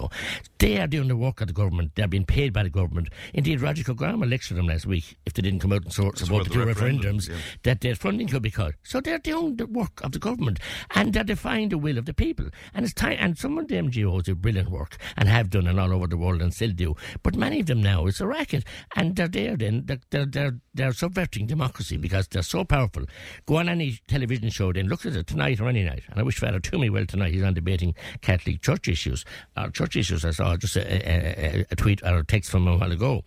[0.59, 1.91] They are doing the work of the government.
[1.95, 3.09] They're being paid by the government.
[3.33, 6.45] Indeed, Roderic O'Gorman lectured them last week, if they didn't come out and sort support
[6.45, 7.35] the two referendums, referendums, yeah.
[7.63, 8.75] that their funding could be cut.
[8.83, 10.59] So they're doing the work of the government
[10.95, 12.47] and they're defying the will of the people.
[12.73, 13.17] And it's time.
[13.19, 16.17] And some of the NGOs do brilliant work and have done it all over the
[16.17, 16.95] world and still do.
[17.23, 18.63] But many of them now it's a racket,
[18.95, 19.55] and they're there.
[19.55, 23.03] Then they're they're they're, they're subverting democracy because they're so powerful.
[23.45, 26.03] Go on any television show, then look at it tonight or any night.
[26.09, 27.33] And I wish Father Toomey well tonight.
[27.33, 29.25] He's on debating Catholic church issues.
[29.55, 30.25] Uh, church issues.
[30.25, 33.23] I saw just a, a, a, tweet or a text from a while ago.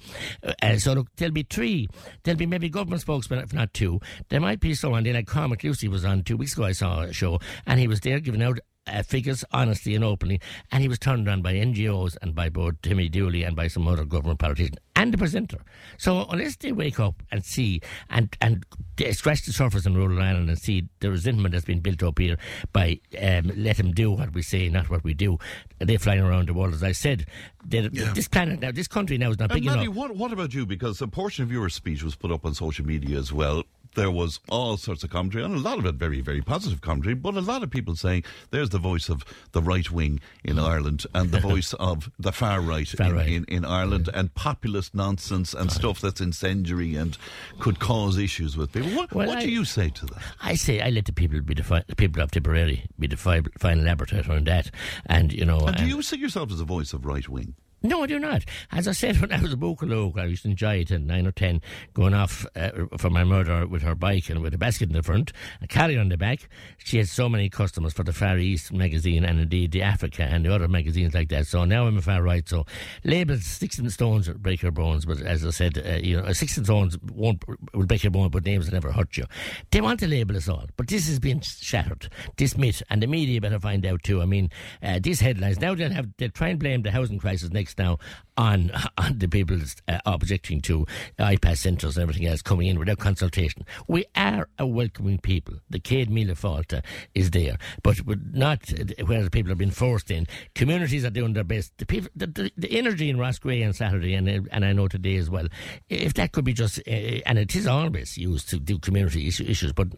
[0.62, 1.88] Uh, so look, there'll be three.
[2.22, 4.00] There'll be maybe government spokesmen, if not two.
[4.28, 5.04] There might be someone.
[5.04, 6.64] Then like Cormac Lucy was on two weeks ago.
[6.64, 8.58] I saw a show, and he was there giving out.
[8.86, 10.40] Uh, figures honestly and openly,
[10.72, 13.86] and he was turned on by NGOs and by both Timmy Dooley and by some
[13.86, 15.58] other government politician and the presenter.
[15.98, 18.64] So unless they wake up and see and and
[19.12, 22.38] scratch the surface in rural Ireland and see the resentment that's been built up here
[22.72, 25.38] by um, let them do what we say, not what we do,
[25.78, 26.72] they're flying around the world.
[26.72, 27.26] As I said,
[27.62, 29.94] they're- this planet now, this country now is not And big Mattie, enough.
[29.94, 30.64] what, what about you?
[30.64, 33.62] Because a portion of your speech was put up on social media as well.
[33.94, 37.14] There was all sorts of commentary, and a lot of it very, very positive commentary,
[37.14, 40.64] but a lot of people saying there's the voice of the right wing in mm.
[40.64, 43.28] Ireland and the voice of the far right, Far in, right.
[43.28, 47.18] In, in Ireland and populist nonsense and stuff that's incendiary and
[47.58, 48.90] could cause issues with people.
[48.90, 50.22] What, Well, what I- do you say to that?
[50.42, 53.16] I say I let the people be the, fi- the people of Tipperary be the
[53.16, 54.70] fi- final arbitrator on that,
[55.06, 55.58] and you know.
[55.66, 57.54] And do and- you see yourself as a voice of right wing?
[57.82, 58.44] No, I do not.
[58.70, 61.26] As I said, when I was a Bookaloo, I used to enjoy it at nine
[61.26, 61.62] or ten,
[61.94, 65.02] going off uh, for my murder with her bike and with a basket in the
[65.02, 66.48] front, a carry on the back.
[66.78, 70.44] She had so many customers for the Far East magazine and indeed the Africa and
[70.44, 71.46] the other magazines like that.
[71.46, 72.46] So now I'm a far right.
[72.46, 72.66] So
[73.04, 76.58] labels sticks and stones break your bones, but as I said, uh, you know, sticks
[76.58, 77.42] and stones won't
[77.74, 79.24] will break your bones, but names will never hurt you.
[79.70, 82.10] They want to label us all, but this has been shattered.
[82.36, 84.20] This myth, and the media better find out too.
[84.20, 84.50] I mean,
[84.82, 87.98] uh, these headlines now they'll have they'll try and blame the housing crisis next now
[88.40, 90.86] on, on the people uh, objecting to
[91.18, 93.64] IPAS centres and everything else coming in without consultation.
[93.86, 95.56] We are a welcoming people.
[95.68, 96.82] The Céad Míle Fáilte
[97.14, 97.98] is there, but,
[98.32, 98.72] not
[99.04, 100.26] where the people have been forced in.
[100.54, 101.76] Communities are doing their best.
[101.76, 105.16] The, people, the, the, the energy in Roscrea on Saturday, and, and I know today
[105.16, 105.46] as well,
[105.90, 109.72] if that could be just, uh, and it is always used to do community issues,
[109.74, 109.88] but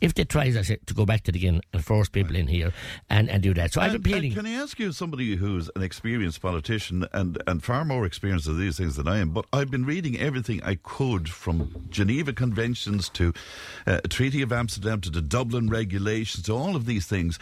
[0.00, 2.72] if they try to go back to it again and force people in here
[3.08, 3.72] and, and do that.
[3.72, 4.34] So I'm appealing.
[4.34, 8.56] Can I ask you, somebody who's an experienced politician and, and far more experienced of
[8.56, 13.10] these things than I am, but I've been reading everything I could from Geneva Conventions
[13.10, 13.34] to
[13.86, 17.38] uh, Treaty of Amsterdam to the Dublin regulations to all of these things.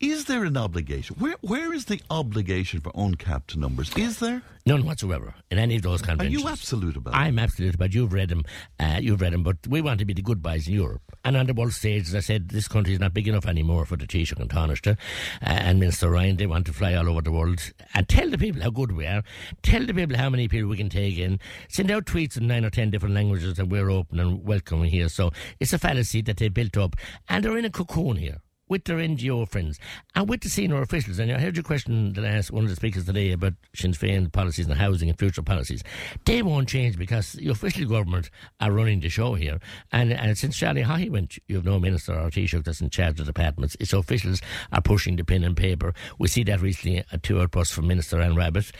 [0.00, 1.16] Is there an obligation?
[1.18, 3.96] Where where is the obligation for uncapped numbers?
[3.96, 4.42] Is there?
[4.66, 6.42] None whatsoever in any of those conventions.
[6.42, 7.16] Are you absolute about it?
[7.16, 7.94] I'm absolute about.
[7.94, 8.44] You've read them.
[8.80, 11.02] Uh, you've read them, but we want to be the good boys in Europe.
[11.24, 13.84] And on the world stage, as I said, this country is not big enough anymore
[13.84, 14.96] for the Taoiseach and Taoiseach uh,
[15.42, 16.38] and Minister Ryan.
[16.38, 19.06] They want to fly all over the world and tell the people how good we
[19.06, 19.22] are.
[19.62, 21.38] Tell the people how many people we can take in.
[21.68, 25.08] Send out tweets in nine or ten different languages that we're open and welcoming here.
[25.08, 25.30] So
[25.60, 26.96] it's a fallacy that they built up,
[27.28, 29.78] and they're in a cocoon here with their NGO friends
[30.14, 31.18] and with the senior officials.
[31.18, 34.32] And I heard your question the last one of the speakers today about Sinn Féin
[34.32, 35.82] policies and housing and future policies.
[36.24, 39.58] They won't change because the official government are running the show here.
[39.92, 43.20] And, and since Charlie Haughey went, you have no minister or Taoiseach that's in charge
[43.20, 43.76] of the departments.
[43.80, 44.40] Its officials
[44.72, 45.92] are pushing the pen and paper.
[46.18, 48.72] We see that recently at two outbursts from Minister Anne Rabbitte,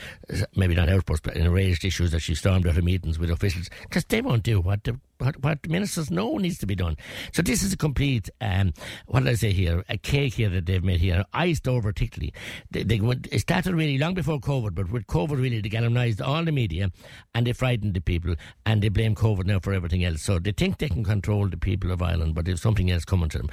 [0.56, 3.68] maybe not outbursts, but in raised issues that she stormed out of meetings with officials
[3.82, 6.96] because they won't do what the what, what ministers know needs to be done.
[7.32, 8.72] So this is a complete, um,
[9.06, 12.34] what did I say here, a cake here that they've made here, iced over particularly.
[12.70, 16.20] They, they went, it started really long before COVID, but with COVID really they galvanised
[16.20, 16.90] all the media
[17.34, 18.34] and they frightened the people
[18.66, 20.22] and they blame COVID now for everything else.
[20.22, 23.28] So they think they can control the people of Ireland, but there's something else coming
[23.30, 23.50] to them.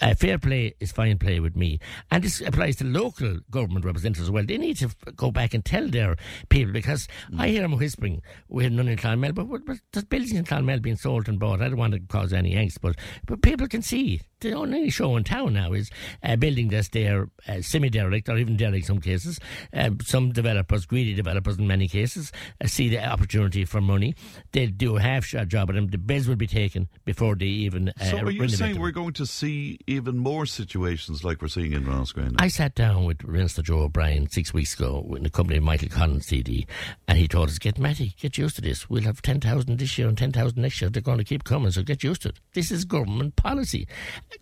[0.00, 1.78] Uh, fair play is fine play with me.
[2.10, 4.44] And this applies to local government representatives as well.
[4.44, 6.16] They need to go back and tell their
[6.48, 7.40] people because mm.
[7.40, 10.44] I hear them whispering, we had none in Clonmel, but, but, but there's buildings in
[10.44, 11.62] Clonmel being sold and bought.
[11.62, 15.16] I don't want to cause any angst, but, but people can see the only show
[15.16, 15.90] in town now is
[16.22, 19.40] a building that's there uh, semi-derelict or even derelict in some cases.
[19.72, 22.30] Uh, some developers, greedy developers in many cases,
[22.62, 24.14] uh, see the opportunity for money.
[24.52, 25.88] They'll do a half-shot job at them.
[25.88, 27.88] The bids will be taken before they even.
[27.88, 28.82] Uh, so are you saying them.
[28.82, 32.30] we're going to see even more situations like we're seeing in Roscrea?
[32.38, 35.88] I sat down with Minister Joe O'Brien six weeks ago in the company of Michael
[35.88, 36.66] Collins TD,
[37.08, 38.88] and he told us, "Get Mattie, get used to this.
[38.88, 40.90] We'll have ten thousand this year and ten thousand next year.
[40.90, 42.40] They're going to keep coming, so get used to it.
[42.54, 43.86] This is government policy."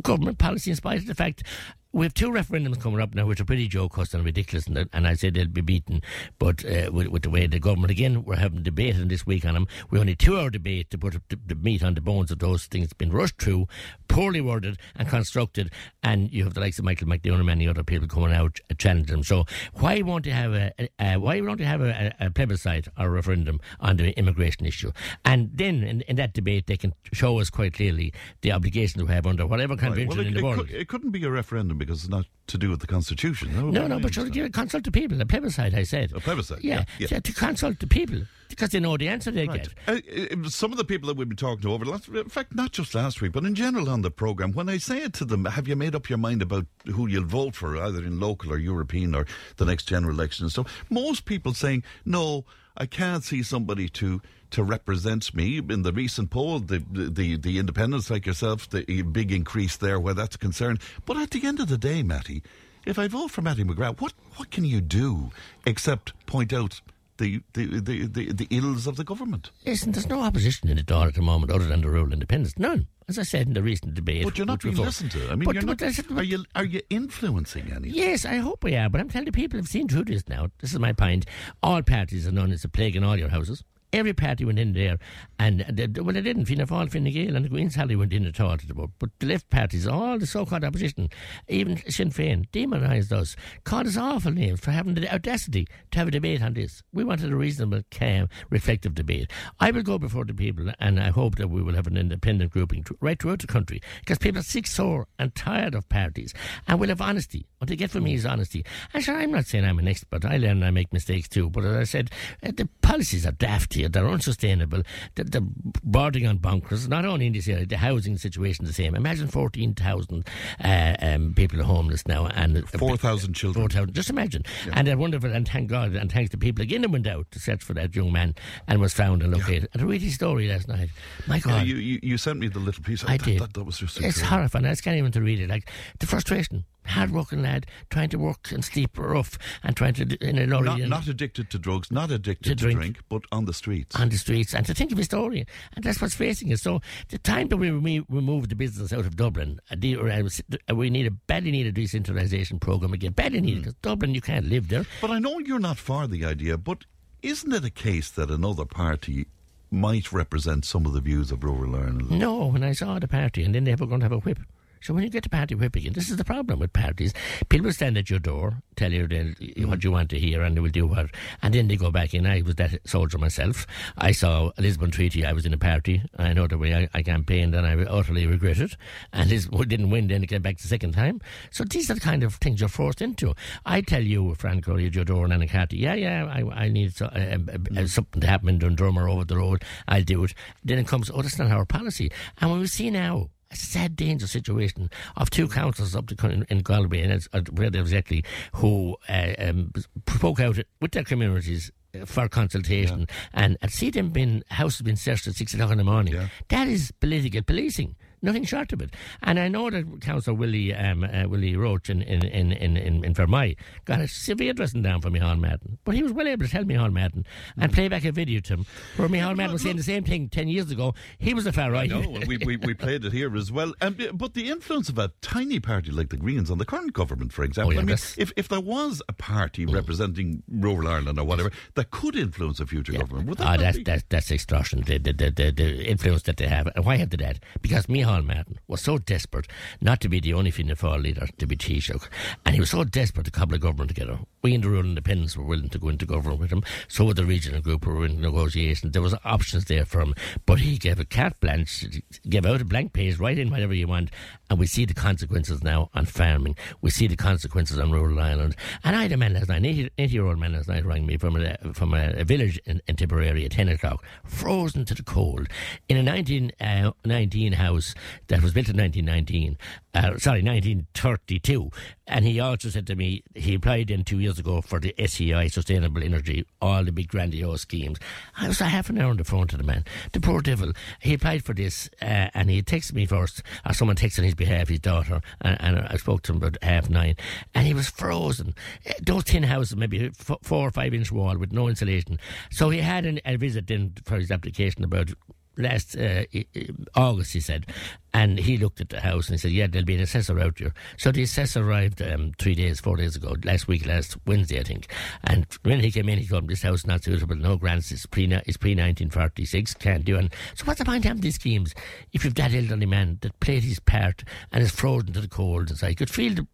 [0.03, 1.45] government policy in spite of the fact
[1.93, 5.07] we have two referendums coming up now, which are pretty joke and ridiculous, and, and
[5.07, 6.01] I say they'll be beaten.
[6.39, 9.45] But uh, with, with, the way the government again, we're having debate in this week
[9.45, 9.67] on them.
[9.91, 12.65] We only two hour debate to put the, the meat on the bones of those
[12.65, 12.93] things.
[12.95, 13.69] Been rushed through,
[14.09, 15.71] poorly worded and constructed,
[16.03, 18.75] and you have the likes of Michael McDonough and many other people coming out uh,
[18.79, 19.23] challenging them.
[19.23, 22.89] So why won't you have a, a, a why won't you have a, a, plebiscite
[22.99, 24.93] or a referendum on the immigration issue?
[25.27, 29.13] And then in, in, that debate, they can show us quite clearly the obligations we
[29.13, 30.17] have under whatever convention right.
[30.17, 30.69] well, it, in the it world.
[30.69, 33.55] Could, it couldn't be a referendum because it's not to do with the Constitution.
[33.55, 35.21] No, no, no but you consult the people.
[35.21, 36.13] A plebiscite, I said.
[36.13, 36.85] A plebiscite, yeah.
[36.99, 37.21] yeah, yeah.
[37.21, 39.69] To consult the people because they know the answer they right.
[39.87, 40.35] get.
[40.37, 42.55] Uh, some of the people that we've been talking to over the last, in fact,
[42.55, 45.25] not just last week, but in general on the programme, when I say it to
[45.25, 48.53] them, have you made up your mind about who you'll vote for, either in local
[48.53, 49.27] or European or
[49.57, 50.67] the next general election So?
[50.91, 52.45] Most people saying, no,
[52.77, 54.21] I can't see somebody to
[54.53, 56.61] to represent me in the recent poll.
[56.61, 60.81] The the the independents like yourself, the big increase there where that's concerned.
[61.05, 62.43] But at the end of the day, Mattie,
[62.87, 65.31] if I vote for Mattie McGrath, what what can you do
[65.67, 66.81] except point out
[67.19, 69.51] the, the, the, the, the ills of the government.
[69.65, 72.59] Listen, there's no opposition in the Dáil at the moment other than the rural independence.
[72.59, 72.89] None.
[73.09, 74.25] As I said in the recent debate.
[74.25, 75.31] But you're not being listened to.
[75.31, 77.95] I mean, but, not, but, are, you, are you influencing anything?
[77.95, 78.89] Yes, I hope we are.
[78.89, 80.49] But I'm telling the people have seen through this now.
[80.61, 81.27] This is my point.
[81.63, 83.63] All parties are known as a plague in all your houses
[83.93, 84.99] every party went in there,
[85.39, 86.47] and uh, well, they didn't.
[86.47, 88.57] Fianna Fáil, Fine Gael, and the Greens hardly went in at all.
[88.99, 91.11] But the left parties, all the so-called opposition,
[91.49, 96.09] even Sinn Féin, demonised us, called us awful names for having the audacity to have
[96.09, 96.83] a debate on this.
[96.93, 99.31] We wanted a reasonable, calm, reflective debate.
[99.61, 102.53] I will go before the people, and I hope that we will have an independent
[102.53, 106.33] grouping right throughout the country, because people are sick, sore, and tired of parties,
[106.67, 107.47] and we'll have honesty.
[107.59, 108.65] What they get from me is honesty.
[108.93, 110.25] And sure, I'm not saying I'm an expert.
[110.25, 111.49] I learn and I make mistakes too.
[111.49, 112.11] But as I said,
[112.43, 113.89] uh, the policies are daft here.
[113.89, 114.83] They're unsustainable.
[115.15, 115.43] They're, they're
[115.85, 116.89] bordering on bonkers.
[116.89, 118.95] Not only in this area, the housing situation is the same.
[118.95, 120.27] Imagine 14,000
[120.65, 122.27] uh, um, people are homeless now.
[122.27, 123.63] and uh, 4,000 children.
[123.63, 123.95] 4,000.
[123.95, 124.45] Just imagine.
[124.67, 124.73] Yeah.
[124.77, 125.33] And they're wonderful.
[125.33, 127.95] And thank God and thanks to people again that went out to search for that
[127.95, 128.35] young man
[128.67, 129.63] and was found and located.
[129.63, 129.69] Yeah.
[129.75, 130.91] And a really story last night.
[131.27, 131.57] My God.
[131.57, 133.05] Yeah, you, you, you, sent me the little piece.
[133.05, 133.41] I that, did.
[133.41, 134.67] That, that was just It's horrifying.
[134.67, 135.49] I can't even to read it.
[135.49, 135.69] Like
[135.99, 140.47] the frustration hard-working lad, trying to work and sleep rough and trying to in a
[140.47, 140.65] lorry.
[140.81, 142.79] Not, not addicted to drugs, not addicted To drink.
[142.79, 142.99] drink.
[143.09, 143.95] but on the streets.
[143.97, 145.47] on the streets and to think of his story.
[145.75, 146.63] And that's what's facing us.
[146.63, 150.91] So the time that we remo- remove the business out of Dublin, uh, uh, we
[150.91, 153.13] need a badly need a decentralisation programme again.
[153.13, 153.45] Badly Hmm.
[153.47, 154.85] needed because Dublin, you can't live there.
[155.01, 156.85] But I know you're not for the idea, but
[157.23, 159.27] isn't it a case that another party
[159.71, 162.11] might represent some of the views of rural Ireland?
[162.11, 164.39] No, when I saw the party, and then they were going to have a whip.
[164.83, 167.15] So when you get the party whip again, this is the problem with parties.
[167.49, 170.61] People stand at your door, tell you they'll- what you want to hear, and they
[170.61, 171.11] will do what,
[171.41, 172.27] and then they go back in.
[172.27, 173.65] I was that soldier myself.
[173.97, 175.25] I saw a Lisbon Treaty.
[175.25, 176.03] I was in a party.
[176.19, 178.77] I know the way I, I campaigned, and I utterly regret it.
[179.13, 180.09] And Lisbon didn't win.
[180.09, 181.21] Then it came back the second time.
[181.51, 183.35] So these are the kind of things you're forced into.
[183.65, 187.07] I tell you, Franco, at your door and Anacati, yeah, yeah, I, I need so,
[187.07, 189.63] uh, uh, uh, something to happen in Dundrum or over the road.
[189.87, 190.35] I'll do it.
[190.65, 192.11] Then it comes, oh, that's not our policy.
[192.41, 196.45] And when we see now a sad, dangerous situation of two councils up to, in,
[196.49, 198.25] in Galway and it's, uh, where exactly
[198.55, 199.73] who uh, um,
[200.09, 204.97] spoke out with their communities uh, for consultation and, and see them being houses being
[204.97, 206.29] searched at six o'clock in the morning.
[206.49, 207.97] That is political policing.
[208.23, 208.91] Nothing short of it.
[209.23, 213.05] And I know that Councillor Willie um, uh, Willie Roach in, in, in, in, in,
[213.05, 216.45] in Fermoy got a severe dressing down for Micheál Martin, But he was well able
[216.47, 217.27] to tell Micheál Martin
[217.59, 218.67] and play back a video to him
[218.97, 220.95] where Micheál Martin was saying the same thing 10 years ago.
[221.19, 221.91] He was a far right.
[221.91, 223.75] No, we, we, we played it here as well.
[223.81, 227.33] Um, but the influence of a tiny party like the Greens on the current government,
[227.33, 231.19] for example, Oh, yeah, I mean, if, if there was a party representing rural Ireland
[231.19, 233.85] or whatever that could influence a future government, would that Ah, that's, be?
[233.85, 236.69] that's, that's extortion, the, the, the, the, influence that they have.
[236.83, 237.39] Why have they that?
[237.61, 239.47] Because Micheál Martin was so desperate
[239.81, 242.09] not to be the only Fianna Fáil leader, to be Taoiseach.
[242.45, 244.19] And he was so desperate to cobble a government together.
[244.43, 246.63] We in the rural independents were willing to go into government with him.
[246.89, 248.93] So were the regional group who were in negotiations.
[248.93, 250.15] There was options there for him.
[250.47, 253.89] But he gave a carte blanche, gave out a blank page, write in whatever you
[253.89, 254.11] want.
[254.51, 256.57] And we see the consequences now on farming.
[256.81, 258.57] We see the consequences on rural Ireland.
[258.85, 260.85] And I had a man last night, an 80 80 year old man last night
[260.85, 264.85] rang me from a, from a, a village in, in Tipperary at 10 o'clock, frozen
[264.87, 265.47] to the cold,
[265.89, 267.95] in a 1919 uh, house
[268.29, 269.59] that was built in 1919,
[269.95, 271.71] uh, sorry, 1932.
[272.07, 275.49] And he also said to me, he applied in two years ago for the SEI,
[275.49, 277.99] Sustainable Energy, all the big grandiose schemes.
[278.37, 280.73] I was a half an hour on the phone to the man, the poor devil.
[281.01, 284.35] He applied for this, uh, and he texted me first, or someone texted on his
[284.35, 287.17] behalf, his daughter, and, and I spoke to him about half nine,
[287.55, 288.55] and he was frozen.
[288.89, 292.19] Uh, Those tin houses, maybe four or five inch wall with no insulation.
[292.51, 295.11] So he had an, a visit in for his application about
[295.57, 297.67] last uh, i- i- August, he said,
[298.15, 300.59] and he looked at the house and he said, "Yeah, there'll be an assessor out
[300.59, 304.61] here." So the assessor arrived um, three days, four days ago, last week, last Wednesday,
[304.61, 304.93] I think.
[305.25, 308.07] And when he came in, he told him this house not suitable, no grants, it's
[308.07, 310.17] pre it's pre nineteen forty six, can't do.
[310.17, 311.75] And so what's the point of these schemes
[312.13, 315.71] if you've that elderly man that played his part and is frozen to the cold
[315.71, 315.89] inside?
[315.91, 316.47] You could feel the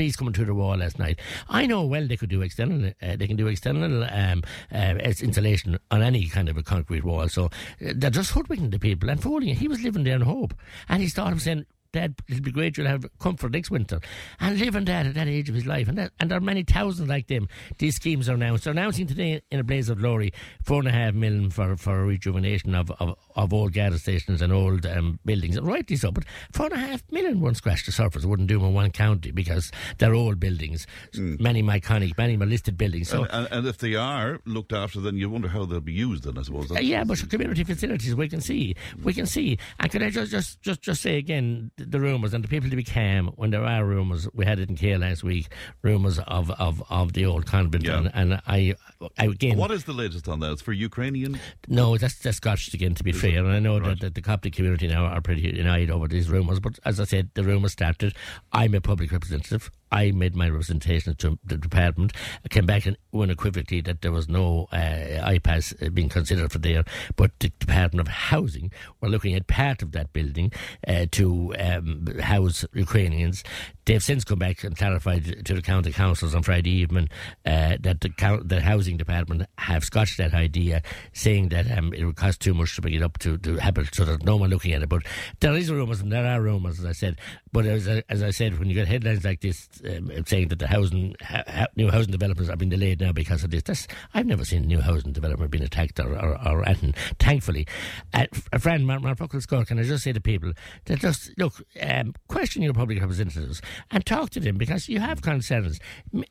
[0.00, 1.20] breeze coming through the wall last night.
[1.50, 2.90] I know well they could do external.
[3.02, 4.42] Uh, they can do external um,
[4.74, 7.28] uh, insulation on any kind of a concrete wall.
[7.28, 9.54] So uh, they're just hoodwinking the people and fooling.
[9.54, 10.54] He was living there in hope,
[10.88, 11.66] and he started saying.
[11.92, 12.76] Dad, it'll be great.
[12.76, 14.00] You'll have comfort next winter,
[14.38, 16.62] and living that at that age of his life, and that, and there are many
[16.62, 17.48] thousands like them.
[17.78, 18.64] These schemes are announced.
[18.64, 22.04] They're announcing today in a blaze of glory four and a half million for for
[22.04, 25.56] rejuvenation of, of, of old gas stations and old um, buildings.
[25.56, 28.22] And rightly so, but four and a half million won't scratch the surface.
[28.22, 30.86] It wouldn't do them in one county because they're old buildings,
[31.16, 33.08] many iconic, many listed buildings.
[33.08, 35.92] So and, and, and if they are looked after, then you wonder how they'll be
[35.92, 36.24] used.
[36.24, 36.70] Then I suppose.
[36.70, 39.58] uh, yeah, but community facilities we can see, we can see.
[39.80, 42.76] And can I just just just, just say again the, rumours and the people to
[42.76, 44.28] be calm when there are rumours.
[44.34, 45.48] We had it in Kale last week,
[45.82, 47.98] rumours of, of, of the old convent, Yeah.
[47.98, 48.74] and, and I,
[49.18, 49.56] I again.
[49.58, 50.52] What is the latest on that?
[50.52, 51.38] It's for Ukrainian.
[51.68, 52.94] No, that's that's Scottish again.
[52.94, 55.90] To be fair, and I know that, that the Coptic community now are pretty united
[55.90, 56.60] over these rumours.
[56.60, 58.14] But as I said, the rumours started.
[58.52, 59.70] I'm a public representative.
[59.90, 62.12] I made my representation to the department.
[62.44, 66.58] I came back and unequivocally that there was no uh, IPAS uh, being considered for
[66.58, 66.84] there,
[67.16, 70.52] but the Department of Housing were looking at part of that building
[70.86, 73.42] uh, to um, house Ukrainians.
[73.84, 77.08] They've since come back and clarified to the county councils on Friday evening
[77.44, 82.16] uh, that the, the housing department have scotched that idea, saying that um, it would
[82.16, 84.72] cost too much to bring it up to, to happen, so there's no one looking
[84.72, 84.88] at it.
[84.88, 85.02] But
[85.40, 87.18] there is rumours, and there are rumours, as I said.
[87.52, 90.58] But as I, as I said, when you get headlines like this um, saying that
[90.58, 94.26] the housing ha, new housing developments are being delayed now because of this, that's, I've
[94.26, 96.94] never seen new housing development being attacked or, or, or anything.
[97.18, 97.66] Thankfully,
[98.14, 100.52] uh, a friend, Mark, Mark Buckle Scott, can I just say to people
[100.86, 105.22] that just look, um, question your public representatives and talk to them because you have
[105.22, 105.78] concerns.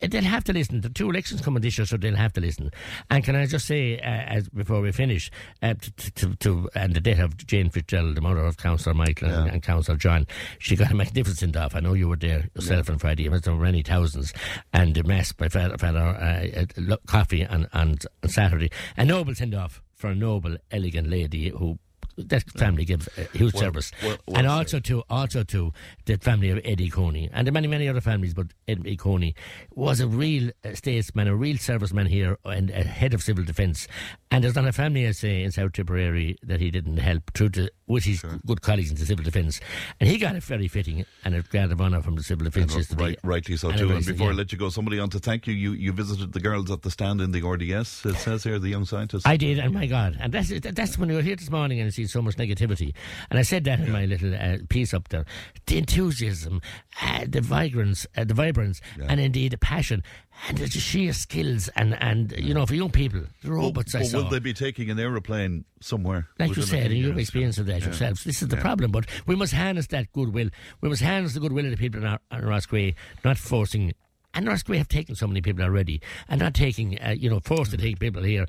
[0.01, 0.81] They'll have to listen.
[0.81, 2.71] The two elections coming this year, so they'll have to listen.
[3.09, 5.31] And can I just say, uh, as before we finish,
[5.61, 9.29] uh, to, to, to and the death of Jane Fitzgerald, the mother of Councillor Michael
[9.29, 10.27] and, and Councillor John,
[10.59, 11.75] she got a magnificent off.
[11.75, 13.25] I know you were there yourself on Friday.
[13.25, 14.33] It was was there many thousands,
[14.73, 18.69] and the mess by Father, Father uh, uh, Coffey on, on Saturday.
[18.97, 21.79] A noble send off for a noble, elegant lady who
[22.27, 25.73] that family gives a huge Well, service, well, well and also to also to
[26.05, 28.33] the family of Eddie Coney and the many many other families.
[28.33, 29.35] But Eddie Coney
[29.73, 33.87] was a real statesman, a real serviceman here, and a head of civil defence.
[34.31, 37.49] And there's not a family, I say, in South Tipperary that he didn't help through
[37.49, 39.59] to with his good colleagues in the civil defence,
[39.99, 42.75] and he got a very fitting and a guard of honour from the civil defence
[42.75, 43.03] yesterday.
[43.03, 43.91] Right, rightly so And too.
[43.91, 45.53] And before I let you go, somebody on to thank you.
[45.53, 48.05] You you visited the girls at the stand in the RDS.
[48.05, 49.25] It says here the young scientists.
[49.25, 51.93] I did, and my God, and that's that's when we were here this morning and
[51.93, 52.93] see so much negativity,
[53.29, 55.25] and I said that in my little uh, piece up there.
[55.67, 56.61] The enthusiasm,
[57.01, 60.03] uh, the vibrance, uh, the vibrance, and indeed the passion,
[60.47, 64.07] and the sheer skills, and and you know for young people, the robots I Well,
[64.09, 64.17] saw.
[64.23, 66.27] will they be taking an aeroplane somewhere?
[66.39, 68.23] Like you said, and you've experienced of that yourselves.
[68.23, 70.49] This is the problem, but we must harness that goodwill.
[70.81, 73.93] We must harness the goodwill of the people in, our, in Roscrea, not forcing.
[74.33, 77.71] And Roscrea have taken so many people already, and not taking, uh, you know, forced
[77.71, 77.81] to Mm.
[77.81, 78.45] take people here.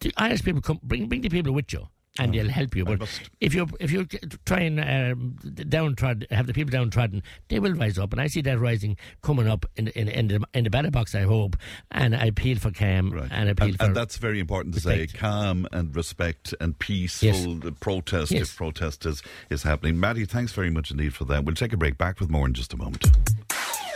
[0.00, 1.88] The Irish people come, bring bring the people with you.
[2.16, 3.02] And they'll help you, but
[3.40, 4.06] if you if you
[4.46, 8.40] try and um, downtrod have the people downtrodden, they will rise up, and I see
[8.42, 11.16] that rising coming up in in, in the in the ballot box.
[11.16, 11.56] I hope,
[11.90, 15.08] and I appeal for Cam and appeal And, for and that's very important to say.
[15.08, 17.74] Calm and respect and peaceful Yes.
[17.80, 18.42] protest Yes.
[18.42, 19.20] if protest is,
[19.50, 19.98] is happening.
[19.98, 21.44] Mattie, thanks very much indeed for that.
[21.44, 21.98] We'll take a break.
[21.98, 23.04] Back with more in just a moment.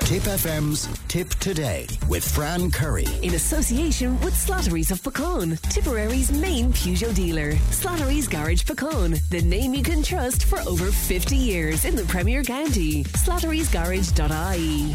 [0.05, 3.05] Tipp FM's Tipp Today with Fran Curry.
[3.23, 7.53] In association with Slattery's of Puckane, Tipperary's main Peugeot dealer.
[7.71, 12.43] Slattery's Garage Puckane, the name you can trust for over 50 years in the Premier
[12.43, 13.05] County.
[13.05, 14.95] Slattery'sGarage.ie.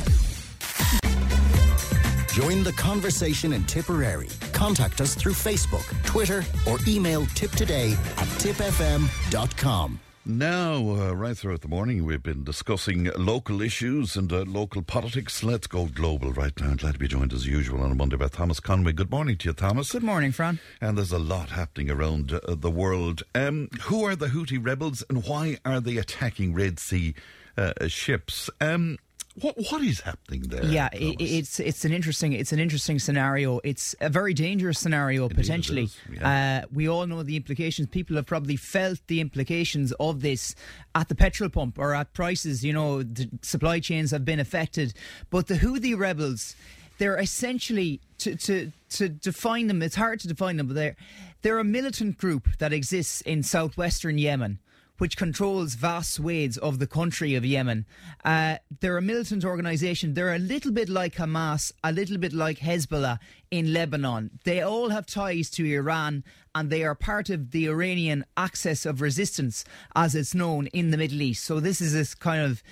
[2.33, 4.29] Join the conversation in Tipperary.
[4.53, 9.99] Contact us through Facebook, Twitter, or email tipptoday at tippfm.com.
[10.25, 15.43] Now, uh, right throughout the morning, we've been discussing local issues and uh, local politics.
[15.43, 16.69] Let's go global right now.
[16.69, 18.93] I'm glad to be joined as usual on a Monday by Thomas Conway.
[18.93, 19.91] Good morning to you, Thomas.
[19.91, 20.59] Good morning, Fran.
[20.79, 23.23] And there's a lot happening around uh, the world.
[23.35, 27.15] Um, who are the Houthi rebels and why are they attacking Red Sea
[27.57, 28.49] uh, ships?
[28.61, 28.99] Um,
[29.41, 30.65] what what is happening there?
[30.65, 33.59] yeah, i it's it's an interesting it's an interesting scenario.
[33.63, 35.89] It's a very dangerous scenario potentially.
[36.21, 37.87] uh, we all know the implications.
[37.87, 40.55] People have probably felt the implications of this
[40.93, 42.63] at the petrol pump or at prices.
[42.63, 44.93] You know, the supply chains have been affected,
[45.29, 46.55] but the Houthi rebels.
[46.99, 49.81] They're essentially to, to to define them.
[49.81, 50.95] It's hard to define them, but they're
[51.41, 54.59] they're a militant group that exists in southwestern Yemen
[55.03, 57.85] which controls vast swathes of the country of Yemen.
[58.23, 60.13] Uh, they're a militant organization.
[60.13, 63.19] They're a little bit like Hamas, a little bit like Hezbollah
[63.51, 64.39] in Lebanon.
[64.45, 66.23] They all have ties to Iran
[66.55, 70.97] and they are part of the Iranian axis of resistance, as it's known in the
[70.97, 71.43] Middle East.
[71.43, 72.63] So, this is this kind of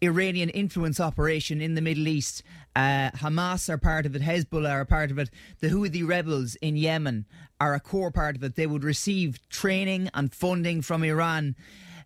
[0.00, 2.42] Iranian influence operation in the Middle East.
[2.76, 5.28] Uh, Hamas are part of it, Hezbollah are part of it,
[5.58, 7.26] the Houthi rebels in Yemen
[7.60, 8.54] are a core part of it.
[8.54, 11.56] They would receive training and funding from Iran.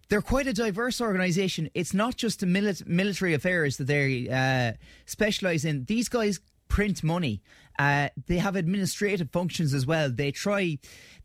[0.08, 1.70] They're quite a diverse organisation.
[1.74, 4.72] It's not just the mili- military affairs that they uh,
[5.06, 5.84] specialise in.
[5.84, 7.42] These guys print money.
[7.78, 10.10] Uh, they have administrative functions as well.
[10.10, 10.78] They try,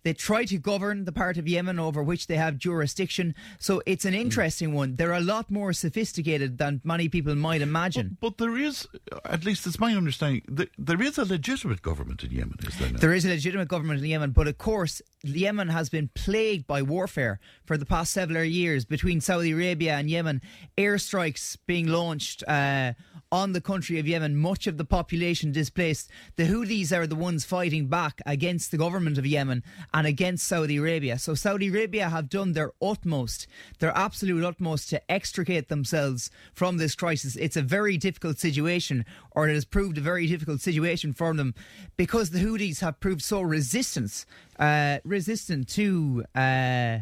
[0.03, 3.35] they try to govern the part of Yemen over which they have jurisdiction.
[3.59, 4.95] So it's an interesting one.
[4.95, 8.17] They're a lot more sophisticated than many people might imagine.
[8.19, 8.87] But there is,
[9.25, 12.91] at least it's my understanding, that there is a legitimate government in Yemen, is there
[12.91, 13.01] not?
[13.01, 16.81] There is a legitimate government in Yemen, but of course, Yemen has been plagued by
[16.81, 20.41] warfare for the past several years between Saudi Arabia and Yemen.
[20.77, 22.93] Airstrikes being launched uh,
[23.31, 26.09] on the country of Yemen, much of the population displaced.
[26.35, 30.77] The Houthis are the ones fighting back against the government of Yemen and against Saudi
[30.77, 31.19] Arabia.
[31.19, 33.47] So Saudi Arabia have done their utmost,
[33.79, 37.35] their absolute utmost to extricate themselves from this crisis.
[37.35, 41.53] It's a very difficult situation, or it has proved a very difficult situation for them
[41.97, 44.25] because the Houthis have proved so resistant,
[44.57, 46.25] uh, resistant to.
[46.33, 46.99] Uh,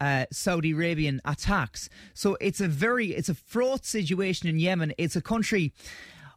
[0.00, 1.88] uh, Saudi Arabian attacks.
[2.14, 4.92] So it's a very, it's a fraught situation in Yemen.
[4.98, 5.72] It's a country.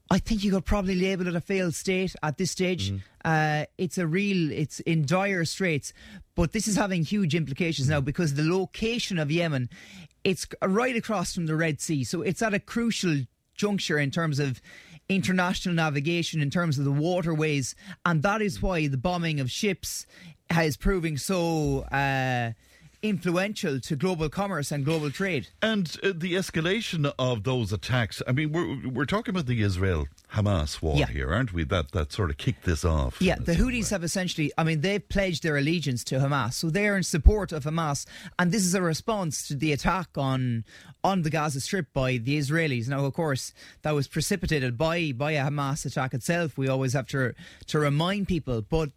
[0.10, 2.94] I think you could probably label it a failed state at this stage.
[3.26, 5.92] Uh, it's a real, it's in dire straits.
[6.36, 9.70] But this is having huge implications now because the location of Yemen,
[10.24, 12.04] it's right across from the Red Sea.
[12.04, 13.22] So it's at a crucial
[13.56, 14.62] juncture in terms of
[15.10, 17.76] international navigation, in terms of the waterways.
[18.06, 20.06] And that is why the bombing of ships
[20.50, 21.82] is proving so.
[21.92, 22.52] Uh,
[23.02, 25.48] influential to global commerce and global trade.
[25.62, 28.22] And uh, the escalation of those attacks.
[28.28, 31.08] I mean, we're we're talking about the Israel Hamas war Yeah.
[31.08, 31.64] here, aren't we?
[31.64, 33.22] That that sort of kicked this off.
[33.22, 36.88] Yeah, the Houthis have essentially, I mean, they've pledged their allegiance to Hamas, so they
[36.88, 38.06] are in support of Hamas,
[38.40, 40.66] and this is a response to the attack on
[41.04, 42.88] on the Gaza Strip by the Israelis.
[42.88, 43.54] Now, of course,
[43.84, 46.58] that was precipitated by by a Hamas attack itself.
[46.58, 47.34] We always have to
[47.68, 48.90] to remind people, but.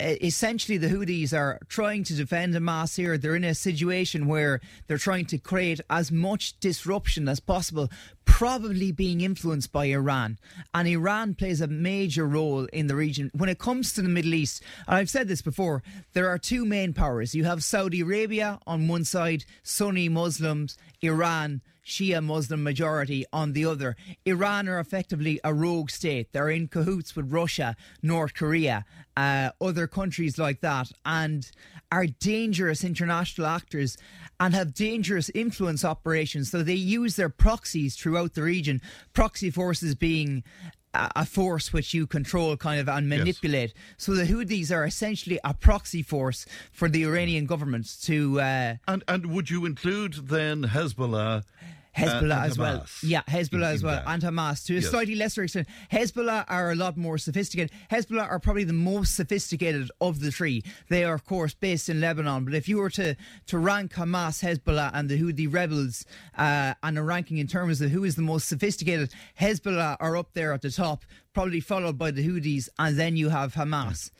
[0.00, 3.16] Essentially, the Houthis are trying to defend Hamas here.
[3.16, 7.88] They're in a situation where they're trying to create as much disruption as possible,
[8.24, 10.38] probably being influenced by Iran.
[10.74, 13.30] And Iran plays a major role in the region.
[13.34, 16.64] When it comes to the Middle East, and I've said this before, there are two
[16.64, 17.36] main powers.
[17.36, 21.60] You have Saudi Arabia on one side, Sunni Muslims, Iran.
[21.86, 23.94] Shia Muslim majority on the other.
[24.24, 26.32] Iran are effectively a rogue state.
[26.32, 31.50] They're in cahoots with Russia, North Korea, uh, other countries like that, and
[31.92, 33.96] are dangerous international actors
[34.40, 36.50] and have dangerous influence operations.
[36.50, 38.80] So they use their proxies throughout the region.
[39.12, 40.42] Proxy forces being
[40.94, 43.74] a force which you control kind of and manipulate.
[43.96, 48.40] So the Houthis are essentially a proxy force for the Iranian government to.
[48.40, 51.44] Uh, and and would you include then Hezbollah?
[51.96, 52.86] Hezbollah and as well.
[53.02, 54.02] Yeah, Hezbollah in- as well.
[54.06, 54.90] And Hamas to a Yes.
[54.90, 55.68] slightly lesser extent.
[55.92, 57.70] Hezbollah are a lot more sophisticated.
[57.90, 60.62] Hezbollah are probably the most sophisticated of the three.
[60.88, 62.44] They are, of course, based in Lebanon.
[62.44, 63.16] But if you were to,
[63.46, 66.04] to rank Hamas, Hezbollah, and the Houthi rebels
[66.36, 70.34] uh, and a ranking in terms of who is the most sophisticated, Hezbollah are up
[70.34, 71.04] there at the top,
[71.34, 74.10] probably followed by the Houthis, and then you have Hamas.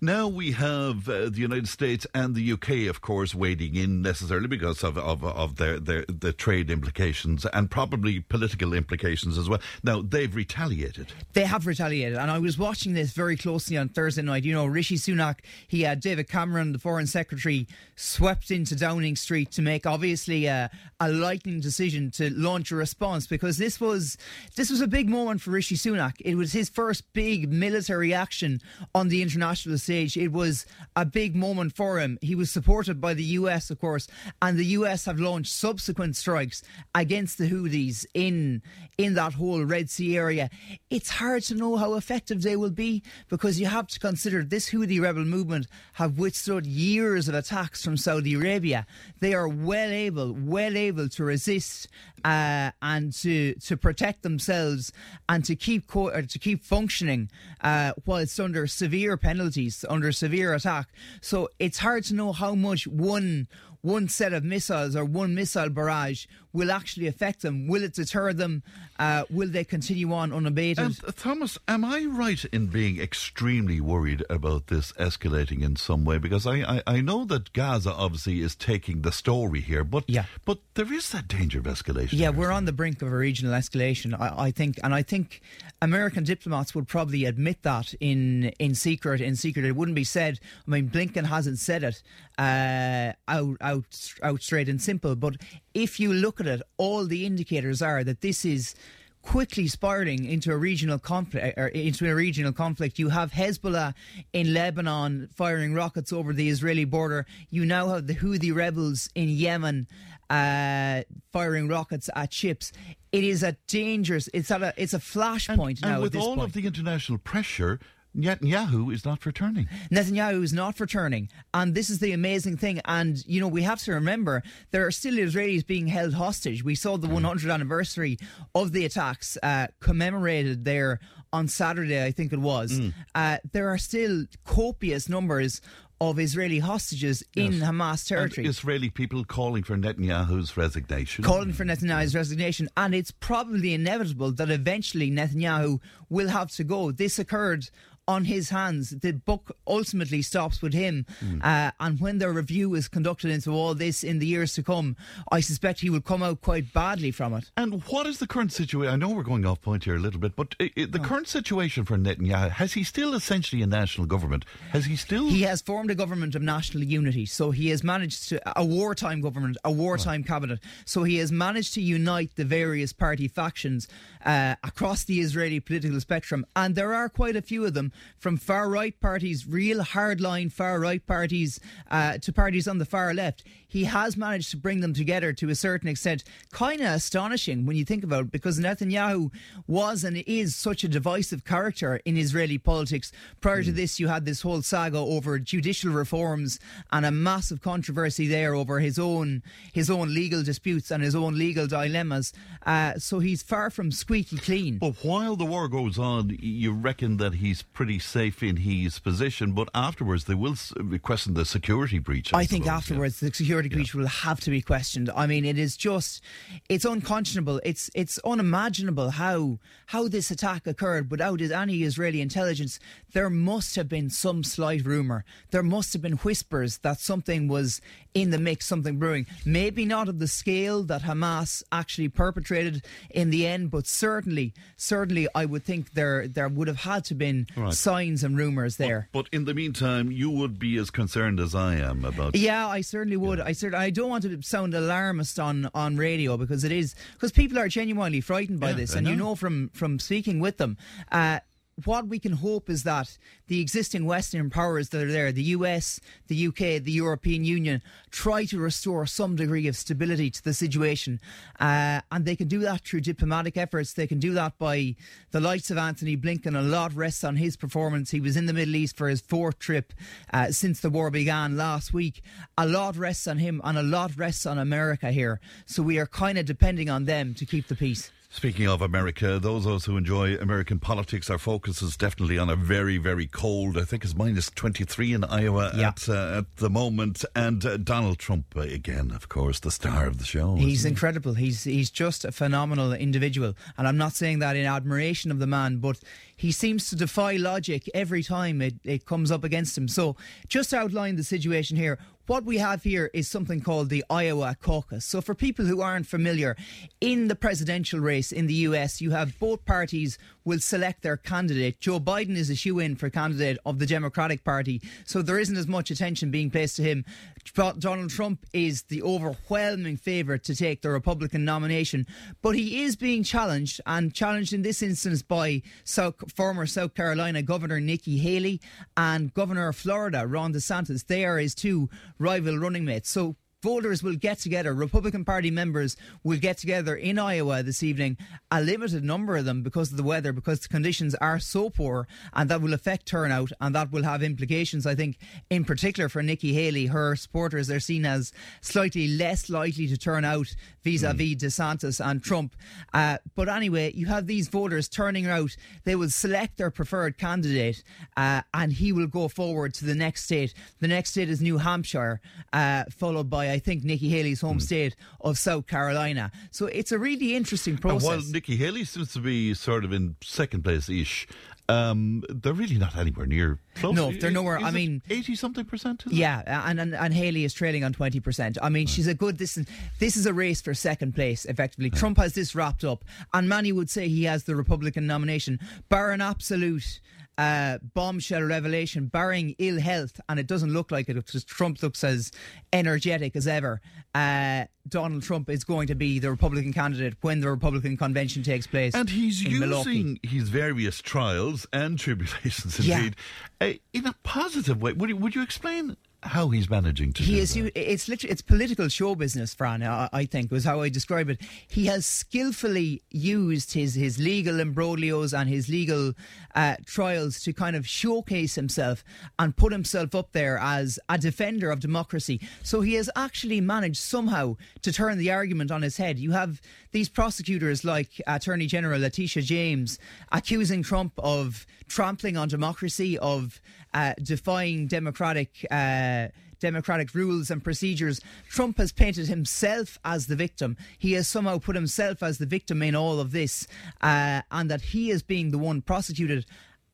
[0.00, 4.46] Now we have uh, the United States and the UK, of course, wading in necessarily
[4.46, 9.60] because of of, of their, their the trade implications and probably political implications as well.
[9.82, 11.12] Now they've retaliated.
[11.32, 14.44] They have retaliated, and I was watching this very closely on Thursday night.
[14.44, 19.50] You know, Rishi Sunak, he had David Cameron, the Foreign Secretary, swept into Downing Street
[19.52, 20.70] to make obviously a,
[21.00, 24.18] a lightning decision to launch a response because this was
[24.56, 26.14] this was a big moment for Rishi Sunak.
[26.20, 28.60] It was his first big military action
[28.94, 30.16] on the international stage.
[30.16, 30.64] It was
[30.96, 32.18] a big moment for him.
[32.22, 34.08] He was supported by the US, of course,
[34.40, 36.62] and the US have launched subsequent strikes
[36.94, 38.62] against the Houthis in
[38.96, 40.48] in that whole Red Sea area.
[40.88, 44.70] It's hard to know how effective they will be because you have to consider this
[44.70, 48.86] Houthi rebel movement have withstood years of attacks from Saudi Arabia.
[49.20, 51.88] They are well able, well able to resist
[52.26, 54.92] uh, and to to protect themselves
[55.28, 57.30] and to keep co- to keep functioning
[57.60, 60.88] uh, whilst under severe penalties, under severe attack.
[61.20, 63.46] So it's hard to know how much one
[63.86, 67.68] one set of missiles or one missile barrage will actually affect them.
[67.68, 68.62] Will it deter them?
[68.98, 70.96] Uh, will they continue on unabated?
[71.06, 76.18] Uh, Thomas, am I right in being extremely worried about this escalating in some way?
[76.18, 80.24] Because I, I, I know that Gaza obviously is taking the story here, but Yeah.
[80.44, 82.14] but there is that danger of escalation.
[82.14, 84.18] Yeah, we're on the brink of a regional escalation.
[84.18, 85.42] I, I think, and I think
[85.82, 89.20] American diplomats would probably admit that in in secret.
[89.20, 90.40] In secret, it wouldn't be said.
[90.66, 92.02] I mean, Blinken hasn't said it
[92.38, 95.16] uh, out out out straight and simple.
[95.16, 95.36] But
[95.74, 98.74] if you look at it, all the indicators are that this is
[99.22, 103.92] quickly spiraling into a regional conflict or into a regional conflict you have Hezbollah
[104.32, 109.28] in Lebanon firing rockets over the Israeli border you now have the Houthi rebels in
[109.28, 109.88] Yemen
[110.30, 111.02] uh,
[111.32, 112.70] firing rockets at ships
[113.16, 116.48] it is a dangerous it's at a it's a flashpoint now and with all point.
[116.48, 117.80] of the international pressure,
[118.16, 119.68] Netanyahu is not returning.
[119.90, 121.28] Netanyahu is not returning.
[121.52, 122.80] And this is the amazing thing.
[122.84, 126.64] And, you know, we have to remember there are still Israelis being held hostage.
[126.64, 128.18] We saw the 100th anniversary
[128.54, 131.00] of the attacks uh, commemorated there
[131.32, 132.80] on Saturday, I think it was.
[133.14, 135.60] Uh, there are still copious numbers
[136.00, 137.62] of Israeli hostages in Yes.
[137.62, 138.46] Hamas territory.
[138.46, 141.24] And Israeli people calling for Netanyahu's resignation.
[141.24, 145.80] calling for Netanyahu's resignation, and it's probably inevitable that eventually Netanyahu
[146.10, 146.92] will have to go.
[146.92, 147.68] This occurred
[148.08, 148.90] on his hands.
[148.90, 151.06] The book ultimately stops with him,
[151.42, 154.96] uh, and when their review is conducted into all this in the years to come,
[155.30, 157.50] I suspect he will come out quite badly from it.
[157.56, 158.92] And what is the current situation?
[158.92, 161.96] I know we're going off point here a little bit, but the current situation for
[161.96, 164.44] Netanyahu has he still essentially a national government?
[164.70, 165.28] Has he still?
[165.28, 169.20] He has formed a government of national unity, so he has managed to a wartime
[169.20, 170.60] government, a wartime cabinet.
[170.84, 173.88] So he has managed to unite the various party factions
[174.26, 178.36] uh, across the Israeli political spectrum, and there are quite a few of them from
[178.36, 183.44] far right parties, real hardline far right parties, uh, to parties on the far left.
[183.68, 186.24] He has managed to bring them together to a certain extent.
[186.50, 189.32] Kind of astonishing when you think about it, because Netanyahu
[189.66, 193.12] was and is such a divisive character in Israeli politics.
[193.40, 196.58] Prior to this, you had this whole saga over judicial reforms
[196.90, 199.42] and a massive controversy there over his own
[199.72, 202.32] his own legal disputes and his own legal dilemmas.
[202.64, 204.78] Uh, so he's far from squeaky clean.
[204.78, 209.52] But while the war goes on, you reckon that he's pretty safe in his position,
[209.52, 212.32] but afterwards they will uh, question the security breach.
[212.32, 215.10] I, I think suppose, afterwards the security breach will have to be questioned.
[215.14, 216.22] I mean, it is just
[216.68, 217.60] it's unconscionable.
[217.64, 222.78] It's it's unimaginable how how this attack occurred without any Israeli intelligence.
[223.12, 225.24] There must have been some slight rumor.
[225.50, 227.80] There must have been whispers that something was
[228.14, 229.26] in the mix, something brewing.
[229.44, 234.52] Maybe not of the scale that Hamas actually perpetrated in the end, but certainly, certainly,
[234.76, 237.72] certainly, I would think there there would have had to been Right.
[237.74, 239.08] signs and rumors there.
[239.12, 242.36] But in the meantime, you would be as concerned as I am about.
[242.36, 243.40] Yeah, I certainly would.
[243.40, 247.32] I certainly, I don't want to sound alarmist on, on radio because it is because
[247.32, 249.30] people are genuinely frightened by Yeah, this, and you know.
[249.30, 250.76] know from from speaking with them.
[251.10, 251.40] Uh,
[251.84, 256.00] what we can hope is that the existing Western powers that are there, the US,
[256.28, 261.20] the UK, the European Union, try to restore some degree of stability to the situation.
[261.60, 263.92] Uh, and they can do that through diplomatic efforts.
[263.92, 264.96] They can do that by
[265.32, 266.58] the likes of Antony Blinken.
[266.58, 268.10] A lot rests on his performance.
[268.10, 269.92] He was in the Middle East for his fourth trip
[270.32, 272.22] uh, since the war began last week.
[272.56, 275.40] A lot rests on him, and a lot rests on America here.
[275.66, 278.10] So we are kind of depending on them to keep the peace.
[278.36, 282.50] Speaking of America, those of us who enjoy American politics, our focus is definitely on
[282.50, 285.88] a very, very cold, I think it's minus 23 in Iowa Yeah.
[285.88, 287.24] at, uh, at the moment.
[287.34, 290.54] And uh, Donald Trump, uh, again, of course, the star of the show.
[290.56, 290.92] He's isn't he?
[290.92, 291.32] incredible.
[291.32, 295.46] He's he's just a phenomenal individual, and I'm not saying that in admiration of the
[295.46, 295.98] man, but
[296.36, 299.88] he seems to defy logic every time it, it comes up against him.
[299.88, 300.14] So,
[300.46, 301.98] just to outline the situation here.
[302.26, 305.04] What we have here is something called the Iowa caucus.
[305.04, 306.56] So, for people who aren't familiar,
[307.00, 311.80] in the presidential race in the US, you have both parties will select their candidate.
[311.80, 315.56] Joe Biden is a shoe in for candidate of the Democratic Party, so there isn't
[315.56, 317.04] as much attention being placed to him.
[317.44, 322.06] Tr- Donald Trump is the overwhelming favourite to take the Republican nomination,
[322.40, 327.42] but he is being challenged, and challenged in this instance by South, former South Carolina
[327.42, 328.60] Governor Nikki Haley
[328.96, 331.06] and Governor of Florida Ron DeSantis.
[331.06, 333.10] They are his two rival running mates.
[333.10, 333.36] So
[333.66, 338.16] voters will get together, Republican Party members will get together in Iowa this evening,
[338.52, 342.06] a limited number of them because of the weather, because the conditions are so poor,
[342.32, 345.18] and that will affect turnout, and that will have implications, I think,
[345.50, 346.86] in particular for Nikki Haley.
[346.86, 351.98] Her supporters are seen as slightly less likely to turn out vis a vis DeSantis
[351.98, 352.54] and Trump.
[352.94, 357.82] Uh, but anyway, you have these voters turning out, they will select their preferred candidate,
[358.16, 360.54] uh, and he will go forward to the next state.
[360.78, 362.20] The next state is New Hampshire,
[362.52, 366.30] uh, followed by, I think, Nikki Haley's home state of South Carolina.
[366.50, 368.06] So it's a really interesting And process.
[368.06, 371.26] while Nikki Haley seems to be sort of in second place ish,
[371.68, 373.94] um, they're really not anywhere near close.
[373.94, 374.58] No, they're nowhere.
[374.58, 376.04] I mean, eighty something percent.
[376.06, 376.12] Is?
[376.12, 378.58] Yeah, and, and and Haley is trailing on twenty percent.
[378.62, 379.68] I mean, she's a good distance.
[379.98, 381.44] This is a race for second place.
[381.46, 385.58] Effectively, Trump has this wrapped up, and many would say he has the Republican nomination,
[385.88, 387.00] bar an absolute.
[387.38, 392.02] Uh, bombshell revelation, barring ill health, and it doesn't look like it because Trump looks
[392.02, 392.32] as
[392.72, 393.80] energetic as ever.
[394.14, 398.66] Uh, Donald Trump is going to be the Republican candidate when the Republican convention takes
[398.66, 398.94] place.
[398.94, 399.90] And he's in Milwaukee.
[399.90, 402.98] using his various trials and tribulations, Yeah.
[402.98, 403.16] indeed,
[403.60, 404.92] uh, in a positive way.
[404.94, 405.96] Would you, would you explain
[406.26, 407.54] how he's managing to He do is.
[407.54, 407.72] that?
[407.92, 409.82] It's literally it's political show business, Fran.
[409.82, 411.40] I, I think was how I describe it.
[411.68, 416.12] He has skillfully used his his legal imbroglios and his legal
[416.54, 419.04] uh, trials to kind of showcase himself
[419.38, 422.40] and put himself up there as a defender of democracy.
[422.62, 426.18] So he has actually managed somehow to turn the argument on his head.
[426.18, 426.60] You have
[426.96, 429.98] these prosecutors like Attorney General Letitia James
[430.32, 433.60] accusing Trump of trampling on democracy, of
[433.92, 435.66] uh, defying democratic.
[435.70, 436.28] Uh,
[436.58, 438.18] democratic rules and procedures.
[438.48, 440.74] Trump has painted himself as the victim.
[440.98, 443.68] He has somehow put himself as the victim in all of this,
[444.00, 446.46] uh, and that he is being the one prosecuted.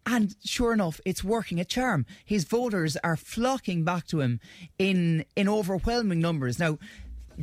[0.04, 2.06] And sure enough, it's working a charm.
[2.24, 4.40] His voters are flocking back to him
[4.78, 6.58] in in overwhelming numbers.
[6.58, 6.78] Now,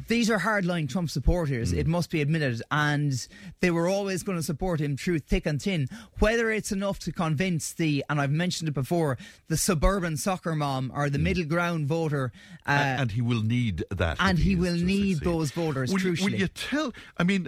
[0.07, 3.28] these are hardline Trump supporters, it must be admitted, and
[3.61, 5.88] they were always going to support him through thick and thin.
[6.20, 9.18] Whether it's enough to convince the, and I've mentioned it before,
[9.48, 12.32] the suburban soccer mom or the middle ground voter,
[12.68, 14.18] uh, and he will need that.
[14.20, 15.24] and he will need succeed.
[15.24, 16.94] those voters, Will you, will you tell?
[17.18, 17.48] I mean,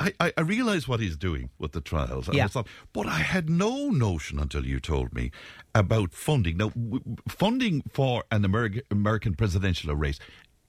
[0.00, 2.48] I, I, I realise what he's doing with the trials, and Yeah.
[2.48, 5.30] stuff, but I had no notion until you told me
[5.76, 6.56] about funding.
[6.56, 10.18] Now, w- funding for an American, American presidential race,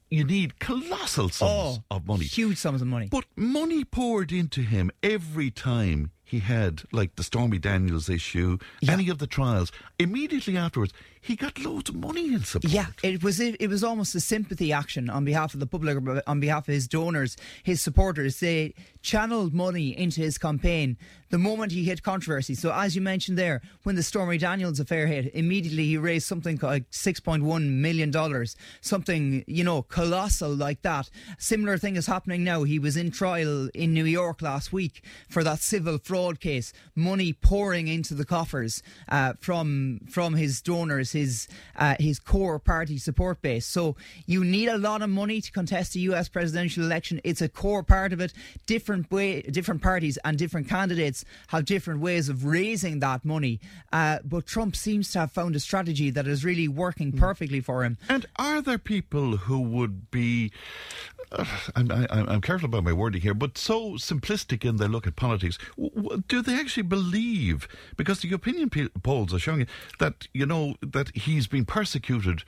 [0.09, 2.25] you need colossal sums Oh, of money.
[2.25, 3.07] Huge sums of money.
[3.11, 8.57] But money poured into him every time he had, like, the Stormy Daniels issue,
[8.87, 9.71] any of the trials.
[9.97, 10.93] Immediately afterwards,
[11.27, 12.71] he got loads of money in support.
[12.71, 15.97] Yeah, it was it, it was almost a sympathy action on behalf of the public,
[16.25, 18.39] on behalf of his donors, his supporters.
[18.39, 20.97] They channeled money into his campaign
[21.29, 22.55] the moment he hit controversy.
[22.55, 26.57] So, as you mentioned there, when the Stormy Daniels affair hit, immediately he raised something
[26.61, 31.09] like six point one million dollars, something you know colossal like that.
[31.37, 32.63] Similar thing is happening now.
[32.63, 36.71] He was in trial in New York last week for that civil fraud case.
[36.95, 42.97] Money pouring into the coffers uh, from from his donors, his uh, his core party
[42.97, 43.65] support base.
[43.65, 43.95] So
[44.25, 46.29] you need a lot of money to contest a U.S.
[46.29, 47.19] presidential election.
[47.23, 48.33] It's a core part of it.
[48.65, 53.59] Different way, different parties and different candidates have different ways of raising that money.
[53.91, 57.83] Uh, but Trump seems to have found a strategy that is really working perfectly for
[57.83, 57.97] him.
[58.09, 60.51] And are there people who would be,
[61.31, 61.45] uh,
[61.75, 65.15] I'm, I, I'm careful about my wording here, but so simplistic in their look at
[65.15, 65.57] politics?
[65.77, 67.67] W- do they actually believe?
[67.95, 68.69] Because the opinion
[69.03, 69.67] polls are showing
[69.99, 72.43] that you know that he's been persecuted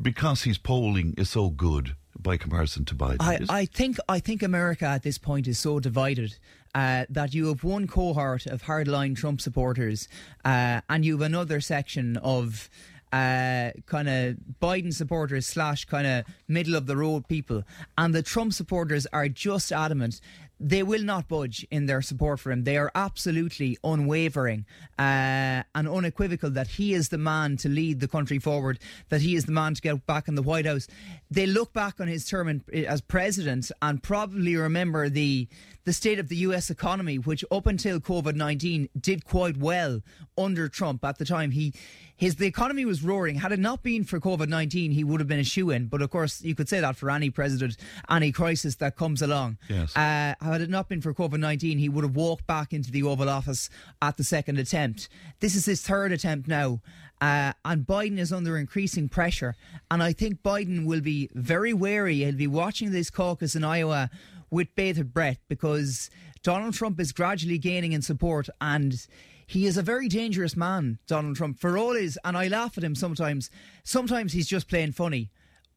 [0.00, 3.16] because his polling is so good by comparison to Biden.
[3.20, 6.38] I, I think I think America at this point is so divided
[6.74, 10.08] uh, that you have one cohort of hardline Trump supporters,
[10.44, 12.68] uh, and you have another section of
[13.14, 17.62] uh, kind of Biden supporters slash kind of middle of the road people,
[17.96, 20.20] and the Trump supporters are just adamant.
[20.60, 22.64] They will not budge in their support for him.
[22.64, 24.66] They are absolutely unwavering
[24.98, 28.78] uh, and unequivocal that he is the man to lead the country forward,
[29.10, 30.86] that he is the man to get back in the White House.
[31.30, 35.48] They look back on his term in, as president and probably remember the
[35.84, 36.70] the state of the U.S.
[36.70, 40.00] economy, which up until COVID nineteen did quite well
[40.36, 41.50] under Trump at the time.
[41.50, 41.74] He
[42.16, 43.36] his the economy was roaring.
[43.36, 45.86] Had it not been for COVID nineteen, he would have been a shoe in.
[45.86, 47.76] But of course, you could say that for any president,
[48.08, 49.58] any crisis that comes along.
[49.68, 49.96] Yes.
[49.96, 53.02] Uh, had it not been for COVID 19, he would have walked back into the
[53.02, 53.68] Oval Office
[54.00, 55.08] at the second attempt.
[55.40, 56.80] This is his third attempt now.
[57.20, 59.54] Uh, and Biden is under increasing pressure.
[59.90, 62.16] And I think Biden will be very wary.
[62.16, 64.10] He'll be watching this caucus in Iowa
[64.54, 66.10] with bated breath because
[66.44, 69.06] Donald Trump is gradually gaining in support and
[69.46, 72.84] he is a very dangerous man, Donald Trump, for all his, and I laugh at
[72.84, 73.50] him sometimes.
[73.82, 75.32] Sometimes he's just playing funny.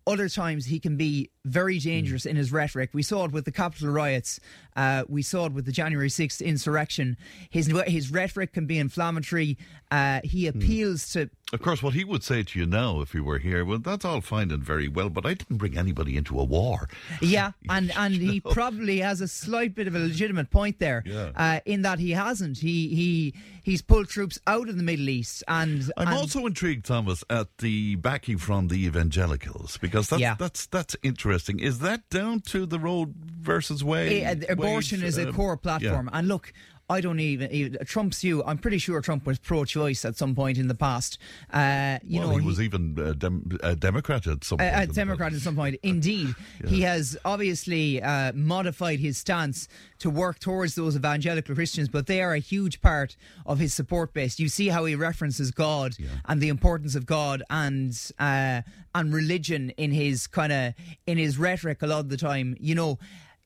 [0.05, 2.89] Other times he can be very dangerous in his rhetoric.
[2.93, 4.39] We saw it with the Capitol riots.
[4.75, 7.17] Uh, we saw it with the January 6th insurrection.
[7.49, 9.57] His his rhetoric can be inflammatory.
[9.89, 13.21] Uh, he appeals to Of course, what he would say to you now if he
[13.21, 16.37] were here, well, that's all fine and very well, but I didn't bring anybody into
[16.39, 16.89] a war.
[17.21, 21.31] Yeah, and and he probably has a slight bit of a legitimate point there, Yeah.
[21.35, 22.57] uh, in that he hasn't.
[22.59, 23.33] He he
[23.63, 27.47] he's pulled troops out of the Middle East, and I'm and- also intrigued, Thomas, at
[27.59, 30.35] the backing from the evangelicals because that's Yeah.
[30.37, 31.36] that's that's interesting.
[31.59, 33.07] Is that down to the Roe
[33.41, 34.23] versus Wade?
[34.23, 36.09] Eh, uh, abortion Wade, is a um, core platform.
[36.11, 36.19] yeah.
[36.19, 36.53] And look,
[36.89, 38.43] I don't even, even Trump's view.
[38.45, 41.17] I'm pretty sure Trump was pro-choice at some point in the past.
[41.51, 44.71] Uh, you well, know, he, was even a, dem- a Democrat at some point.
[44.73, 45.77] a Democrat at some point.
[45.83, 46.33] Indeed,
[46.65, 49.67] he has obviously uh, modified his stance
[49.99, 54.13] to work towards those evangelical Christians, but they are a huge part of his support
[54.13, 54.39] base.
[54.39, 55.95] You see how he references God
[56.25, 58.61] and the importance of God and uh,
[58.95, 60.73] and religion in his kind of
[61.05, 62.55] in his rhetoric a lot of the time.
[62.59, 62.99] You know.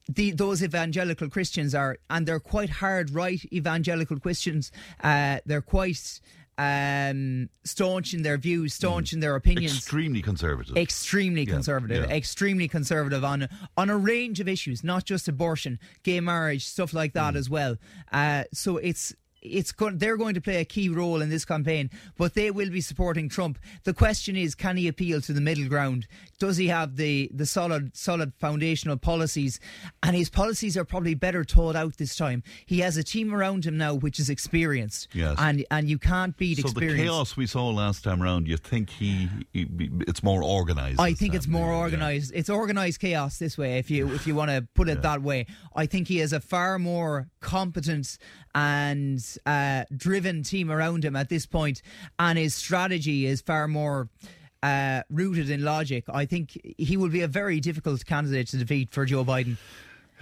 [0.08, 4.72] The, those evangelical Christians are, and they're quite hard right evangelical Christians.
[5.02, 6.20] Uh, they're quite
[6.58, 10.76] um, staunch in their views, staunch in their opinions Extremely conservative.
[10.76, 12.14] extremely Yeah, conservative, yeah.
[12.16, 17.12] extremely conservative on on a range of issues, not just abortion, gay marriage, stuff like
[17.12, 17.14] Mm.
[17.14, 17.76] that as well.
[18.12, 19.14] Uh, so it's.
[19.42, 22.70] It's going, they're going to play a key role in this campaign, but they will
[22.70, 23.58] be supporting Trump.
[23.82, 26.06] The question is, can he appeal to the middle ground?
[26.38, 29.58] Does he have the, the solid solid foundational policies?
[30.02, 32.42] And his policies are probably better thought out this time.
[32.66, 35.36] He has a team around him now which is experienced, Yes.
[35.38, 36.98] and and you can't beat so experience.
[36.98, 39.66] the chaos we saw last time around, you think he, he
[40.06, 41.00] it's more organised?
[41.00, 41.78] I think it's more yeah.
[41.80, 42.32] organised.
[42.34, 45.46] It's organised chaos this way, if you if you want to put it that way.
[45.74, 48.18] I think he has a far more competent
[48.54, 51.82] and uh, driven team around him at this point,
[52.18, 54.08] and his strategy is far more.
[54.64, 58.92] Uh, rooted in logic, I think he will be a very difficult candidate to defeat
[58.92, 59.56] for Joe Biden.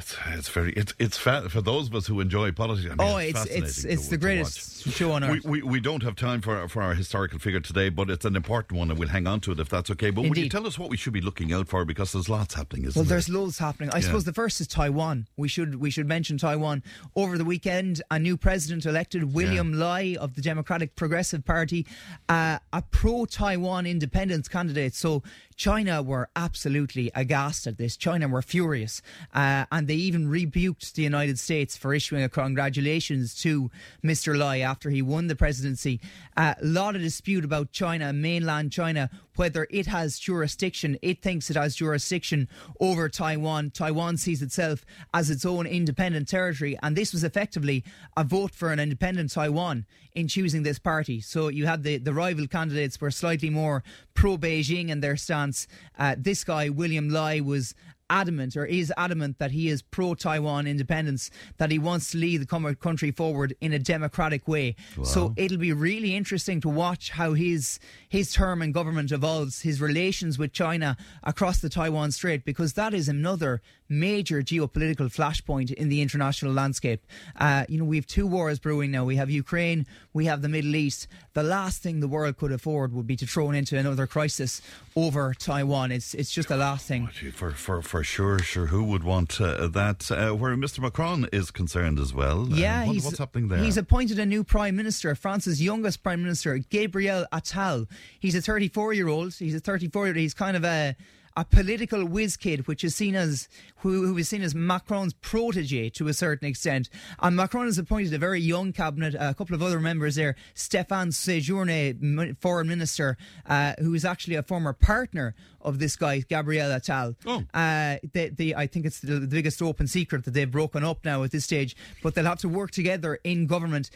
[0.01, 2.87] It's, it's very it's it's fa- for those of us who enjoy politics.
[2.87, 5.45] I mean, oh, it's it's it's, it's to- the greatest show on earth.
[5.45, 8.35] We, we, we don't have time for for our historical figure today, but it's an
[8.35, 10.11] important one, and we'll hang on to it if that's okay.
[10.11, 12.55] But would you tell us what we should be looking out for because there's lots
[12.55, 13.17] happening, isn't Well, there?
[13.17, 13.91] there's loads happening.
[13.93, 14.05] I Yeah.
[14.07, 15.27] suppose the first is Taiwan.
[15.37, 16.83] We should we should mention Taiwan.
[17.15, 21.87] Over the weekend, a new president elected, William Lai of the Democratic Progressive Party,
[22.29, 24.95] uh, a pro-Taiwan independence candidate.
[24.95, 25.23] So
[25.61, 27.95] China were absolutely aghast at this.
[27.95, 29.03] China were furious,
[29.35, 33.71] uh, and they even rebuked the United States for issuing a congratulations to
[34.03, 34.39] Mr.
[34.39, 36.01] Lai after he won the presidency.
[36.35, 40.99] A lot of dispute about China, mainland China, whether it has jurisdiction.
[41.01, 42.47] It thinks it has jurisdiction
[42.79, 43.71] over Taiwan.
[43.71, 44.85] Taiwan sees itself
[45.15, 47.83] as its own independent territory, and this was effectively
[48.19, 51.23] a vote for an independent Taiwan in choosing this party.
[51.23, 55.67] So you had the, the rival candidates were slightly more pro Beijing in their stance.
[55.99, 57.75] Uh, this guy, William Lai, was
[58.11, 62.43] adamant or is adamant that he is pro Taiwan independence, that he wants to lead
[62.43, 64.77] the country forward in a democratic way.
[65.05, 67.79] So it'll be really interesting to watch how his
[68.09, 72.93] his term in government evolves, his relations with China across the Taiwan Strait, because that
[72.93, 77.05] is another major geopolitical flashpoint in the international landscape.
[77.37, 79.05] Uh, you know, we have two wars brewing now.
[79.05, 81.09] We have Ukraine, we have the Middle East.
[81.35, 84.63] The last thing the world could afford would be to throw into another crisis
[84.97, 85.93] over Taiwan.
[85.93, 87.09] It's it's just the last thing.
[87.35, 88.67] For, for, for sure, sure.
[88.67, 90.11] Who would want uh, that?
[90.11, 90.81] Uh, where Mr.
[90.81, 92.43] Macron is concerned as well.
[92.43, 93.59] Uh, Yeah, he's, what's happening there?
[93.59, 97.89] He's appointed a new prime minister, France's youngest prime minister, Gabriel Attal.
[98.19, 99.35] He's a 34 year old.
[99.35, 100.17] He's a 34 year old.
[100.17, 100.97] He's kind of a
[101.41, 105.89] a political whiz kid, which is seen as who, who is seen as Macron's protege
[105.89, 106.91] to a certain extent.
[107.19, 110.37] And Macron has appointed a very young cabinet, a couple of other members there.
[110.55, 116.69] Stéphane Séjourné, foreign minister, uh, who is actually a former partner of this guy, Gabriel
[116.69, 117.17] Attal.
[117.25, 117.43] Oh.
[117.59, 121.07] Uh, they, they, I think it's the, the biggest open secret that they've broken up
[121.07, 123.89] now at this stage, but they'll have to work together in government.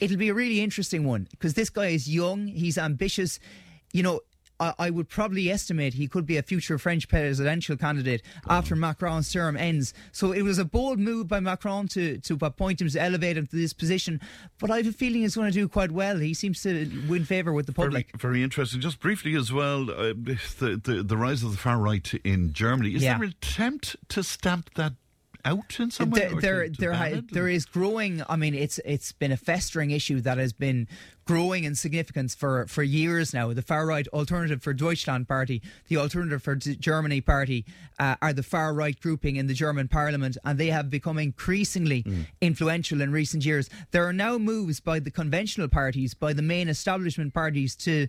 [0.00, 3.38] It'll be a really interesting one because this guy is young, he's ambitious.
[3.92, 4.20] You know,
[4.58, 9.32] I, I would probably estimate he could be a future French presidential candidate after Macron's
[9.32, 9.92] term ends.
[10.12, 13.46] So it was a bold move by Macron to, to appoint him, to elevate him
[13.46, 14.20] to this position.
[14.58, 16.18] But I have a feeling he's going to do quite well.
[16.18, 18.10] He seems to win favour with the public.
[18.16, 18.80] Very, very interesting.
[18.80, 22.94] Just briefly as well, uh, the, the the rise of the far right in Germany.
[22.94, 23.14] Is Yeah.
[23.18, 24.94] there an attempt to stamp that
[25.46, 26.20] out in some way?
[26.20, 27.32] there, there, there, ban ha- it?
[27.32, 28.22] there is growing.
[28.28, 30.88] I mean, it's it's been a festering issue that has been
[31.26, 33.52] growing in significance for, for years now.
[33.52, 37.64] The far right Alternative for Deutschland party, the Alternative for D- Germany party,
[37.98, 42.04] uh, are the far right grouping in the German parliament, and they have become increasingly
[42.40, 43.68] influential in recent years.
[43.90, 48.06] There are now moves by the conventional parties, by the main establishment parties, to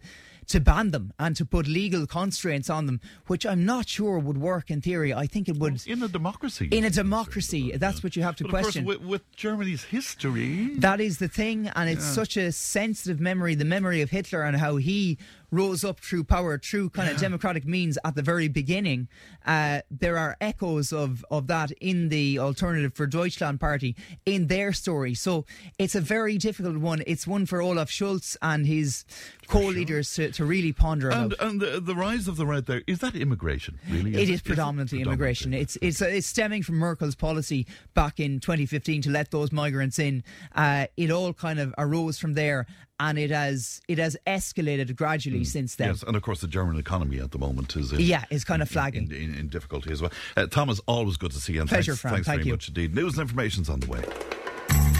[0.48, 4.38] to ban them and to put legal constraints on them, which I'm not sure would
[4.38, 5.14] work in theory.
[5.14, 6.68] I think it would in a democracy.
[6.72, 8.86] In a democracy, that's what you have to But of course, question.
[8.86, 12.12] with, with Germany's history, That is the thing, and it's Yeah.
[12.14, 15.18] such a sensitive memory the memory of Hitler and how he
[15.52, 19.08] rose up through power, through kind of democratic means at the very beginning.
[19.46, 23.96] Uh, there are echoes of, of that in the Alternative for Deutschland party
[24.26, 25.14] in their story.
[25.14, 25.46] So
[25.80, 27.04] it's a very difficult one.
[27.08, 29.06] It's one for Olaf Scholz and his
[29.48, 31.34] co leaders to, to really ponder about.
[31.40, 34.16] and, and the, the rise of the right there is that immigration really?
[34.16, 35.54] It is predominantly immigration.
[35.54, 40.24] It's it's it's stemming from Merkel's policy back in 2015 to let those migrants in.
[40.56, 42.66] Uh, it all kind of arose from there,
[43.00, 45.90] and it has it has escalated gradually since then.
[45.90, 48.62] Yes, and of course the German economy at the moment is in, Yeah, it's kind
[48.62, 49.12] of flagging.
[49.12, 50.12] in, in, in difficulty as well.
[50.36, 51.62] Uh, Thomas, always good to see you.
[51.62, 52.14] And Pleasure, thanks, Fran.
[52.14, 52.54] Thanks Thank very you.
[52.54, 52.96] much indeed.
[52.96, 54.04] News and information's on the way.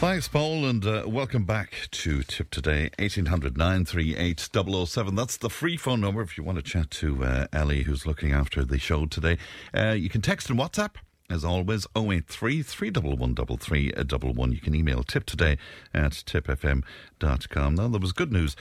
[0.00, 4.38] Thanks, Paul, and uh, welcome back to Tipp Today, 1800 938
[4.86, 5.14] 007.
[5.14, 8.32] That's the free phone number if you want to chat to uh, Ellie, who's looking
[8.32, 9.38] after the show today.
[9.74, 10.96] Uh, you can text and WhatsApp.
[11.30, 15.56] As always, 083 311 You can email tip today
[15.94, 17.74] at tippfm.com.
[17.74, 18.56] Now, there was good news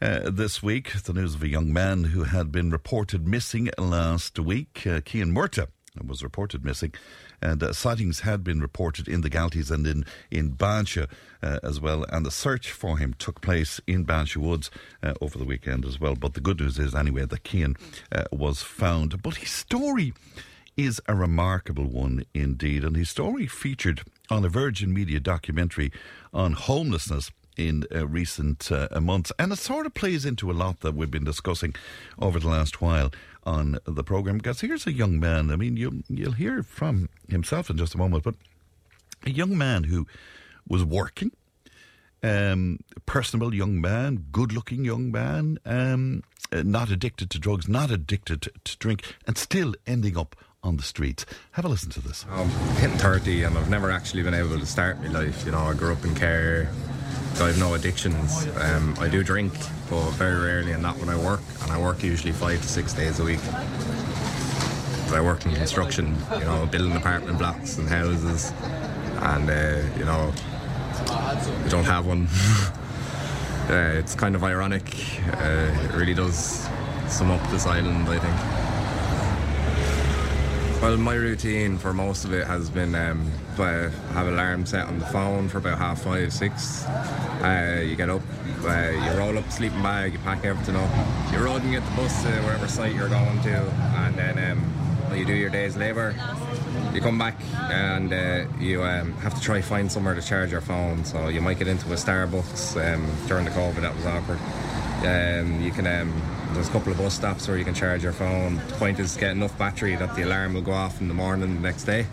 [0.00, 4.38] uh, this week the news of a young man who had been reported missing last
[4.38, 4.86] week.
[4.86, 5.68] Uh, Cian Murta
[6.06, 6.94] was reported missing,
[7.40, 11.08] and uh, sightings had been reported in the Galtees and in in Bansha
[11.42, 12.04] uh, as well.
[12.10, 14.70] And the search for him took place in Bansha Woods
[15.02, 16.14] uh, over the weekend as well.
[16.14, 17.76] But the good news is, anyway, that Cian
[18.12, 19.22] uh, was found.
[19.22, 20.12] But his story
[20.76, 25.90] is a remarkable one indeed, and his story featured on a Virgin Media documentary
[26.32, 29.32] on homelessness in uh, recent uh, months.
[29.38, 31.74] And it sort of plays into a lot that we've been discussing
[32.18, 33.10] over the last while
[33.44, 34.38] on the programme.
[34.38, 37.98] Because here's a young man, I mean, you, you'll hear from himself in just a
[37.98, 38.36] moment, but
[39.26, 40.06] a young man who
[40.68, 41.32] was working,
[42.22, 46.22] um, personable young man, good looking young man, um,
[46.52, 50.76] uh, not addicted to drugs, not addicted to, to drink, and still ending up on
[50.76, 51.24] the streets.
[51.52, 52.26] Have a listen to this.
[52.30, 55.44] I'm hitting 30 and I've never actually been able to start my life.
[55.44, 56.70] You know, I grew up in care,
[57.40, 58.48] I have no addictions.
[58.60, 59.52] Um, I do drink,
[59.88, 61.40] but very rarely, and not when I work.
[61.62, 63.38] And I work usually five to six days a week.
[65.06, 68.52] But I work in construction, you know, building apartment blocks and houses,
[69.20, 70.32] and uh, you know,
[71.62, 72.26] we don't have one.
[73.70, 74.84] uh, it's kind of ironic.
[75.34, 76.68] Uh, it really does
[77.08, 78.34] sum up this island, I think.
[80.82, 84.98] Well, my routine for most of it has been um, uh, have alarm set on
[84.98, 86.84] the phone for about half five, six.
[86.86, 88.22] Uh, you get up,
[88.64, 90.90] uh, you roll up sleeping bag, you pack everything up,
[91.32, 93.56] you road and get the bus to wherever site you're going to,
[93.96, 96.14] and then um, you do your day's labour.
[96.92, 100.60] You come back and uh, you um, have to try find somewhere to charge your
[100.60, 101.04] phone.
[101.04, 103.82] So you might get into a Starbucks um, during the COVID.
[103.82, 104.38] That was awkward.
[105.06, 106.20] Um, you can um,
[106.54, 108.56] there's a couple of bus stops where you can charge your phone.
[108.56, 111.54] The point is get enough battery that the alarm will go off in the morning
[111.54, 112.06] the next day.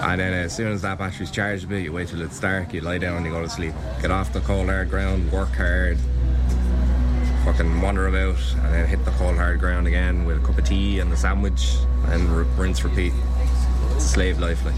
[0.00, 2.40] And then uh, as soon as that battery's charged a bit, you wait till it's
[2.40, 3.74] dark, you lie down, you go to sleep.
[4.00, 5.98] Get off the cold hard ground, work hard,
[7.44, 10.64] fucking wander about, and then hit the cold hard ground again with a cup of
[10.64, 11.74] tea and a sandwich,
[12.06, 13.12] and rinse, repeat.
[13.98, 14.74] Slave life, like.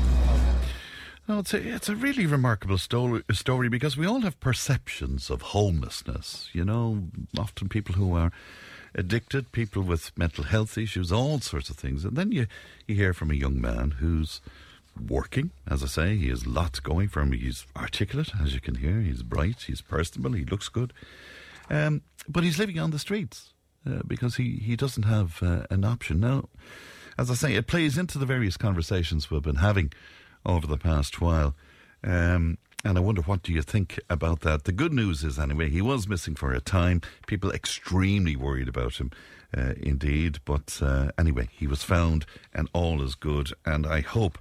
[1.27, 5.41] No, it's a, it's a really remarkable story, story because we all have perceptions of
[5.41, 6.51] homelessness.
[6.53, 7.05] You know,
[7.39, 8.31] often people who are
[8.95, 12.05] addicted, people with mental health issues, all sorts of things.
[12.05, 12.47] And then you,
[12.87, 14.43] you hear from a young man who's
[15.01, 17.33] working, as I say, he has lots going for him.
[17.33, 19.01] He's articulate, as you can hear.
[19.01, 20.93] He's bright, he's personable, he looks good.
[21.71, 23.55] Um, but he's living on the streets
[23.87, 26.21] uh, because he, he doesn't have uh, an option.
[26.21, 26.49] Now,
[27.19, 29.93] as I say, it plays into the various conversations we've been having
[30.45, 31.55] over the past while.
[32.03, 34.65] Um, and I wonder what do you think about that?
[34.65, 37.01] The good news is, anyway, he was missing for a time.
[37.27, 39.11] People extremely worried about him,
[39.57, 40.39] uh, indeed.
[40.45, 43.53] But uh, anyway, he was found, and all is good.
[43.65, 44.39] And I hope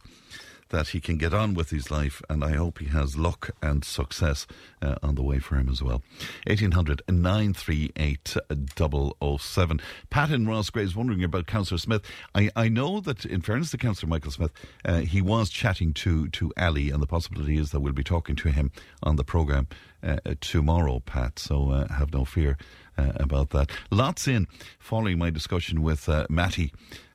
[0.73, 3.85] that he can get on with his life, and I hope he has luck and
[3.85, 4.47] success
[4.81, 6.01] uh, on the way for him as well.
[6.47, 8.37] 1800 938
[8.75, 9.81] 007.
[10.09, 12.01] Pat in is wondering about Councillor Smith.
[12.33, 14.51] I, I know that, in fairness to Councillor Michael Smith,
[14.83, 18.35] uh, he was chatting to, to Ali, and the possibility is that we'll be talking
[18.37, 18.71] to him
[19.03, 19.67] on the programme
[20.01, 22.57] uh, tomorrow, Pat, so uh, have no fear.
[22.95, 23.71] Uh, about that.
[23.89, 24.45] Lots in
[24.77, 26.71] following my discussion with uh, Mattie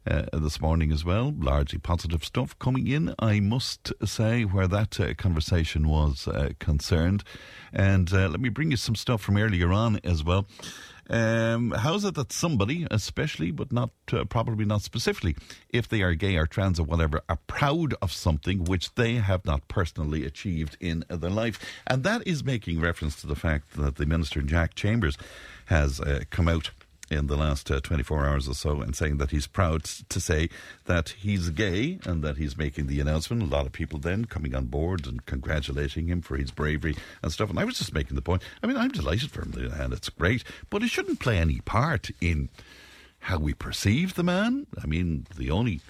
[0.08, 1.34] uh, this morning as well.
[1.38, 7.24] Largely positive stuff coming in, I must say, where that uh, conversation was uh, concerned.
[7.72, 10.46] And uh, let me bring you some stuff from earlier on as well.
[11.10, 15.36] Um, how is it that somebody, especially, but not uh, probably not specifically,
[15.70, 19.44] if they are gay or trans or whatever, are proud of something which they have
[19.46, 21.58] not personally achieved in their life?
[21.86, 25.16] And that is making reference to the fact that the Minister, Jack Chambers,
[25.66, 26.70] has uh, come out
[27.10, 30.48] in the last uh, 24 hours or so and saying that he's proud to say
[30.84, 33.42] that he's gay and that he's making the announcement.
[33.42, 37.32] A lot of people then coming on board and congratulating him for his bravery and
[37.32, 37.50] stuff.
[37.50, 38.42] And I was just making the point.
[38.62, 42.10] I mean, I'm delighted for him and it's great, but it shouldn't play any part
[42.20, 42.48] in
[43.20, 44.66] how we perceive the man.
[44.82, 45.80] I mean, the only.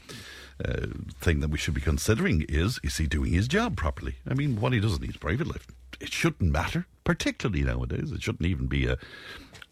[0.65, 0.89] Uh,
[1.21, 4.17] thing that we should be considering is is he doing his job properly?
[4.29, 5.69] I mean, what he does in his private life,
[6.01, 8.11] it shouldn't matter, particularly nowadays.
[8.11, 8.99] It shouldn't even be a,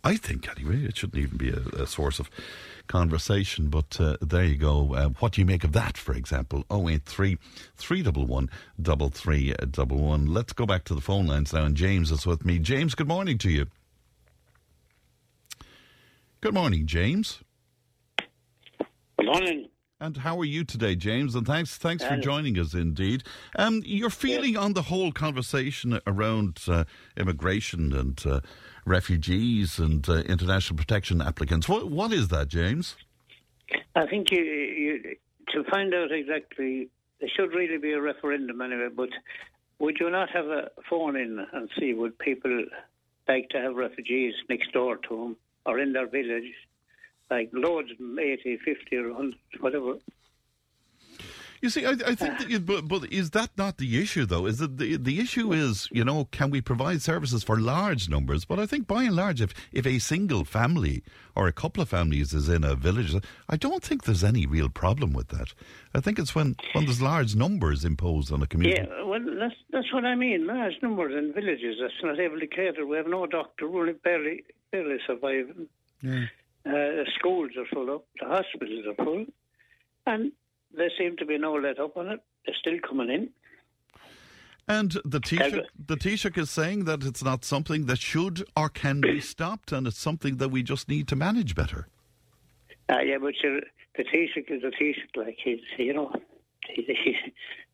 [0.07, 2.31] I think anyway, it shouldn't even be a, a source of
[2.87, 3.71] conversation.
[3.71, 4.95] But uh, there you go.
[4.95, 6.65] Uh, what do you make of that, for example?
[6.71, 7.39] 083
[7.75, 8.49] 311
[8.81, 10.27] 3311.
[10.33, 12.61] Let's go back to the phone lines now, and James is with me.
[12.61, 13.67] James, good morning to you.
[16.41, 17.41] Good morning, James.
[19.19, 19.69] Good morning.
[19.99, 21.35] And how are you today, James?
[21.35, 22.75] And thanks, thanks for joining us.
[22.75, 23.25] Indeed,
[23.59, 26.85] um, your feeling on the whole conversation around uh,
[27.17, 28.41] immigration and uh,
[28.87, 31.69] refugees and uh, international protection applicants.
[31.69, 32.97] What, what is that, James?
[33.95, 35.17] I think you, you
[35.53, 36.89] to find out exactly.
[37.21, 38.89] There should really be a referendum anyway.
[38.95, 39.09] But
[39.79, 42.65] would you not have a phone in and see would people
[43.29, 46.53] like to have refugees next door to them or in their village?
[47.31, 49.95] Like loads, 80, 50 or 100, whatever.
[51.63, 54.47] You see, I, I think, that you, but, but is that not the issue, though?
[54.47, 58.45] Is that the the issue is, you know, can we provide services for large numbers?
[58.45, 61.03] But I think by and large, if if a single family
[61.35, 63.15] or a couple of families is in a village,
[63.49, 65.55] I don't think there's any real problem with that.
[65.95, 68.83] I think it's when when there's large numbers imposed on a community.
[68.83, 70.47] Yeah, well, that's that's what I mean.
[70.47, 72.87] Large numbers in villages that's not able to cater.
[72.87, 73.69] We have no doctor.
[73.69, 75.69] We're only barely barely surviving.
[76.03, 76.25] Yeah.
[76.67, 78.05] Uh, the schools are full up.
[78.21, 79.25] The hospitals are full,
[80.07, 80.33] and
[80.77, 82.21] there seem to be no let up on it.
[82.45, 83.31] They're still coming in.
[84.69, 89.01] And the Taoiseach, the Taoiseach is saying that it's not something that should or can
[89.01, 91.89] be stopped, and it's something that we just need to manage better.
[92.89, 95.17] Uh, yeah, but the Taoiseach is a Taoiseach.
[95.17, 96.13] Like he's, you know,
[96.69, 97.15] he's, he's,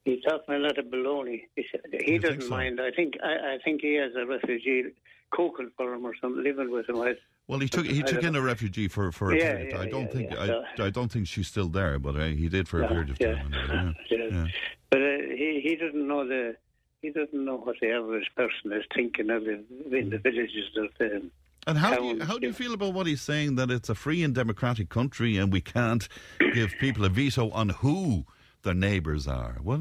[0.05, 1.45] he's talking a lot of baloney.
[1.57, 1.65] He's,
[2.05, 2.81] he doesn't mind.
[2.81, 4.93] I think I, I think he has a refugee
[5.31, 7.01] cooking for him or something, living with him.
[7.01, 7.15] I,
[7.49, 9.73] Well, he took he took in a refugee for for a Yeah, period.
[9.73, 10.79] yeah, I don't yeah, think.
[10.81, 13.19] I, I don't think she's still there, but uh, he did for a period of
[13.19, 13.53] time.
[13.53, 13.93] Yeah.
[14.31, 14.47] yeah.
[14.91, 16.57] But uh, he he doesn't know the
[17.03, 21.15] he doesn't know what the average person is thinking of in, in the villages that.
[21.17, 21.31] Um,
[21.67, 23.95] And how do you, how do you feel about what he's saying that it's a
[23.95, 26.09] free and democratic country and we can't
[26.55, 28.25] give people a veto on who
[28.63, 29.55] their neighbours are?
[29.63, 29.81] What,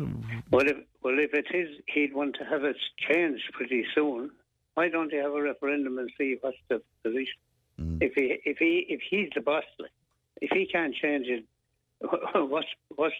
[0.52, 2.78] Well, if well if it is, he'd want to have it
[3.08, 4.32] changed pretty soon.
[4.76, 7.40] Why don't he have a referendum and see what's the position?
[8.02, 9.92] If he if he if he's the boss, like,
[10.42, 11.46] if he can't change it,
[12.34, 13.16] what's what's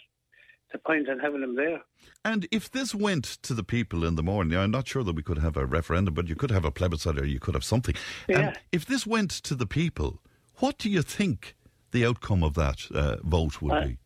[0.72, 1.82] the point in having him there?
[2.24, 5.24] And if this went to the people in the morning, I'm not sure that we
[5.24, 7.96] could have a referendum, but you could have a plebiscite or you could have something.
[8.28, 8.40] Yeah.
[8.40, 10.22] And if this went to the people,
[10.58, 11.56] what do you think
[11.92, 13.98] the outcome of that uh, vote would I- be?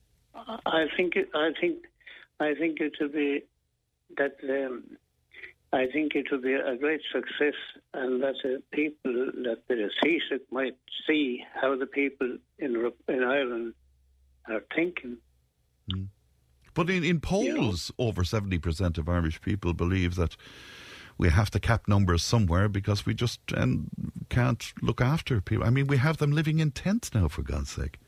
[0.66, 1.86] I think it, I think
[2.40, 3.44] I think it will be
[4.18, 4.84] that um,
[5.76, 7.54] I think it will be a great success,
[7.94, 13.74] and that the people that the Taoiseach might see how the people in in Ireland
[14.48, 15.18] are thinking.
[16.74, 20.38] But in, in polls, over 70% of Irish people believe that
[21.18, 23.90] we have to cap numbers somewhere because we just um,
[24.30, 25.66] can't look after people.
[25.66, 28.00] I mean, we have them living in tents now, for God's sake.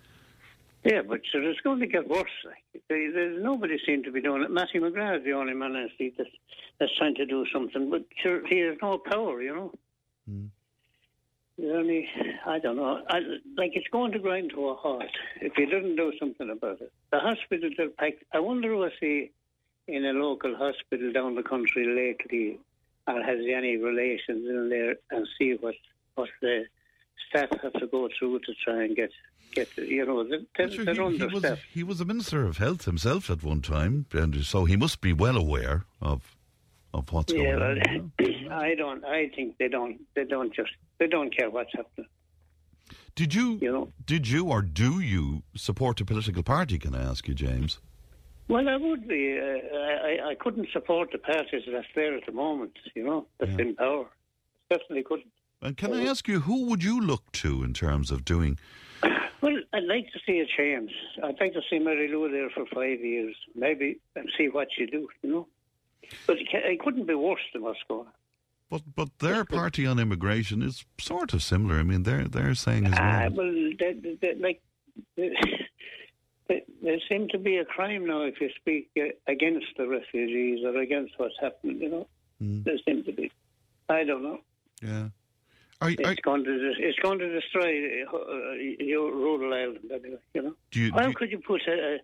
[0.83, 2.29] Yeah, but sure, it's going to get worse.
[2.45, 4.51] Like there, there's nobody seems to be doing it.
[4.51, 6.29] Matthew McGrath is the only man I see that's,
[6.79, 9.73] that's trying to do something, but sure, he has no power, you know.
[10.29, 10.45] Hmm.
[11.57, 12.07] There's only,
[12.45, 13.01] I don't know.
[13.09, 13.19] I,
[13.57, 15.03] like it's going to grind to a halt
[15.41, 16.91] if he doesn't do something about it.
[17.11, 18.23] The hospitals are packed.
[18.31, 19.31] I wonder was he
[19.87, 22.59] in a local hospital down the country lately,
[23.07, 25.75] or has he any relations in there, and see what
[26.15, 26.65] what the
[27.29, 29.11] staff have to go through to try and get
[29.53, 32.85] get you know they're, they're, Sure, he, he was, he was a Minister of Health
[32.85, 36.35] himself at one time, and so he must be well aware of
[36.93, 38.51] of what's Yeah, going on.
[38.51, 39.03] I don't.
[39.05, 39.99] I think they don't.
[40.15, 40.71] They don't just.
[40.99, 42.07] They don't care what's happening.
[43.15, 43.91] Did you, you know?
[44.05, 47.79] did you or do you support a political party, can I ask you, James?
[48.47, 49.39] Well, I would be.
[49.39, 52.77] Uh, I, I couldn't support the parties that's there at the moment.
[52.95, 54.05] You know, that's in power.
[54.69, 55.31] Definitely couldn't.
[55.61, 58.59] And can I ask you, who would you look to in terms of doing
[59.41, 60.91] Well, I'd like to see a change.
[61.23, 64.85] I'd like to see Mary Lou there for five years, maybe, and see what she
[64.85, 65.07] do.
[65.21, 65.47] You know,
[66.25, 68.13] but it, couldn't be worse than what's going on.
[68.69, 71.79] But but their party on immigration is sort of similar.
[71.79, 73.29] I mean, they're they're saying as well.
[73.31, 74.61] well, they, they, they, like
[75.15, 75.31] there,
[77.09, 81.13] seems to be a crime now if you speak uh, against the refugees or against
[81.17, 81.79] what's happening.
[81.81, 82.07] You know,
[82.39, 82.61] Hmm.
[82.63, 83.31] there seems to be.
[83.89, 84.39] I don't know.
[84.81, 85.07] Yeah.
[85.79, 89.91] Are, it's going to it's going to destroy uh, your rural Ireland.
[89.93, 90.53] Anyway, you know.
[90.71, 91.97] Do you, How do could you put a, a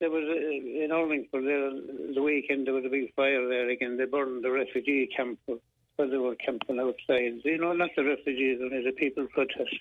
[0.00, 3.96] there was a, in Urlingford there the weekend there was a big fire there again.
[3.96, 7.40] They burned the refugee camp where they were camping outside.
[7.44, 9.74] You know, not the refugees, only the people protest.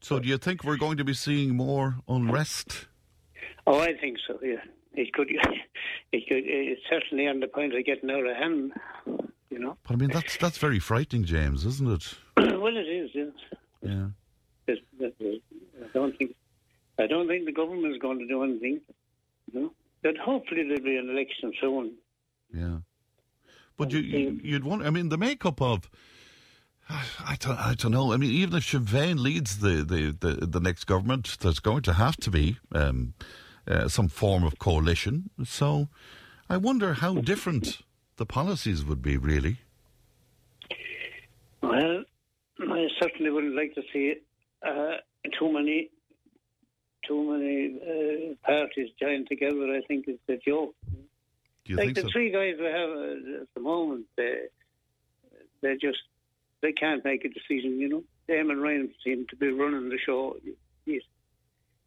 [0.00, 2.86] so do you think we're going to be seeing more unrest?
[3.66, 4.38] Oh, I think so.
[4.42, 4.62] Yeah,
[4.94, 5.30] it could.
[6.12, 6.42] It could.
[6.44, 8.72] It's certainly on the point of getting out of hand.
[9.50, 9.76] You know.
[9.82, 12.14] But I mean, that's that's very frightening, James, isn't it?
[12.36, 13.10] well, it is.
[13.14, 13.28] Yes.
[13.82, 14.06] Yeah.
[14.66, 15.40] It's- it's-
[15.82, 16.34] I don't think.
[16.98, 18.80] I don't think the government is going to do anything.
[19.52, 19.72] You know.
[20.02, 21.94] But hopefully there'll be an election soon.
[22.54, 22.78] Yeah.
[23.76, 24.82] But you, you you'd want.
[24.82, 25.90] I mean, the makeup of.
[26.88, 28.12] I don't, I don't know.
[28.12, 31.92] I mean, even if Féin leads the, the, the, the next government, there's going to
[31.92, 33.14] have to be um,
[33.68, 35.30] uh, some form of coalition.
[35.44, 35.88] So
[36.48, 37.78] I wonder how different
[38.20, 39.56] the policies would be, really.
[41.62, 42.04] Well,
[42.60, 44.16] I certainly wouldn't like to see
[44.62, 44.96] uh,
[45.38, 45.88] too many,
[47.08, 49.74] too many uh, parties join together.
[49.74, 50.74] I think it's a joke.
[50.84, 50.98] Do
[51.64, 52.08] you like think the so?
[52.12, 54.48] three guys we have uh, at the moment, they
[55.62, 56.02] they just
[56.60, 57.80] they can't make a decision.
[57.80, 60.36] You know, Eamon Ryan seem to be running the show.
[60.84, 61.02] Yes.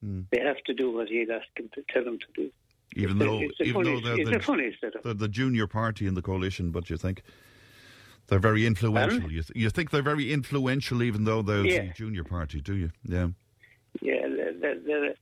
[0.04, 0.22] Hmm.
[0.32, 2.52] They have to do what he'd ask them to tell them to do.
[2.96, 5.04] Even though, it's a even funny, though they're it's the, a funny setup.
[5.04, 7.22] they're the junior party in the coalition, but you think
[8.28, 9.32] they're very influential.
[9.32, 11.82] You, th- you think they're very influential, even though they're Yeah.
[11.88, 12.92] the junior party, do you?
[13.04, 13.28] Yeah.
[14.02, 14.28] Yeah,
[14.60, 15.14] they're, they're,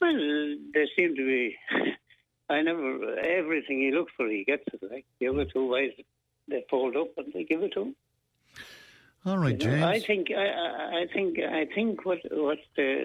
[0.00, 1.56] well, they seem to be.
[2.50, 4.80] I never everything he looks for, he gets it.
[4.90, 5.90] Like the other two guys,
[6.48, 7.96] they fold up and they give it to him.
[9.26, 9.82] All right, You know, James.
[9.84, 13.04] I think I, I I think I think what what the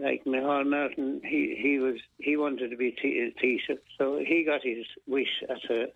[0.00, 4.62] like Micheál Martin he he was he wanted to be a teacher, so he got
[4.62, 5.86] his wish at a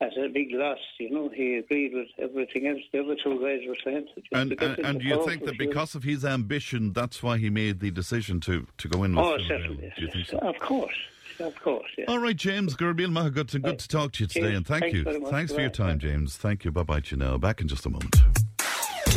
[0.00, 0.78] at a big loss.
[0.98, 4.06] You know, he agreed with everything else the other two guys were saying.
[4.32, 7.90] And and, and you think that because of his ambition, that's why he made the
[7.90, 9.92] decision to, to go in with Oh, certainly.
[9.96, 10.38] Do you think so?
[10.38, 10.94] Of course,
[11.40, 11.90] of course.
[11.96, 12.04] Yeah.
[12.08, 14.56] All right, James Gurbil Mahagut, good to talk to you today, Cheers.
[14.56, 15.04] and thank Thanks you.
[15.04, 15.20] very.
[15.24, 16.36] Thanks for your time, James.
[16.36, 16.70] Thank you.
[16.72, 17.36] Bye bye now.
[17.38, 18.16] Back in just a moment.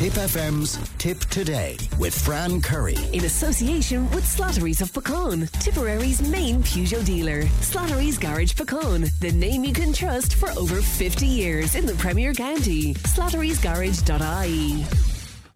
[0.00, 2.96] Tipp FM's Tipp Today with Fran Curry.
[3.12, 7.42] In association with Slattery's of Puckane, Tipperary's main Peugeot dealer.
[7.60, 12.32] Slattery's Garage Puckane, the name you can trust for over 50 years in the Premier
[12.32, 12.94] County.
[12.94, 14.86] Slattery'sGarage.ie.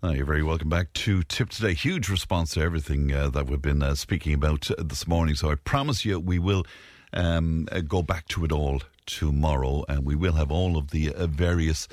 [0.07, 1.73] Uh, you're very welcome back to Tip Today.
[1.73, 5.37] Huge response to everything uh, that we've been uh, speaking about uh, this morning.
[5.37, 6.67] So I promise you we will
[7.15, 11.15] um, uh, go back to it all tomorrow and we will have all of the
[11.15, 11.89] uh, various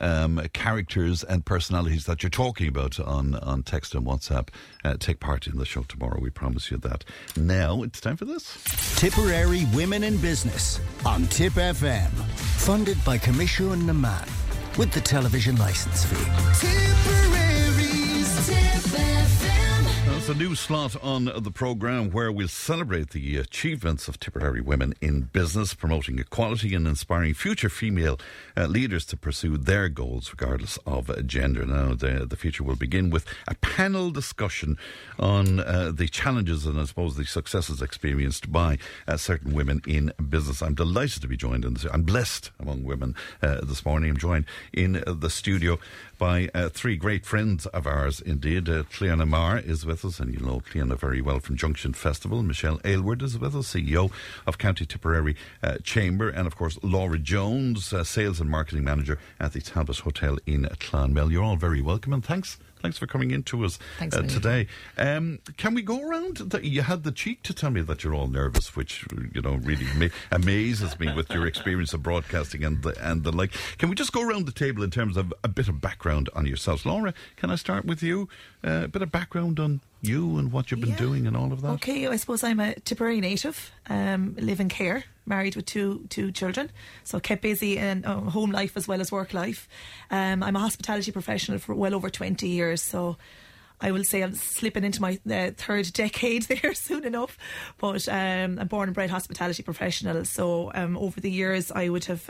[0.00, 4.48] um, characters and personalities that you're talking about on, on text and WhatsApp
[4.84, 6.18] uh, take part in the show tomorrow.
[6.20, 7.04] We promise you that.
[7.36, 8.58] Now it's time for this.
[8.96, 12.10] Tipperary Women in Business on Tipp FM.
[12.10, 14.28] Funded by Coimisiún na Meán
[14.78, 17.30] with the television licence fee.
[20.20, 24.92] That's a new slot on the programme where we'll celebrate the achievements of Tipperary women
[25.00, 28.20] in business, promoting equality and inspiring future female
[28.54, 31.64] uh, leaders to pursue their goals regardless of gender.
[31.64, 34.76] Now, the, the feature will begin with a panel discussion
[35.18, 38.76] on uh, the challenges and I suppose the successes experienced by
[39.08, 40.60] uh, certain women in business.
[40.60, 41.86] I'm delighted to be joined in this.
[41.90, 44.10] I'm blessed among women uh, this morning.
[44.10, 44.44] I'm joined
[44.74, 45.78] in the studio
[46.20, 48.68] by uh, three great friends of ours indeed.
[48.68, 52.42] Uh, Cliona Maher is with us, and you know Cleona very well from Junction Festival.
[52.42, 54.12] Michelle Aylward is with us, CEO
[54.46, 59.18] of County Tipperary uh, Chamber, and of course Laura Jones, uh, Sales and Marketing Manager
[59.40, 61.32] at the Talbot Hotel in Clonmel.
[61.32, 62.58] You're all very welcome, and thanks.
[62.82, 64.66] Thanks for coming in to us Thanks, uh, today.
[64.96, 66.38] Um, can we go around?
[66.38, 69.04] The, you had the cheek to tell me that you're all nervous, which
[69.34, 73.32] you know really ma- amazes me with your experience of broadcasting and the, and the
[73.32, 73.52] like.
[73.78, 76.46] Can we just go around the table in terms of a bit of background on
[76.46, 76.86] yourselves?
[76.86, 78.28] Laura, can I start with you?
[78.62, 81.62] Uh, a bit of background on you and what you've been doing and all of
[81.62, 81.68] that.
[81.68, 86.30] Okay, I suppose I'm a Tipperary native, um, live in Cahir, married with two two
[86.30, 86.70] children,
[87.02, 89.66] so kept busy in uh, home life as well as work life.
[90.10, 93.16] Um, I'm a hospitality professional for well over 20 years, so
[93.80, 97.38] I will say I'm slipping into my uh, third decade there soon enough.
[97.78, 102.04] But um, I'm born and bred hospitality professional, so um, over the years I would
[102.06, 102.28] have.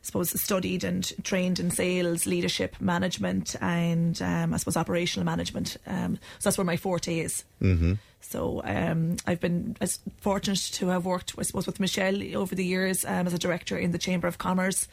[0.00, 5.76] I suppose studied and trained in sales, leadership, management, and um, I suppose operational management.
[5.86, 7.44] Um, so that's where my forte is.
[7.60, 7.94] Mm-hmm.
[8.20, 12.64] So um, I've been as fortunate to have worked, I suppose, with Michelle over the
[12.64, 14.88] years um, as a director in the Chamber of Commerce.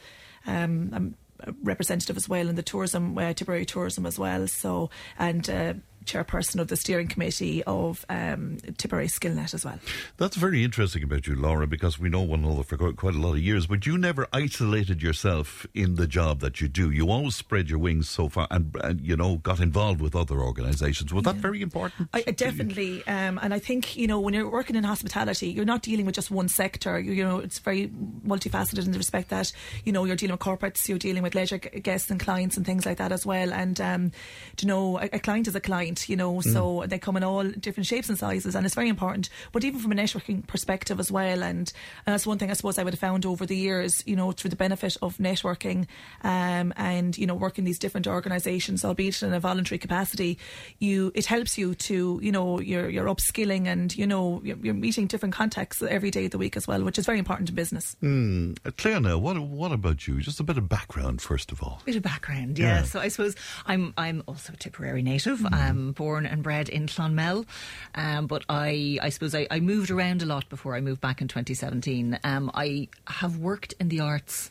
[0.46, 4.46] Um, I'm a representative as well in the tourism, uh, Tipperary tourism as well.
[4.48, 5.48] So and.
[5.48, 5.74] Uh,
[6.06, 9.78] chairperson of the steering committee of um, Tipperary Skillnet as well.
[10.16, 13.32] That's very interesting about you, Laura, because we know one another for quite, a lot
[13.32, 16.90] of years, but you never isolated yourself in the job that you do.
[16.90, 20.40] You always spread your wings so far and, and you know, got involved with other
[20.40, 21.12] organisations.
[21.12, 22.08] Was that very important?
[22.12, 25.64] I, I definitely, um, and I think you know when you're working in hospitality, you're
[25.64, 26.98] not dealing with just one sector.
[26.98, 29.52] You, you know, it's very multifaceted in the respect that
[29.84, 32.86] you know you're dealing with corporates, you're dealing with leisure guests and clients and things
[32.86, 33.52] like that as well.
[33.52, 34.12] And um,
[34.60, 37.44] you know, a, a client is a client, you know, so they come in all
[37.44, 39.28] different shapes and sizes, and it's very important.
[39.52, 41.72] But even from a networking perspective as well, and,
[42.06, 44.32] and that's one thing I suppose I would have found over the years, you know,
[44.32, 45.86] through the benefit of networking
[46.22, 50.38] um, and you know working these different organisations, albeit in a voluntary capacity,
[50.78, 54.74] you it helps you to you know you're you're upskilling and you know you're, you're
[54.74, 57.54] meeting different contacts every day of the week as well, which is very important in
[57.54, 57.96] business.
[58.02, 58.58] Mm.
[58.64, 60.20] Uh, Cliona, what, what about you?
[60.20, 61.80] Just a bit of background, first of all.
[61.84, 62.66] Bit of background, yeah.
[62.66, 62.82] Yeah.
[62.82, 63.34] So I suppose
[63.66, 65.44] I'm I'm also a Tipperary native.
[65.92, 67.46] Born and bred in Clonmel,
[67.94, 71.20] um, but I I suppose I, I moved around a lot before I moved back
[71.20, 72.18] in 2017.
[72.24, 74.50] Um, I have worked in the arts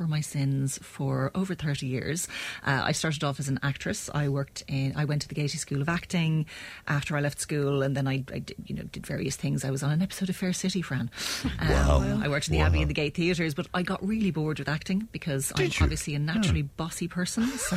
[0.00, 2.26] for my sins for over 30 years.
[2.66, 4.08] Uh, I started off as an actress.
[4.14, 6.46] I worked in, I went to the Gaiety School of Acting
[6.88, 9.62] after I left school, and then I, I did, you know, did various things.
[9.62, 11.10] I was on an episode of Fair City, Fran.
[11.60, 12.20] Um, Wow.
[12.24, 12.66] I worked in the Wow.
[12.68, 16.14] Abbey and the Gate Theatres, but I got really bored with acting because I'm obviously
[16.14, 17.44] a naturally bossy person.
[17.58, 17.76] So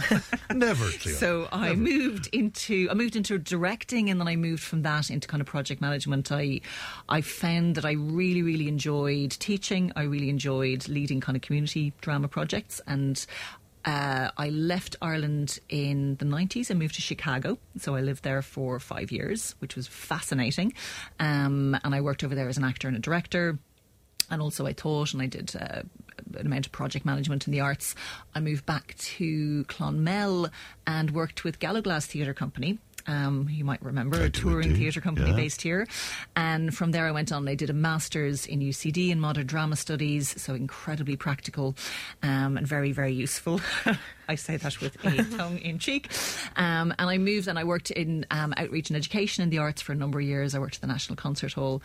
[0.53, 0.85] Never,
[1.19, 1.75] so I Never.
[1.81, 5.47] moved into I moved into directing, and then I moved from that into kind of
[5.47, 6.31] project management.
[6.31, 6.61] I
[7.09, 9.91] I found that I really really enjoyed teaching.
[9.97, 13.25] I really enjoyed leading kind of community drama projects, and.
[13.85, 17.57] Uh, I left Ireland in the 90s and moved to Chicago.
[17.79, 20.73] So I lived there for five years, which was fascinating.
[21.19, 23.59] Um, and I worked over there as an actor and a director
[24.29, 25.83] and also I taught and I did uh,
[26.37, 27.95] an amount of project management in the arts.
[28.33, 30.49] I moved back to Clonmel
[30.87, 32.79] and worked with Gallowglass Theatre Company.
[33.07, 35.35] Um, you might remember a touring theatre company yeah.
[35.35, 35.87] based here.
[36.35, 39.75] And from there, I went on I did a master's in UCD in modern drama
[39.75, 41.75] studies, so incredibly practical
[42.21, 43.59] um, and very, very useful.
[44.27, 46.11] I say that with a tongue in cheek.
[46.55, 49.81] Um, and I moved and I worked in um, outreach and education in the arts
[49.81, 50.55] for a number of years.
[50.55, 51.81] I worked at the National Concert Hall.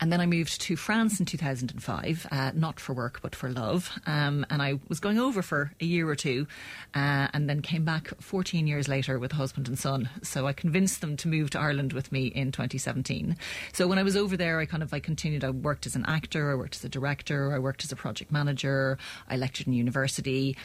[0.00, 3.90] And then I moved to France in 2005, uh, not for work, but for love.
[4.06, 6.46] Um, and I was going over for a year or two
[6.94, 10.08] uh, and then came back 14 years later with a husband and son.
[10.22, 13.36] So I convinced them to move to Ireland with me in 2017.
[13.72, 15.42] So when I was over there, I kind of I continued.
[15.42, 18.30] I worked as an actor, I worked as a director, I worked as a project
[18.30, 18.98] manager,
[19.28, 20.56] I lectured in university.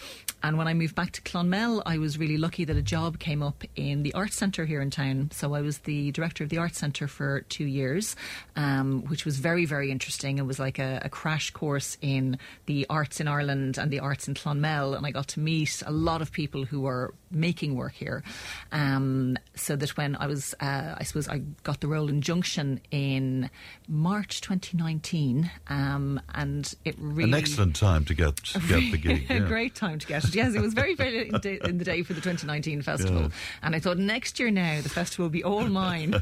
[0.44, 3.42] And when I moved back to Clonmel, I was really lucky that a job came
[3.42, 5.30] up in the Arts Centre here in town.
[5.32, 8.16] So I was the director of the Arts Centre for two years,
[8.56, 10.38] um, which was very, very interesting.
[10.38, 14.28] It was like a, a crash course in the arts in Ireland and the arts
[14.28, 14.96] in Clonmel.
[14.96, 18.24] And I got to meet a lot of people who were making work here.
[18.72, 22.82] Um, so that when I was, uh, I suppose I got the role in Junction
[22.92, 23.50] in
[23.88, 25.50] March 2019.
[25.68, 27.30] Um, and it really.
[27.30, 29.26] An excellent time to get, get the gig.
[29.30, 29.40] a yeah.
[29.48, 30.36] great time to get it.
[30.36, 33.22] Yes, it was very, very in, day, in the day for the 2019 festival.
[33.24, 33.30] Yeah.
[33.62, 36.16] And I thought next year now, the festival will be all mine.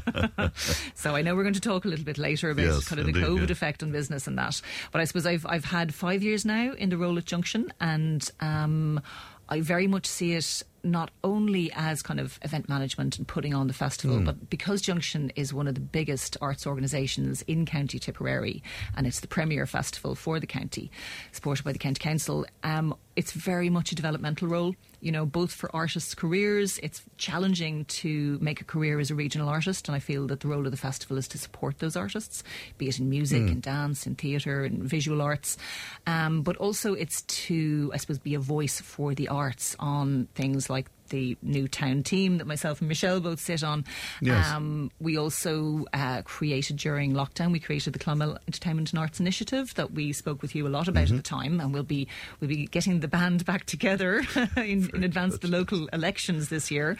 [0.94, 3.06] so I know we're going to talk a little bit later about Yes, kind of
[3.06, 3.52] the COVID yeah.
[3.52, 4.60] effect on business and that.
[4.90, 8.28] But I suppose I've, I've had five years now in the role at Junction and
[8.40, 9.00] um,
[9.48, 13.66] I very much see it not only as kind of event management and putting on
[13.68, 14.24] the festival, Hmm.
[14.24, 18.62] but because Junction is one of the biggest arts organisations in County Tipperary
[18.96, 20.90] and it's the premier festival for the county,
[21.32, 24.74] supported by the County Council, um, it's very much a developmental role.
[25.00, 29.48] You know, both for artists' careers, it's challenging to make a career as a regional
[29.48, 32.44] artist, and I feel that the role of the festival is to support those artists,
[32.78, 33.48] be it in music, Hmm.
[33.48, 35.58] in dance, in theatre, in visual arts,
[36.06, 40.70] um, but also it's to, I suppose, be a voice for the arts on things
[40.70, 40.71] like
[41.12, 43.84] the new town team that myself and Michelle both sit on.
[44.20, 44.50] Yes.
[44.50, 47.52] Um, we also uh, created during lockdown.
[47.52, 50.88] We created the Clonmel Entertainment and Arts Initiative that we spoke with you a lot
[50.88, 51.16] about Mm-hmm.
[51.18, 52.08] at the time, and we'll be
[52.40, 54.22] we'll be getting the band back together
[54.56, 56.96] in, in advance of the local elections this year.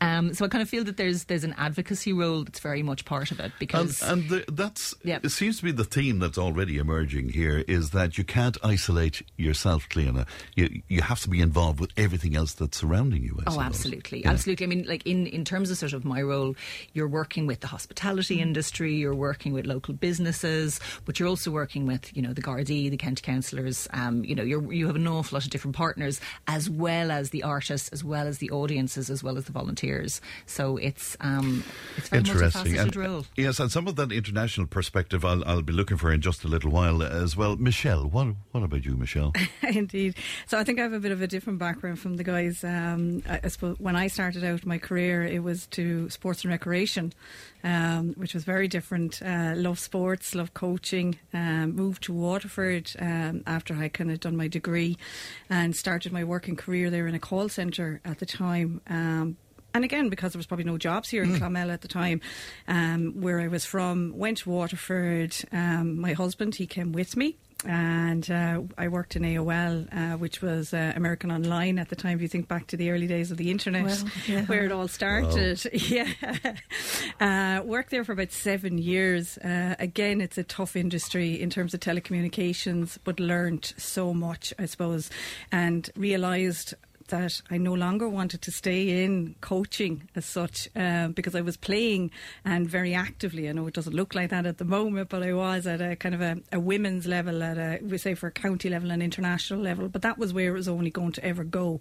[0.00, 3.04] Um, so I kind of feel that there's there's an advocacy role that's very much
[3.04, 5.18] part of it And, because and the, that's Yeah.
[5.22, 9.22] it seems to be the theme that's already emerging here is that you can't isolate
[9.36, 10.26] yourself, Cliona.
[10.56, 13.41] You you have to be involved with everything else that's surrounding you.
[13.46, 13.66] I Oh, suppose.
[13.66, 14.30] absolutely, Yeah.
[14.30, 14.66] absolutely.
[14.66, 16.54] I mean, like in in terms of sort of my role,
[16.92, 21.86] you're working with the hospitality industry, you're working with local businesses, but you're also working
[21.86, 23.88] with you know the Gardaí, the county councillors.
[23.92, 27.30] Um, you know, you're you have an awful lot of different partners, as well as
[27.30, 30.20] the artists, as well as the audiences, as well as the volunteers.
[30.46, 31.64] So it's um,
[31.96, 32.72] it's very Interesting.
[32.74, 33.26] multifaceted And, role.
[33.36, 36.48] yes, and some of that international perspective I'll, I'll be looking for in just a
[36.48, 37.56] little while as well.
[37.56, 39.32] Michelle, what, what about you, Michelle?
[39.62, 40.14] Indeed.
[40.46, 42.62] So I think I have a bit of a different background from the guys.
[42.64, 47.12] Um, I, suppose when I started out my career, it was to sports and recreation,
[47.64, 49.22] um, which was very different.
[49.22, 51.18] Uh, love sports, love coaching.
[51.32, 54.98] Um, moved to Waterford um, after I kind of done my degree,
[55.48, 58.80] and started my working career there in a call centre at the time.
[58.88, 59.36] Um,
[59.74, 62.20] and again, because there was probably no jobs here in Clonmel at the time,
[62.68, 65.34] um, where I was from, went to Waterford.
[65.50, 67.38] Um, my husband, he came with me.
[67.64, 72.16] And uh, I worked in AOL, uh, which was uh, American Online at the time.
[72.16, 74.44] If you think back to the early days of the internet, Well, yeah.
[74.46, 76.08] where it all started, yeah,
[77.20, 79.38] uh, worked there for about seven years.
[79.38, 84.66] Uh, again, it's a tough industry in terms of telecommunications, but learned so much, I
[84.66, 85.10] suppose,
[85.52, 86.74] and realised
[87.08, 91.56] that I no longer wanted to stay in coaching as such um, because I was
[91.56, 92.10] playing
[92.44, 93.48] and very actively.
[93.48, 95.96] I know it doesn't look like that at the moment, but I was at a
[95.96, 99.02] kind of a, a women's level, at a we say for a county level and
[99.02, 99.88] international level.
[99.88, 101.80] But that was where it was only going to ever go.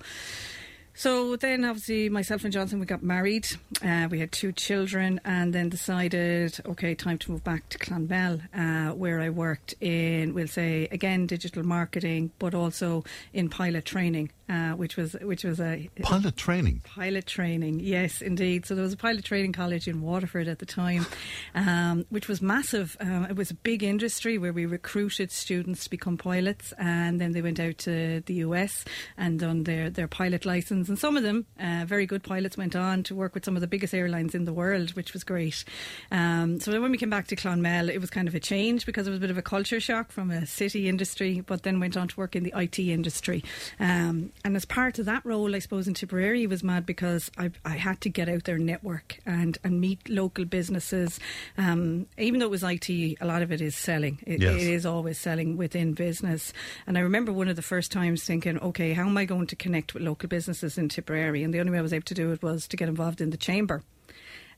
[0.94, 3.48] So then, obviously, myself and Johnson we got married.
[3.84, 8.42] Uh, we had two children, and then decided, okay, time to move back to Clonmel,
[8.54, 14.32] uh, where I worked in, we'll say again, digital marketing, but also in pilot training,
[14.52, 16.82] uh, which was which was a pilot training.
[16.84, 18.66] Pilot training, yes, indeed.
[18.66, 21.06] So there was a pilot training college in Waterford at the time,
[21.56, 22.98] um, which was massive.
[23.00, 27.32] Um, it was a big industry where we recruited students to become pilots, and then
[27.32, 28.86] they went out to the US
[29.18, 32.76] and done their their pilot license and some of them, uh, very good pilots, went
[32.76, 35.64] on to work with some of the biggest airlines in the world, which was great.
[36.12, 39.08] Um, so when we came back to Clonmel, it was kind of a change because
[39.08, 41.96] it was a bit of a culture shock from a city industry, but then went
[41.96, 43.44] on to work in the IT industry.
[44.44, 47.78] And as part of that role, I suppose in Tipperary was mad because I, I
[47.78, 51.20] had to get out there, network, and, and meet local businesses.
[51.58, 54.20] Um, even though it was IT, a lot of it is selling.
[54.26, 54.56] It, yes.
[54.56, 56.54] it is always selling within business.
[56.88, 59.56] And I remember one of the first times thinking, okay, how am I going to
[59.56, 61.44] connect with local businesses in Tipperary?
[61.44, 63.30] And the only way I was able to do it was to get involved in
[63.30, 63.84] the chamber.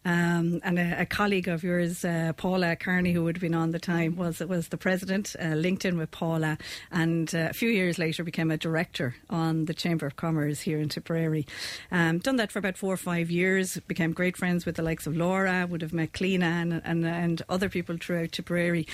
[0.05, 3.71] Um, and a, a, colleague of yours, uh, Paula Carney, who would have been on
[3.71, 6.57] the time, was was the president, uh, linked in with Paula,
[6.91, 10.79] and uh, a few years later became a director on the Chamber of Commerce here
[10.79, 11.47] in Tipperary.
[11.91, 13.77] Um, done that for about four or five years.
[13.87, 15.65] Became great friends with the likes of Laura.
[15.69, 18.87] Would have met Cliona and and, and other people throughout Tipperary.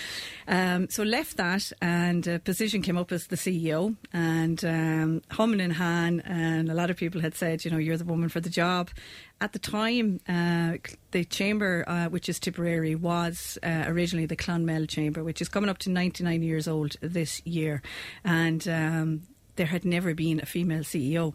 [0.47, 5.59] Um, so left that, and a position came up as the CEO, and um, humming
[5.59, 8.39] in hand, and a lot of people had said, you know, you're the woman for
[8.39, 8.91] the job
[9.41, 10.73] at the time, uh,
[11.11, 15.69] the chamber, uh, which is Tipperary, was uh, originally the Clonmel Chamber, which is coming
[15.69, 17.81] up to 99 years old this year.
[18.23, 19.21] And um,
[19.55, 21.33] there had never been a female CEO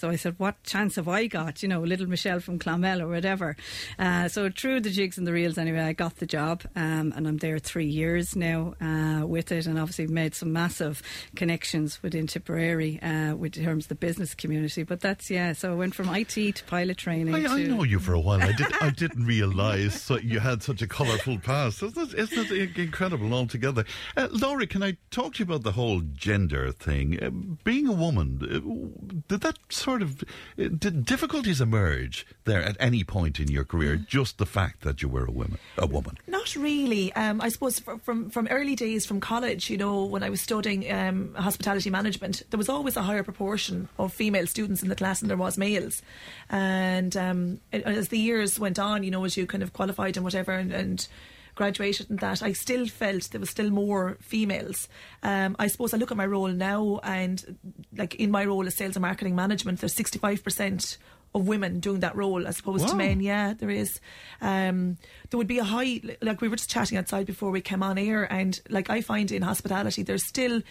[0.00, 1.62] so I said, what chance have I got?
[1.62, 3.54] You know, little Michelle from Clonmel or whatever.
[3.98, 7.28] Uh, so through the jigs and the reels, anyway, I got the job, um, and
[7.28, 11.02] I'm there three years now uh, with it, and obviously made some massive
[11.36, 14.84] connections within Tipperary uh, with terms of the business community.
[14.84, 15.52] But that's yeah.
[15.52, 17.34] So I went from IT to pilot training.
[17.34, 18.42] I, to I know you for a while.
[18.42, 18.72] I did.
[18.80, 21.82] I didn't realise so you had such a colourful past.
[21.82, 23.84] Isn't it, isn't it incredible altogether?
[24.16, 27.22] Uh, Laurie, can I talk to you about the whole gender thing?
[27.22, 27.30] Uh,
[27.64, 32.76] being a woman, uh, did that sort sort of uh, did difficulties emerge there at
[32.78, 33.96] any point in your career?
[33.96, 36.16] Just the fact that you were a woman, a woman.
[36.26, 37.12] Not really.
[37.14, 40.90] Um, I suppose from from early days from college, you know, when I was studying
[40.92, 45.20] um, hospitality management, there was always a higher proportion of female students in the class
[45.20, 46.02] than there was males.
[46.48, 50.24] And um, as the years went on, you know, as you kind of qualified and
[50.24, 51.08] whatever, and, and
[51.60, 54.88] graduated and that, I still felt there was still more females.
[55.22, 57.58] Um, I suppose I look at my role now, and
[57.94, 60.96] like in my role as sales and marketing management, there's 65%
[61.34, 62.92] of women doing that role as opposed wow.
[62.92, 63.20] to men.
[63.20, 64.00] Yeah, there is.
[64.40, 64.96] Um,
[65.28, 67.98] there would be a high, like we were just chatting outside before we came on
[67.98, 70.62] air, and like I find in hospitality, there's still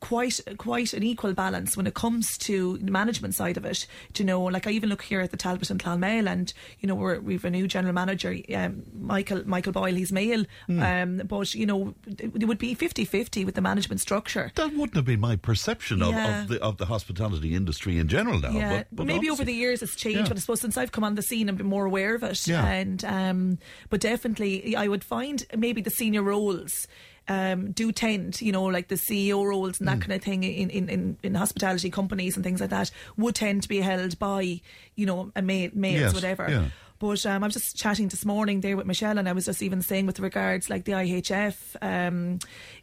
[0.00, 3.86] quite quite an equal balance when it comes to the management side of it.
[4.12, 6.86] Do you know, like I even look here at the Talbot and Clonmel, and you
[6.86, 9.94] know we're, we've a new general manager, um, Michael Michael Boyle.
[9.94, 11.02] He's male, mm.
[11.02, 14.52] um, but you know it would be 50-50 with the management structure.
[14.54, 16.42] That wouldn't have been my perception of, yeah.
[16.42, 18.50] of the of the hospitality industry in general now.
[18.50, 20.18] Yeah, but, but maybe over the years it's changed.
[20.18, 20.28] Yeah.
[20.28, 22.46] But I suppose since I've come on the scene, I've been more aware of it.
[22.46, 22.66] Yeah.
[22.66, 23.58] And um,
[23.90, 26.86] but definitely, I would find maybe the senior roles
[27.28, 30.02] um, do tend, you know, like the CEO roles and that mm.
[30.02, 33.62] kind of thing in, in, in, in, hospitality companies and things like that would tend
[33.62, 34.60] to be held by,
[34.94, 36.46] you know, a male, males, yes, whatever.
[36.48, 36.64] Yeah.
[36.98, 39.62] But um, I was just chatting this morning there with Michelle, and I was just
[39.62, 42.38] even saying with regards like the IHF, um,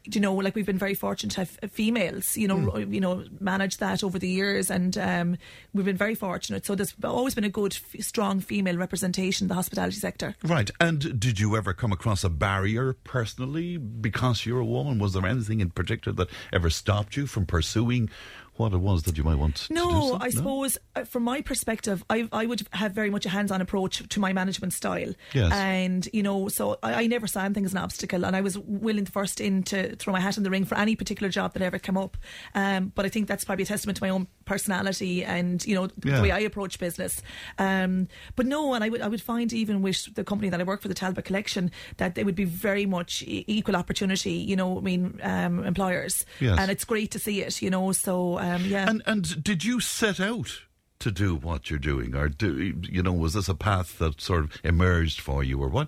[0.05, 2.93] you know, like we've been very fortunate to have females, you know, mm.
[2.93, 5.37] you know, manage that over the years, and um,
[5.73, 6.65] we've been very fortunate.
[6.65, 10.35] So there's always been a good, strong female representation in the hospitality sector.
[10.43, 10.69] Right.
[10.79, 14.99] And did you ever come across a barrier personally because you're a woman?
[14.99, 18.09] Was there anything in particular that ever stopped you from pursuing
[18.55, 19.73] what it was that you might want to do?
[19.73, 23.51] no, I suppose uh, from my perspective, I, I would have very much a hands
[23.51, 25.13] on approach to my management style.
[25.33, 25.51] Yes.
[25.51, 28.57] And, you know, so I, I, never saw anything as an obstacle and I was
[28.59, 31.61] willing first in to throw my hat in the ring for any particular job that
[31.61, 32.17] ever came up.
[32.55, 35.89] Um, but I think that's probably a testament to my own personality and, you know,
[36.03, 36.17] yeah.
[36.17, 37.21] the way I approach business.
[37.57, 40.63] Um, but no, and I would, I would find even with the company that I
[40.63, 44.77] work for, the Talbot Collection, that they would be very much equal opportunity, you know,
[44.77, 46.25] I mean, um, employers.
[46.39, 46.59] Yes.
[46.59, 48.89] And it's great to see it, you know, so um, yeah.
[48.89, 50.61] And and did you set out
[51.03, 53.13] to do what you're doing, or do you know?
[53.13, 55.87] Was this a path that sort of emerged for you, or what?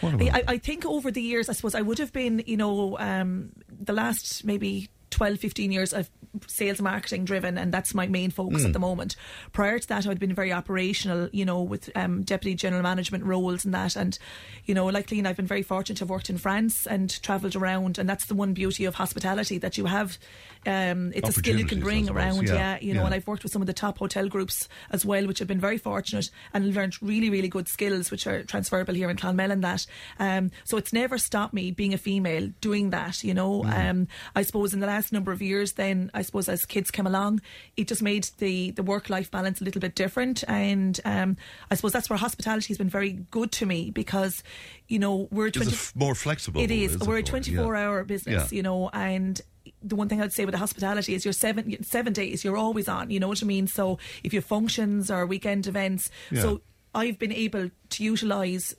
[0.00, 2.98] what I, I, think over the years, I suppose I would have been, you know,
[2.98, 6.10] um, the last maybe 12, 15 years of
[6.46, 8.66] sales marketing driven, and that's my main focus Mm.
[8.66, 9.16] at the moment.
[9.52, 13.64] Prior to that, I'd been very operational, you know, with um, deputy general management roles
[13.64, 13.96] and that.
[13.96, 14.18] And,
[14.64, 17.56] you know, like Lean, I've been very fortunate to have worked in France and travelled
[17.56, 17.98] around.
[17.98, 20.18] And that's the one beauty of hospitality that you have.
[20.66, 22.78] Um, it's a skill you can bring around, Yeah, yeah.
[22.80, 23.06] You know, yeah.
[23.06, 25.60] and I've worked with some of the top hotel groups as well, which have been
[25.60, 29.62] very fortunate and learned really, really good skills, which are transferable here in Clonmel and
[29.64, 29.86] that.
[30.18, 33.62] Um, so it's never stopped me being a female doing that, you know.
[33.62, 33.90] Mm.
[33.90, 37.06] Um, I suppose in the last number of years, then I suppose as kids came
[37.06, 37.40] along,
[37.76, 40.42] it just made the, the work life balance a little bit different.
[40.48, 41.36] And um,
[41.70, 44.42] I suppose that's where hospitality has been very good to me because,
[44.88, 46.60] you know, we're 20 it f- more flexible?
[46.60, 46.98] it is.
[46.98, 47.80] We're a 24 Yeah.
[47.86, 49.40] hour business, you know, and
[49.88, 52.88] the one thing I'd say with the hospitality is you're seven seven days, you're always
[52.88, 53.66] on, you know what I mean?
[53.66, 56.42] So if you have functions or weekend events, Yeah.
[56.42, 56.60] so
[56.94, 58.74] I've been able to utilise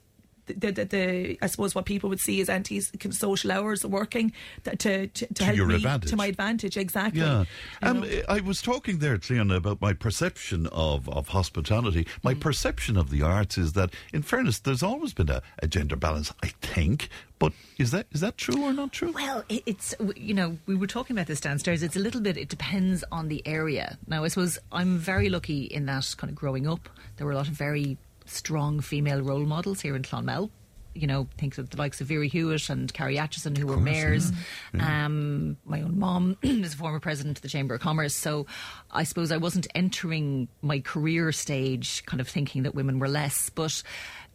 [0.48, 2.80] the, the, the, the I suppose what people would see as anti
[3.12, 4.32] social hours working
[4.64, 6.10] to to, to, To help your me advantage.
[6.10, 7.22] to my advantage exactly.
[7.22, 7.46] Yeah.
[7.84, 8.04] Um.
[8.28, 12.08] I was talking there, Leon, about my perception of, of hospitality.
[12.24, 12.40] My Mm.
[12.40, 16.34] perception of the arts is that, in fairness, there's always been a, a gender balance,
[16.44, 17.10] I think.
[17.40, 19.12] But is that is that true or not true?
[19.12, 21.84] Well, it, it's you know we were talking about this downstairs.
[21.84, 22.36] It's a little bit.
[22.38, 23.98] It depends on the area.
[24.08, 27.36] Now, I suppose I'm very lucky in that kind of growing up, there were a
[27.36, 27.98] lot of very
[28.30, 30.50] strong female role models here in Clonmel.
[30.94, 34.32] You know, think of the likes of Vera Hewitt and Carrie Atchison, who were mayors.
[34.74, 35.06] yeah.
[35.06, 38.16] Um, my own mom is a former president of the Chamber of Commerce.
[38.16, 38.48] So
[38.90, 43.52] I suppose I wasn't entering my career stage kind of thinking that women were less.
[43.52, 43.84] But,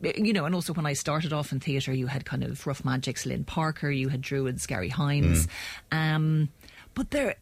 [0.00, 2.84] you know, and also when I started off in theatre, you had kind of Rough
[2.84, 5.48] Magic's Lynn Parker, you had Druid's, Garry Hynes.
[5.90, 6.48] Um,
[6.94, 7.34] but there.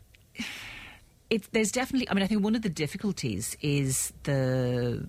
[1.28, 2.08] It, there's definitely.
[2.10, 5.06] I mean, I think one of the difficulties is the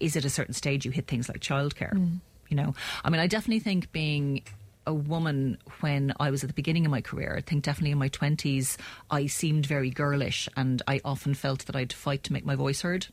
[0.00, 1.92] is at a certain stage you hit things like childcare.
[1.94, 2.20] Mm.
[2.48, 4.42] You know, I mean, I definitely think being
[4.86, 7.98] a woman when I was at the beginning of my career, I think definitely in
[7.98, 8.76] my twenties,
[9.10, 12.82] I seemed very girlish, and I often felt that I'd fight to make my voice
[12.82, 13.06] heard.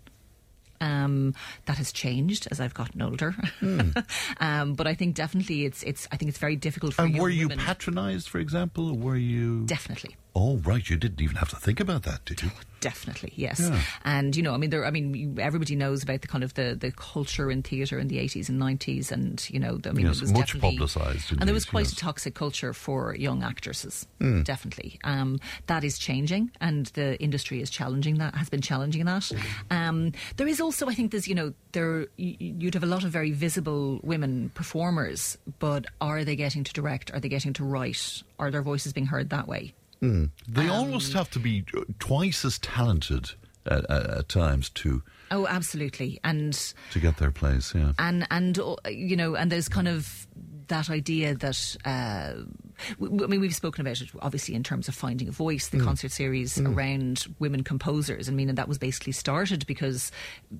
[0.82, 1.36] Um,
[1.68, 3.36] that has changed as I've gotten older,
[4.40, 6.08] um, but I think definitely it's it's.
[6.12, 7.64] I think it's very difficult for And were you women.
[7.64, 8.90] patronised, for example?
[8.90, 9.64] Or were you.
[9.68, 10.16] Definitely.
[10.34, 10.90] Oh, right.
[10.90, 12.52] You didn't even have to think about that, did you?
[12.80, 13.60] Definitely, yes.
[13.60, 13.80] Yeah.
[14.04, 14.86] And you know, I mean, there.
[14.86, 18.18] I mean, everybody knows about the kind of the, the culture in theatre in the
[18.18, 21.54] eighties and nineties, and you know, I mean, Yes, it was much publicised and there
[21.54, 21.94] was quite yes.
[21.94, 24.08] a toxic culture for young actresses.
[24.20, 24.44] Mm.
[24.44, 28.34] Definitely, um, that is changing, and the industry is challenging that.
[28.34, 29.32] Has been challenging that.
[29.70, 33.12] Um, there is also, I think, there's you know, there you'd have a lot of
[33.12, 37.14] very visible women performers, but are they getting to direct?
[37.14, 38.24] Are they getting to write?
[38.40, 39.74] Are their voices being heard that way?
[40.02, 40.30] Mm.
[40.48, 43.32] They Um, almost have to be uh, twice as talented
[43.66, 45.02] at, at, at times to
[45.34, 46.54] Oh, absolutely, and
[46.92, 47.74] to get their place.
[47.74, 47.94] Yeah.
[47.98, 50.28] and and uh, you know, and there's kind of
[50.68, 52.71] that idea that uh, w- w-
[53.02, 55.84] I mean, we've spoken about it obviously in terms of finding a voice, the Mm.
[55.86, 56.76] concert series Mm.
[56.76, 58.28] around women composers.
[58.30, 60.12] I mean, and that was basically started because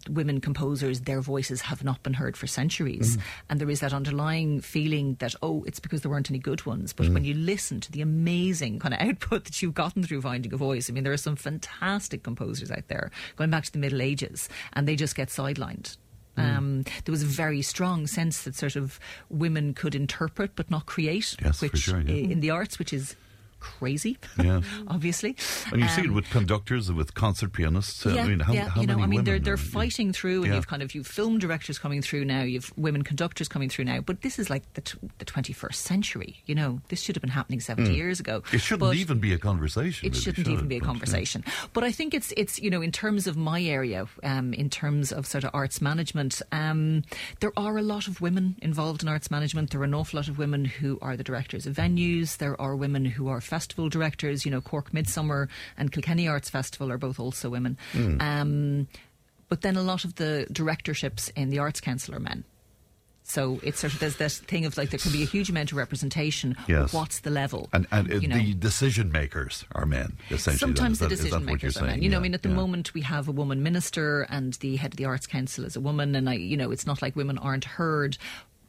[0.10, 3.22] women composers, their voices have not been heard for centuries, Mm.
[3.50, 6.94] and there is that underlying feeling that oh, it's because there weren't any good ones.
[6.94, 10.54] But when you listen to the amazing kind of output that you've gotten through finding
[10.54, 13.80] a voice, I mean, there are some fantastic composers out there going back to the
[13.80, 15.98] Middle Ages, and they just get sidelined.
[16.38, 16.58] Mm.
[16.58, 19.00] Um, there was a very strong sense that sort of
[19.30, 22.14] women could interpret but not create, Yes, which sure, yeah.
[22.32, 23.16] in the arts, which is
[23.62, 24.62] crazy, Yeah.
[24.88, 25.36] obviously.
[25.72, 28.06] And you see it Um, with conductors and with concert pianists.
[28.06, 30.48] Yeah, I mean, how, yeah, how you know, I mean, they're they're fighting through, and
[30.48, 30.56] Yeah.
[30.56, 34.02] you've kind of you've film directors coming through now, you've women conductors coming through now.
[34.02, 36.42] But this is like the t- the twenty first century.
[36.46, 37.96] You know, this should have been happening seventy Mm.
[37.98, 38.44] years ago.
[38.52, 40.06] It shouldn't But- even be a conversation.
[40.08, 40.70] it really, shouldn't should even it?
[40.70, 40.92] be a But, yeah.
[40.92, 41.44] conversation.
[41.74, 45.12] But I think it's it's you know in terms of my area, um, in terms
[45.12, 47.04] of sort of arts management, um,
[47.40, 49.70] there are a lot of women involved in arts management.
[49.72, 52.38] There are an awful lot of women who are the directors of venues.
[52.38, 54.46] There are women who are festival directors.
[54.46, 57.78] You know, Cork Midsummer and Kilkenny Arts Festival are both also women.
[57.94, 58.22] Mm.
[58.22, 58.88] Um,
[59.50, 62.46] but then a lot of the directorships in the Arts Council are men.
[63.24, 65.72] So it's sort of there's this thing of like there can be a huge amount
[65.72, 66.58] of representation.
[66.68, 66.94] Yes.
[66.94, 67.70] What's the level?
[67.72, 68.36] And, and you know?
[68.36, 70.58] the decision makers are men, essentially.
[70.58, 71.10] Sometimes then.
[71.10, 71.90] the Is that decision what you're makers are men.
[71.92, 72.04] saying?
[72.04, 72.56] You know, I mean, at the yeah.
[72.56, 75.80] moment we have a woman minister, and the head of the Arts Council is a
[75.80, 78.18] woman, and I, you know, it's not like women aren't heard.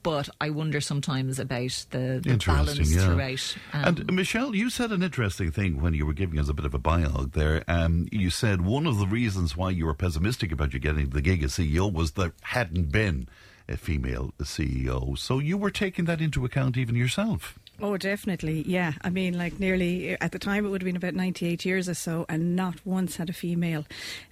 [0.02, 3.04] But I wonder sometimes about the, the balance yeah.
[3.04, 3.56] throughout.
[3.72, 6.64] Um, and Michelle, you said an interesting thing when you were giving us a bit
[6.64, 7.62] of a biog there.
[7.68, 11.22] Um, you said one of the reasons why you were pessimistic about you getting the
[11.22, 13.28] gig as CEO was there hadn't been
[13.68, 15.16] a female CEO.
[15.16, 17.58] So you were taking that into account even yourself.
[17.80, 18.62] Oh, definitely.
[18.66, 18.92] Yeah.
[19.02, 21.94] I mean, like nearly at the time, it would have been about 98 years or
[21.94, 23.84] so, and not once had a female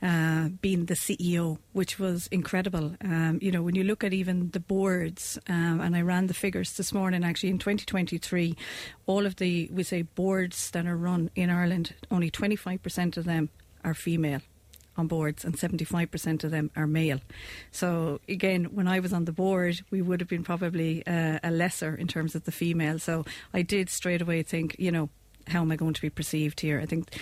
[0.03, 2.95] uh, been the CEO, which was incredible.
[3.03, 6.35] Um, you know, when you look at even the boards, um, and I ran the
[6.35, 8.57] figures this morning actually in 2023,
[9.07, 13.49] all of the, we say, boards that are run in Ireland, only 25% of them
[13.83, 14.43] are female
[14.97, 17.21] on boards, and 75% of them are male.
[17.71, 21.51] So, again, when I was on the board, we would have been probably uh, a
[21.51, 22.99] lesser in terms of the female.
[22.99, 25.09] So, I did straight away think, you know,
[25.47, 26.81] how am I going to be perceived here?
[26.81, 27.15] I think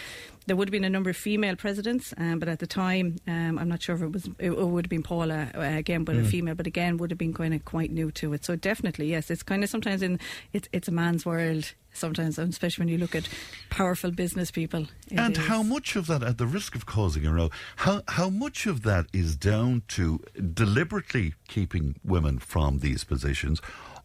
[0.47, 3.59] there would have been a number of female presidents, um, but at the time, um,
[3.59, 6.21] I'm not sure if it was it, would have been Paula uh, again, but mm.
[6.21, 8.45] a female, but again would have been kind of quite new to it.
[8.45, 10.19] So definitely, yes, it's kind of sometimes in
[10.53, 11.73] it's it's a man's world.
[11.99, 13.29] Sometimes, especially when you look at
[13.71, 14.87] powerful business people.
[15.11, 15.47] And is.
[15.47, 18.83] how much of that, at the risk of causing a row, how how much of
[18.83, 20.21] that is down to
[20.55, 23.61] deliberately keeping women from these positions?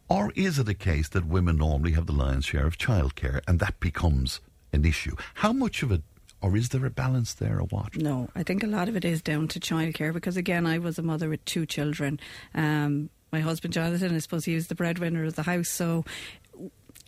[0.10, 3.60] Or is it a case that women normally have the lion's share of childcare and
[3.60, 4.42] that becomes
[4.72, 5.16] an issue?
[5.36, 6.04] How much of it
[6.44, 7.96] or is there a balance there or what?
[7.96, 11.00] No, I think a lot of it is down to childcare because, again, I was
[11.00, 12.20] a mother with two children.
[12.54, 15.70] Um, my husband, Jonathan, I suppose he was the breadwinner of the house.
[15.70, 16.04] So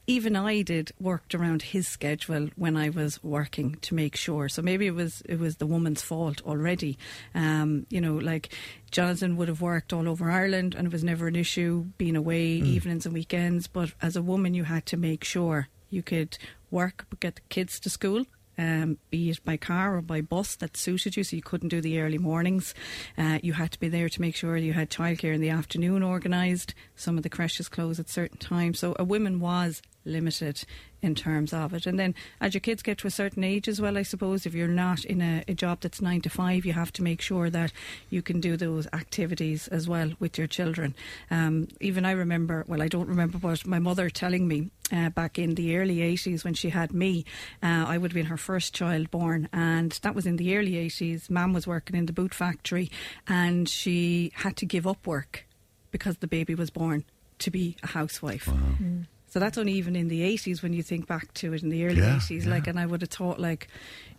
[0.08, 4.50] even I did worked around his schedule when I was working to make sure.
[4.50, 6.98] So maybe it was it was the woman's fault already.
[7.34, 8.54] Um, you know, like
[8.92, 12.60] Jonathan would have worked all over Ireland and it was never an issue being away
[12.60, 12.66] mm.
[12.66, 13.68] evenings and weekends.
[13.68, 16.38] But as a woman, you had to make sure you could
[16.72, 18.26] work, get the kids to school,
[18.58, 21.82] um, be it by car or by bus that suited you, so you couldn't do
[21.82, 22.74] the early mornings.
[23.18, 26.04] Uh, you had to be there to make sure you had childcare in the afternoon
[26.04, 26.74] organised.
[26.96, 30.64] Some of the creches close at certain times, so a woman was limited
[31.06, 31.86] in terms of it.
[31.86, 34.56] And then as your kids get to a certain age as well, I suppose, if
[34.56, 37.50] you're not in a, a, job that's nine to five, you have to make sure
[37.52, 37.72] that
[38.10, 40.96] you can do those activities as well with your children.
[41.30, 45.38] Um, even I remember, well, I don't remember, but my mother telling me uh, back
[45.38, 47.24] in the early 80s when she had me,
[47.62, 50.74] uh, I would have been her first child born, and that was in the early
[50.74, 51.30] 80s.
[51.30, 52.90] Mum was working in the boot factory,
[53.28, 55.46] and she had to give up work
[55.92, 57.06] because the baby was born
[57.40, 58.48] to be a housewife.
[58.48, 58.56] Wow.
[58.82, 59.06] Mm.
[59.36, 61.86] So that's only even in the 80s when you think back to it in the
[61.86, 62.46] early yeah, 80s.
[62.46, 62.52] Yeah.
[62.52, 63.68] Like, and I would have thought, like,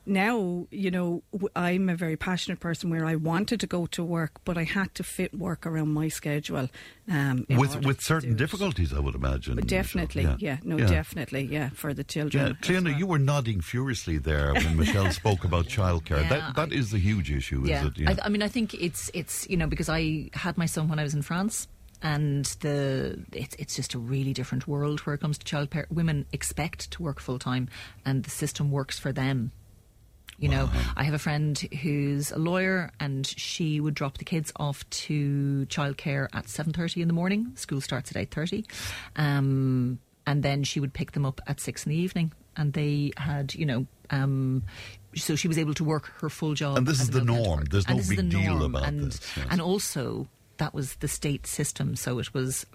[0.04, 1.22] now, you know,
[1.56, 4.94] I'm a very passionate person where I wanted to go to work, but I had
[4.96, 6.68] to fit work around my schedule.
[7.10, 9.54] Um, with with certain difficulties, I would imagine.
[9.54, 10.36] But definitely, yeah.
[10.38, 10.58] yeah.
[10.64, 10.86] no, yeah.
[10.86, 12.48] definitely, yeah, for the children.
[12.48, 12.98] Yeah, Cliona, well.
[12.98, 16.24] you were nodding furiously there when Michelle spoke about childcare.
[16.24, 17.80] Yeah, that that I, is a huge issue, yeah.
[17.80, 17.98] is it?
[17.98, 18.10] Yeah.
[18.10, 20.98] I, I mean, I think it's it's you know because I had my son when
[20.98, 21.68] I was in France
[22.02, 25.90] and the it's it's just a really different world where it comes to child childcare.
[25.90, 27.68] Women expect to work full time,
[28.04, 29.52] and the system works for them.
[30.38, 30.66] You wow.
[30.66, 34.88] know, I have a friend who's a lawyer, and she would drop the kids off
[34.90, 37.52] to childcare at seven thirty in the morning.
[37.54, 38.66] School starts at eight thirty,
[39.16, 42.32] um, and then she would pick them up at six in the evening.
[42.58, 44.62] And they had, you know, um,
[45.14, 46.78] so she was able to work her full job.
[46.78, 47.64] And this is the norm.
[47.64, 49.20] There's no big deal about and, this.
[49.36, 49.46] Yes.
[49.50, 50.26] And also,
[50.58, 52.66] that was the state system, so it was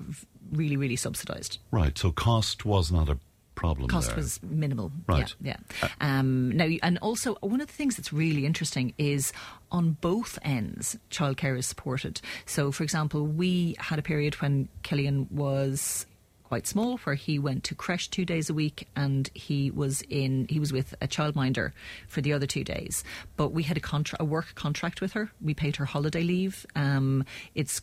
[0.52, 1.60] really, really subsidised.
[1.72, 1.98] Right.
[1.98, 3.18] So cost was not a
[3.56, 3.90] problem.
[3.90, 4.18] Cost there.
[4.18, 4.92] was minimal.
[5.08, 5.34] Right.
[5.42, 5.58] Yeah.
[5.82, 5.90] yeah.
[6.02, 9.34] Uh, um, now, and also one of the things that's really interesting is
[9.72, 12.22] on both ends, childcare is supported.
[12.46, 16.06] So, for example, we had a period when Killian was
[16.52, 20.46] quite small, where he went to creche two days a week, and he was in
[20.50, 21.72] he was with a childminder
[22.10, 23.06] for the other two days.
[23.38, 25.32] But we had a contract, a work contract with her.
[25.42, 26.66] We paid her holiday leave.
[26.76, 27.24] Um,
[27.56, 27.80] it's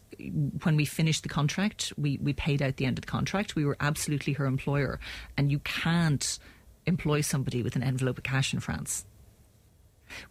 [0.63, 3.57] when we finished the contract, we we paid out the end of the contract.
[3.57, 5.01] We were absolutely her employer,
[5.39, 6.39] and you can't
[6.85, 9.07] employ somebody with an envelope of cash in France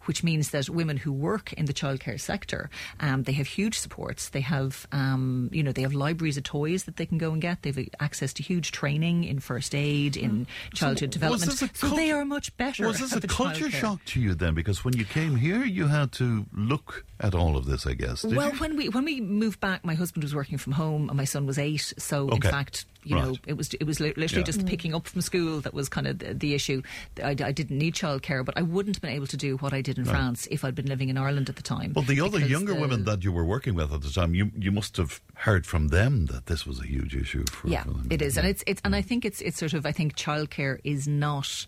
[0.04, 4.30] which means that women who work in the childcare sector, um, they have huge supports.
[4.30, 7.40] They have, um, you know, they have libraries of toys that they can go and
[7.40, 7.62] get.
[7.62, 10.74] They have access to huge training in first aid, in hmm.
[10.74, 11.52] childhood so development.
[11.52, 12.86] so culture, they are much better.
[12.86, 13.80] Was this a culture childcare.
[13.80, 14.54] shock to you then?
[14.54, 18.24] Because when you came here, you had to look at all of this, I guess.
[18.24, 18.58] well, you?
[18.58, 21.46] when we when we moved back, my husband was working from home, and my son
[21.46, 21.92] was eight.
[21.98, 22.36] So okay.
[22.36, 23.24] in fact, you right.
[23.24, 24.42] know, it was it was literally yeah.
[24.42, 24.66] just mm.
[24.66, 26.82] picking up from school that was kind of the, the issue.
[27.22, 29.80] I, I, didn't need childcare, but I wouldn't have been able to do what I
[29.80, 30.10] did in right.
[30.10, 31.92] France if I'd been living in Ireland at the time.
[31.92, 34.50] But the other younger the, women that you were working with at the time, you
[34.56, 37.44] you must have heard from them that this was a huge issue.
[37.50, 38.08] For, yeah, for them.
[38.10, 40.78] it is, and it's it's and I think it's it's sort of I think childcare
[40.84, 41.66] is not.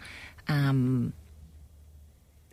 [0.48, 1.14] Um,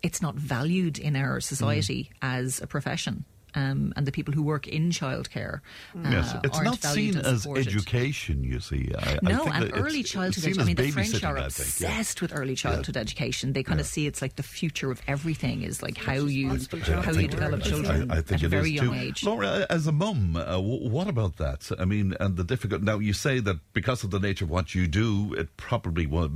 [0.03, 2.17] it's not valued in our society mm.
[2.21, 3.25] as a profession
[3.57, 5.55] um, and the people who work in childcare.
[5.95, 7.67] Uh, yes, it's aren't not seen as supported.
[7.67, 8.43] education.
[8.43, 10.61] You see, I, No, I think and that early childhood seen education.
[10.61, 11.87] I mean, the French are I think, yeah.
[11.87, 13.53] obsessed with early childhood education.
[13.53, 16.49] They kind of see it's like the future of everything is like how you
[17.07, 18.93] how you develop children I, I think at a very young too.
[18.93, 19.23] age.
[19.23, 21.69] Laura, as a mum, uh, w- what about that?
[21.79, 22.81] I mean, and the difficult.
[22.83, 26.29] Now, you say that because of the nature of what you do, it probably was,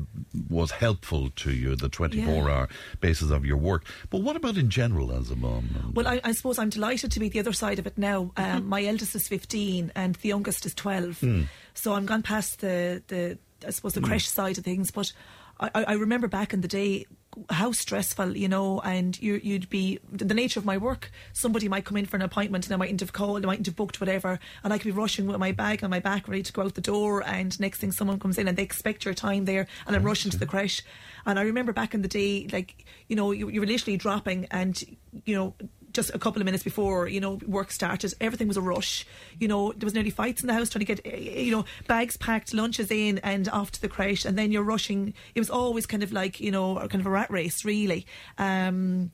[0.49, 2.41] was helpful to you, the 24 Yeah.
[2.53, 2.69] hour
[2.99, 3.85] basis of your work.
[4.09, 5.91] But what about in general as a mum?
[5.93, 8.31] Well, I, I suppose I'm delighted to be the other side of it now.
[8.37, 11.19] Um, my eldest is 15 and the youngest is 12.
[11.19, 11.41] Hmm.
[11.73, 14.91] So I'm gone past the, the I suppose, the creche side of things.
[14.91, 15.13] But
[15.59, 17.05] I, I I remember back in the day
[17.49, 21.85] how stressful, you know, and you, you'd be, the nature of my work, somebody might
[21.85, 24.39] come in for an appointment and I mightn't have called, I mightn't have booked whatever,
[24.63, 26.75] and I could be rushing with my bag on my back ready to go out
[26.75, 29.95] the door, and next thing someone comes in and they expect your time there, and
[29.95, 30.83] I'm rushing to the creche.
[31.25, 34.47] And I remember back in the day, like, you know, you, you were literally dropping
[34.51, 34.83] and,
[35.25, 35.53] you know,
[35.93, 39.05] just a couple of minutes before you know work started, everything was a rush.
[39.39, 41.65] You know there was nearly fights in the house trying to get eh, you know
[41.87, 45.13] bags packed, lunches in, and off to the creche, and then you're rushing.
[45.35, 48.05] It was always kind of like you know kind of a rat race, really.
[48.37, 49.11] Um,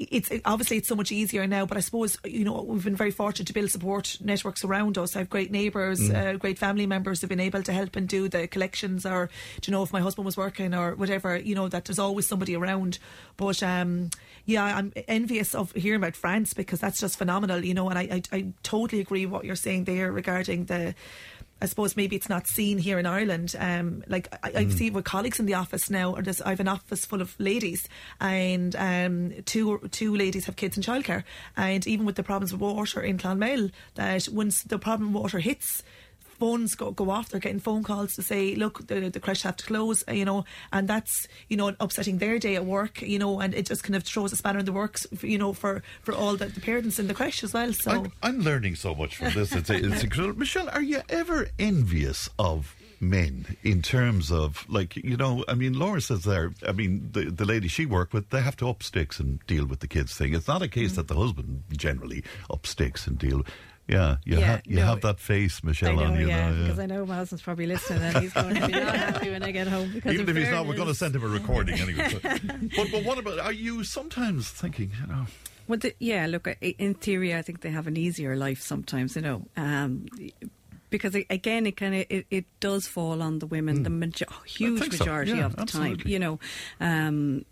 [0.00, 2.96] it's it, obviously it's so much easier now, but I suppose you know we've been
[2.96, 5.14] very fortunate to build support networks around us.
[5.14, 6.14] I have great neighbours, Mm.
[6.14, 9.28] uh, great family members who've been able to help and do the collections, or
[9.66, 12.56] you know if my husband was working or whatever, you know that there's always somebody
[12.56, 12.98] around.
[13.36, 14.10] But um,
[14.46, 17.88] yeah, I'm envious of hearing about France because that's just phenomenal, you know.
[17.90, 20.94] And I I, I totally agree with what you're saying there regarding the.
[21.62, 23.54] I suppose maybe it's not seen here in Ireland.
[23.58, 24.72] Um, like I, I Mm.
[24.72, 27.34] see with colleagues in the office now, or there's, I have an office full of
[27.38, 27.88] ladies,
[28.20, 31.24] and um, two two ladies have kids in childcare,
[31.56, 35.38] and even with the problems with water in Clonmel, that once the problem with water
[35.40, 35.82] hits.
[36.40, 37.28] Phones go, go off.
[37.28, 40.44] They're getting phone calls to say, "Look, the the creche have to close," you know,
[40.72, 43.94] and that's you know upsetting their day at work, you know, and it just kind
[43.94, 46.98] of throws a spanner in the works, you know, for for all the, the parents
[46.98, 47.72] in the creche as well.
[47.74, 49.52] So I'm, I'm learning so much from this.
[49.52, 50.38] It's, it's incredible.
[50.38, 55.78] Michelle, are you ever envious of men in terms of, like, you know, I mean,
[55.78, 58.82] Laura says there, I mean, the, the lady she worked with, they have to up
[58.82, 60.34] sticks and deal with the kids thing.
[60.34, 60.96] It's not a case mm.
[60.96, 63.42] that the husband generally up sticks and deal.
[63.90, 64.84] Yeah, you, Yeah, ha- you no.
[64.86, 66.56] have that face, Michelle, I know, on you yeah, now.
[66.56, 66.62] yeah.
[66.62, 69.42] because I know my husband's probably listening and he's going to be not happy when
[69.42, 69.90] I get home.
[69.92, 72.08] Because Even if he's not, we're going to send him a recording anyway.
[72.08, 72.20] So-
[72.76, 75.26] but, but what about, are you sometimes thinking, you know,
[75.66, 79.22] Well, the, yeah, look, in theory, I think they have an easier life sometimes, you
[79.22, 79.46] know.
[79.56, 80.06] Um,
[80.90, 84.80] because again, it kind of it, it does fall on the women, the majo- huge
[84.80, 85.04] think so.
[85.04, 85.98] majority Yeah, of the time.
[86.04, 86.38] You know,
[86.80, 87.44] um,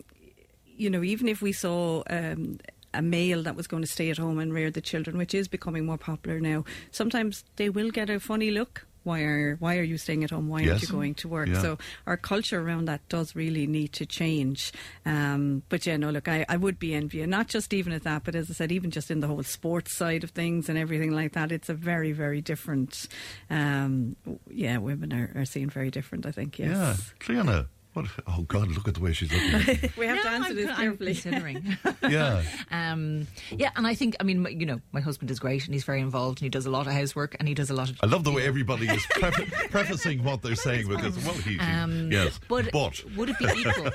[0.77, 2.59] you know, even if we saw um,
[2.95, 5.49] a male that was going to stay at home and rear the children, which is
[5.49, 8.85] becoming more popular now, sometimes they will get a funny look.
[9.05, 10.49] Why are why are you staying at home?
[10.49, 11.49] Why aren't you going to work?
[11.49, 11.63] Yeah.
[11.63, 14.71] So our culture around that does really need to change.
[15.07, 18.25] Um, but yeah, no, look, I, I would be envious, not just even at that,
[18.25, 21.13] but as I said, even just in the whole sports side of things and everything
[21.13, 23.09] like that, it's a very, very different.
[23.49, 24.17] Um,
[24.51, 26.27] yeah, women are, are seen very different.
[26.27, 26.59] I think.
[26.59, 26.69] Yes.
[26.69, 27.67] yeah, Cliona,
[27.99, 30.71] what, oh God, look at the way she's looking we have to answer I'm, this
[30.71, 31.15] I'm carefully.
[31.15, 31.77] considering.
[32.09, 32.43] Yeah.
[32.71, 35.85] um, yeah, and I think, I mean, you know, my husband is great and he's
[35.85, 37.99] very involved and he does a lot of housework and he does a lot of.
[38.03, 42.11] I love the way everybody is prefa- prefacing what they're saying because, well, he, Um,
[42.11, 43.91] yes, but, but, would it be equal?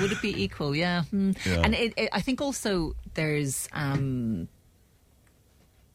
[0.00, 0.74] would it be equal?
[0.76, 1.32] Yeah, Hmm.
[1.44, 1.60] Yeah.
[1.64, 4.48] and it, it, I think also there's um,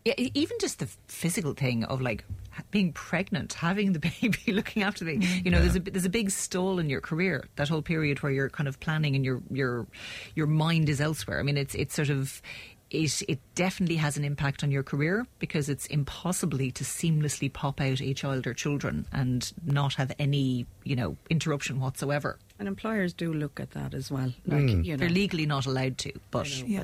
[0.06, 2.32] yeah, even just the physical thing of like ha-
[2.72, 6.30] being pregnant, having the baby, looking after the, you know, there's a there's a big
[6.32, 7.46] stall in your career.
[7.56, 9.88] That whole period where you're kind of planning and your your
[10.36, 11.40] your mind is elsewhere.
[11.40, 12.42] I mean, it's it's sort of.
[12.94, 17.80] It, it definitely has an impact on your career because it's impossibly to seamlessly pop
[17.80, 22.38] out a child or children and not have any, you know, interruption whatsoever.
[22.60, 24.34] And employers do look at that as well.
[24.46, 24.64] Like.
[24.64, 24.84] Mm.
[24.84, 24.98] you know.
[24.98, 26.84] They're legally not allowed to, but Yeah.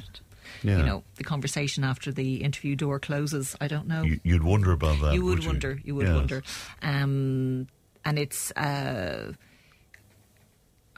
[0.63, 0.77] Yeah.
[0.79, 4.03] you know, the conversation after the interview door closes, I don't know.
[4.03, 5.13] you, you'd wonder about that.
[5.13, 5.79] you would would wonder.
[5.83, 6.15] You would Yes.
[6.15, 6.43] wonder.
[6.81, 7.67] Um,
[8.05, 8.51] and it's.
[8.51, 9.33] Uh,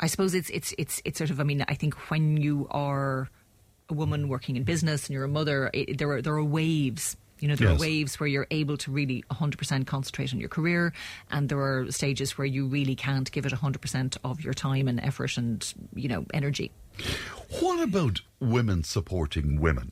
[0.01, 1.39] I suppose it's it's it's it's sort of.
[1.39, 3.29] I mean, I think when you are
[3.89, 7.17] a woman working in business and you're a mother, it, there are there are waves.
[7.39, 7.77] You know, there Yes.
[7.77, 10.93] are waves where you're able to really 100% concentrate on your career,
[11.31, 14.99] and there are stages where you really can't give it 100% of your time and
[14.99, 16.71] effort and you know energy.
[17.61, 19.91] What about women supporting women?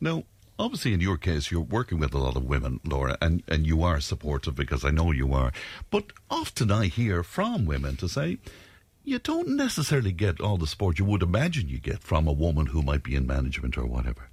[0.00, 0.24] Now,
[0.58, 3.82] obviously, in your case, you're working with a lot of women, Laura, and, and you
[3.82, 5.52] are supportive because I know you are.
[5.90, 8.38] But often I hear from women to say,
[9.04, 12.66] you don't necessarily get all the support you would imagine you get from a woman
[12.66, 14.28] who might be in management or whatever.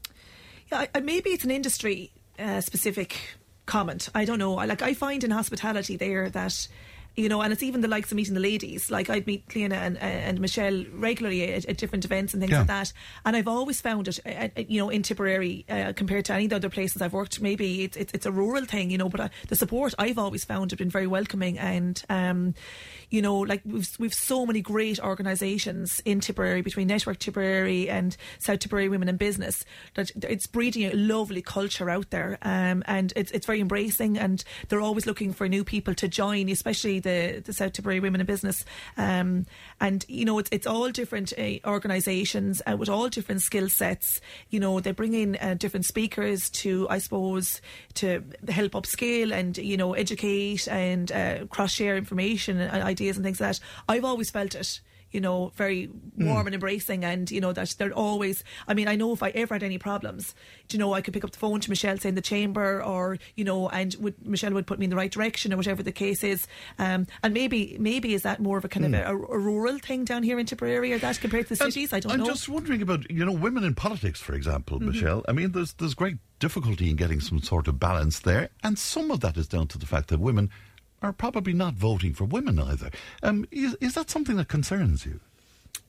[0.71, 3.17] Yeah, I, I- maybe it's an industry uh, specific
[3.65, 4.09] comment.
[4.13, 4.57] I don't know.
[4.57, 6.67] I- Like I find in hospitality there that
[7.15, 8.89] you know, and it's even the likes of meeting the ladies.
[8.89, 12.57] Like I'd meet Cliona and, and Michelle regularly at, at different events and things Yeah.
[12.61, 12.91] like that.
[13.23, 16.45] And I've always found it, uh, uh, you know, in Tipperary uh, compared to any
[16.45, 17.39] of the other places I've worked.
[17.39, 20.43] Maybe it's it's, it's a rural thing, you know, but uh, the support I've always
[20.43, 21.59] found have been very welcoming.
[21.59, 22.55] And um,
[23.13, 28.17] you know, like we've we've so many great organisations in Tipperary between Network Tipperary and
[28.39, 32.39] South Tipperary Women in Business that it's breeding a lovely culture out there.
[32.41, 36.49] Um, and it's it's very embracing, and they're always looking for new people to join,
[36.49, 38.65] especially the the South Tipperary Women in Business.
[38.97, 39.45] Um,
[39.79, 44.21] and you know, it's it's all different uh, organisations uh, with all different skill sets.
[44.49, 47.61] You know, they bring in uh, different speakers to, I suppose,
[47.93, 53.23] to help upscale and you know educate and uh, cross share information and ideas and
[53.25, 53.59] things like that.
[53.87, 54.81] I've always felt it.
[55.11, 58.43] You know, very warm and embracing, and you know that they're always.
[58.67, 60.33] I mean, I know if I ever had any problems,
[60.71, 63.19] you know, I could pick up the phone to Michelle, say in the chamber, or
[63.35, 65.91] you know, and would Michelle would put me in the right direction, or whatever the
[65.91, 66.47] case is.
[66.79, 70.03] Um, and maybe, maybe is that more of a kind of a, a rural thing
[70.03, 71.93] down here in Tipperary, or that compared to the cities?
[71.93, 72.23] I don't know.
[72.23, 74.93] I'm just wondering about you know women in politics, for example, Mhm.
[74.93, 75.23] Michelle.
[75.27, 79.11] I mean, there's there's great difficulty in getting some sort of balance there, and some
[79.11, 80.49] of that is down to the fact that women
[81.03, 82.89] are probably not voting for women either.
[83.21, 85.19] Um, is, is that something that concerns you?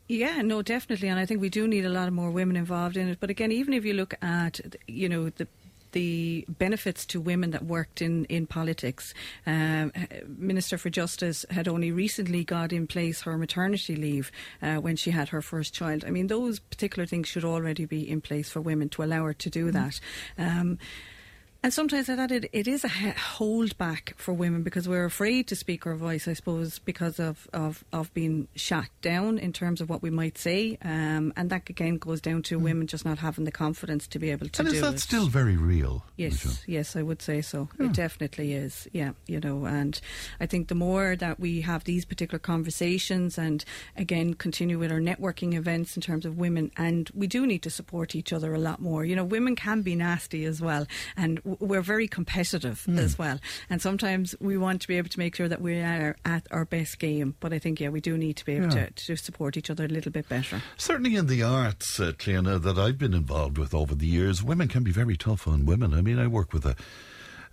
[0.07, 3.09] Yeah, no, definitely, and I think we do need a lot more women involved in
[3.09, 3.21] it.
[3.21, 5.49] But again, even if you look at, you know, the
[5.93, 9.15] the benefits to women that worked in, in politics.
[9.47, 9.93] Um,
[10.27, 15.13] Minister for Justice had only recently got in place her maternity leave uh, when she
[15.13, 16.05] had her first child.
[16.05, 19.35] I mean, those particular things should already be in place for women to allow her
[19.35, 20.01] to do that.
[20.37, 20.79] Um,
[21.65, 25.47] and sometimes I thought it, it is a hold back for women because we're afraid
[25.47, 29.81] to speak our voice, I suppose, because of, of, of being shot down in terms
[29.81, 30.77] of what we might say.
[30.83, 34.31] Um, and that again goes down to women just not having the confidence to be
[34.31, 35.01] able to and do is that it.
[35.01, 36.05] still very real?
[36.19, 36.63] Yes, Michelle?
[36.67, 37.71] yes, I would say so.
[37.79, 38.87] It definitely is.
[38.93, 39.99] Yeah, you know, and
[40.41, 43.65] I think the more that we have these particular conversations and
[43.97, 47.71] again continue with our networking events in terms of women, and we do need to
[47.71, 49.03] support each other a lot more.
[49.07, 50.87] You know, women can be nasty as well,
[51.17, 52.99] and we're very competitive Mm.
[52.99, 53.39] as well.
[53.71, 56.65] And sometimes we want to be able to make sure that we are at our
[56.65, 57.35] best game.
[57.41, 58.87] But I think, yeah, we do need to be able Yeah.
[58.87, 60.63] to, to support each other a little bit better.
[60.77, 62.13] Certainly in the arts, uh,
[62.59, 65.95] that I've been involved with over the years, women can be very tough on women.
[65.95, 66.77] I mean, I work with a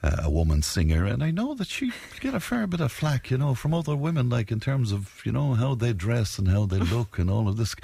[0.03, 3.37] a woman singer, and I know that she get a fair bit of flack, you
[3.37, 6.65] know, from other women, like in terms of you know how they dress and how
[6.65, 7.75] they look and all of this.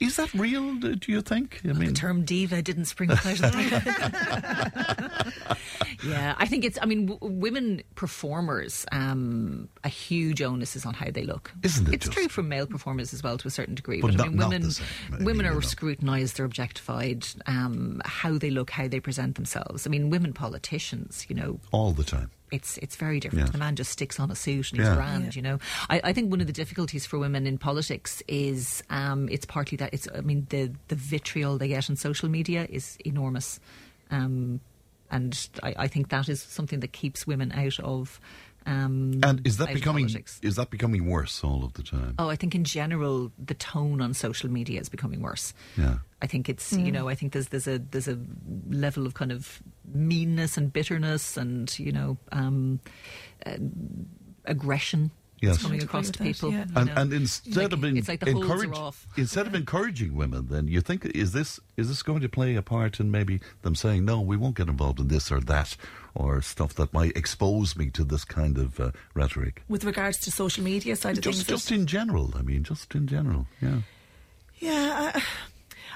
[0.00, 0.74] Is that real?
[0.76, 1.60] Do you think?
[1.64, 3.40] I mean, the term diva didn't spring up out
[6.04, 6.78] yeah, I think it's.
[6.80, 11.52] I mean, w- women performers, um, a huge onus is on how they look.
[11.62, 14.00] Isn't it It's true for male performers as well to a certain degree.
[14.00, 15.24] But But, not- I mean, women.
[15.24, 17.26] Women are scrutinised, they're objectified.
[17.46, 19.86] Um, how they look, how they present themselves.
[19.86, 22.30] I mean, women politicians, you know, all the time.
[22.52, 23.46] it's it's very different.
[23.46, 23.52] Yes.
[23.52, 24.94] The man just sticks on a suit and he's Yeah.
[24.94, 25.30] grand, Yeah.
[25.34, 25.58] you know.
[25.90, 29.76] I, I think one of the difficulties for women in politics is um, it's partly
[29.78, 33.58] that it's I mean the the vitriol they get on social media is enormous,
[34.10, 34.60] um,
[35.10, 38.20] and I, I think that is something that keeps women out of.
[38.66, 40.38] Um, and is that becoming politics.
[40.42, 42.14] is that becoming worse all of the time?
[42.18, 45.52] Oh, I think in general the tone on social media is becoming worse.
[45.76, 45.98] Yeah.
[46.22, 46.92] I think it's you Mm.
[46.92, 48.18] know I think there's there's a there's a
[48.70, 49.62] level of kind of
[49.92, 52.80] meanness and bitterness and you know um,
[53.44, 53.56] uh,
[54.46, 55.10] aggression
[55.46, 55.62] Yes.
[55.62, 56.52] coming across to people.
[56.52, 60.14] you And, and instead Like, of en- it's like the holds encourage- instead of encouraging
[60.14, 63.40] women, then you think is this is this going to play a part in maybe
[63.62, 65.76] them saying no, we won't get involved in this or that
[66.14, 69.62] or stuff that might expose me to this kind of uh, rhetoric.
[69.68, 71.60] with regards to social media side of Just things.
[71.62, 73.78] just in general, I mean, just in general, yeah.
[74.58, 75.22] Yeah, I,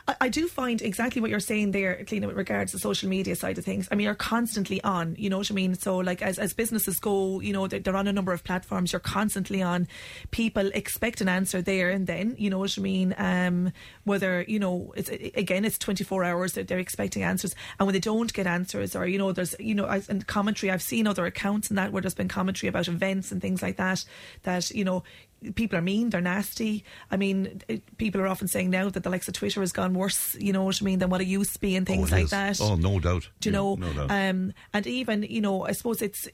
[0.09, 3.09] I, I do find exactly what you're saying there, Cliona, with regards to the social
[3.09, 3.87] media side of things.
[3.93, 5.75] I mean, you're constantly on, you know what I mean?
[5.75, 8.93] So, like, as, as businesses go, you know, they're, they're on a number of platforms,
[8.93, 9.87] you're constantly on.
[10.31, 13.15] People expect an answer there and then, you know what I mean?
[13.19, 13.73] Um,
[14.05, 17.55] whether, you know, it's, again, it's 24 hours that they're expecting answers.
[17.79, 20.71] And when they don't get answers, or, you know, there's, you know, I- and commentary,
[20.71, 23.77] I've seen other accounts and that where there's been commentary about events and things like
[23.77, 24.05] that,
[24.45, 25.03] that, you know,
[25.55, 26.85] people are mean, they're nasty.
[27.11, 29.95] I mean, it, people are often saying now that the likes of Twitter has gone
[29.95, 32.17] worse, you know what I mean, than what it used to be and things oh,
[32.17, 32.31] like is.
[32.31, 32.61] that.
[32.61, 33.29] Oh, no doubt.
[33.41, 33.75] Do you Yeah, know?
[33.77, 34.07] No.
[34.09, 36.29] Um, and even, you know, I suppose it's.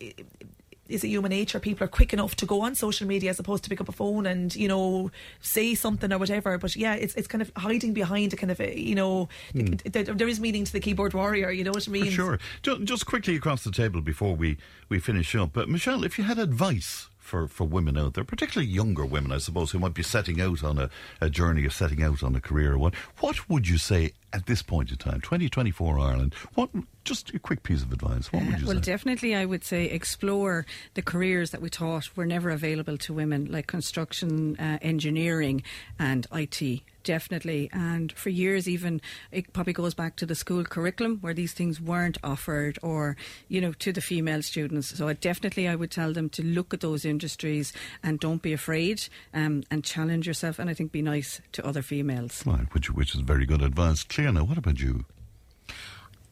[0.86, 1.58] Is it human nature?
[1.60, 3.92] People are quick enough to go on social media as opposed to pick up a
[3.92, 5.10] phone and you know
[5.41, 6.58] say something or whatever.
[6.58, 9.76] But yeah, it's it's kind of hiding behind a kind of a, you know Hmm.
[9.86, 11.50] there, there is meaning to the keyboard warrior.
[11.50, 12.05] You know what I mean?
[12.05, 12.39] For sure.
[12.62, 14.58] Just, just quickly across the table before we,
[14.91, 15.55] we finish up.
[15.55, 19.38] but Michelle, if you had advice for, for women out there, particularly younger women, I
[19.38, 22.40] suppose, who might be setting out on a, a journey or setting out on a
[22.40, 22.76] career?
[22.76, 26.34] What what would you say at this point in time, 2024 Ireland?
[26.54, 26.70] What
[27.04, 28.32] just a quick piece of advice?
[28.32, 28.92] What would you Uh, well, say?
[28.92, 33.46] definitely, I would say explore the careers that we thought were never available to women,
[33.50, 35.62] like construction, uh, engineering,
[35.98, 36.82] and IT.
[37.05, 39.00] Definitely, and for years, even
[39.31, 43.16] it probably goes back to the school curriculum where these things weren't offered, or
[43.49, 44.97] you know, to the female students.
[44.97, 48.52] So, I definitely, I would tell them to look at those industries and don't be
[48.52, 50.58] afraid, um, and challenge yourself.
[50.58, 52.42] And I think be nice to other females.
[52.44, 54.02] Right, which which is very good advice.
[54.02, 55.05] Cliona, what about you?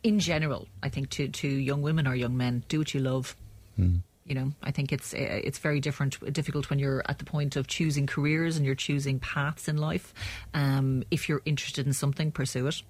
[0.02, 3.36] in general, I think to, to young women or young men, do what you love.
[3.76, 3.96] Hmm.
[4.24, 7.56] You know, I think it's uh, it's very different, difficult when you're at the point
[7.56, 10.14] of choosing careers and you're choosing paths in life.
[10.54, 12.82] Um, if you're interested in something, pursue it,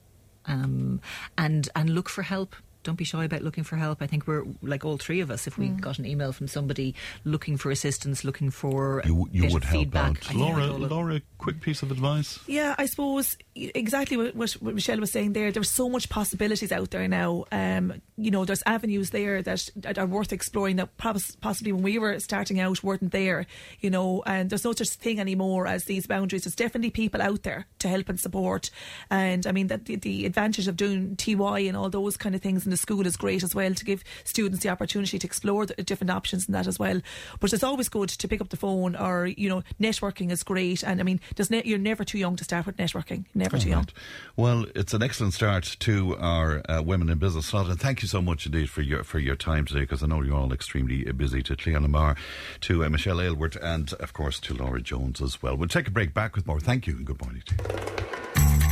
[0.46, 1.00] um,
[1.38, 2.54] and and look for help.
[2.84, 4.02] Don't be shy about looking for help.
[4.02, 5.46] I think we're like all three of us.
[5.46, 5.80] If we Mm.
[5.80, 9.62] got an email from somebody looking for assistance, looking for You, a you bit would
[9.62, 10.34] of help feedback, out.
[10.34, 12.40] Laura, all Laura, quick piece of advice.
[12.48, 15.52] Yeah, I suppose exactly what, what, Michelle was saying there.
[15.52, 17.44] There's so much possibilities out there now.
[17.52, 21.98] Um, you know, there's avenues there that, that are worth exploring that possibly when we
[21.98, 23.46] were starting out weren't there.
[23.80, 26.44] You know, and there's no such thing anymore as these boundaries.
[26.44, 28.70] There's definitely people out there to help and support.
[29.10, 32.40] And I mean that the, the advantage of doing TY and all those kind of
[32.40, 35.66] things in the school is great as well to give students the opportunity to explore
[35.66, 37.00] the different options and that as well.
[37.40, 40.82] But it's always good to pick up the phone or you know networking is great.
[40.82, 43.24] And I mean, there's ne- you're never too young to start with networking.
[43.42, 43.88] Never too All young.
[44.36, 48.08] Well, it's an excellent start to our uh, Women in Business slot, and thank you
[48.08, 51.06] so much indeed for your for your time today, because I know you're all extremely
[51.06, 51.42] uh, busy.
[51.42, 52.16] To Cliona Maher,
[52.62, 55.56] to uh, Michelle Aylward, and of course to Laura Jones as well.
[55.56, 56.14] We'll take a break.
[56.14, 56.60] Back with more.
[56.60, 58.71] Thank you, and good morning to you.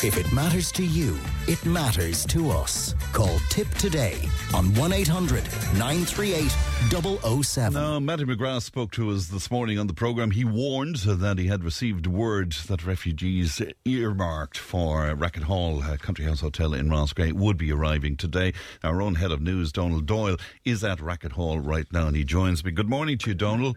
[0.00, 1.18] If it matters to you,
[1.48, 2.94] it matters to us.
[3.12, 4.16] Call Tipp today
[4.54, 5.42] on 1 800
[5.76, 7.72] 938 007.
[7.72, 10.30] Now, Mattie McGrath spoke to us this morning on the programme.
[10.30, 16.42] He warned that he had received word that refugees earmarked for Racket Hall Country House
[16.42, 18.52] Hotel in Roscrea would be arriving today.
[18.84, 22.22] Our own head of news, Domhnall Doyle, is at Racket Hall right now and he
[22.22, 22.70] joins me.
[22.70, 23.76] Good morning to you, Domhnall.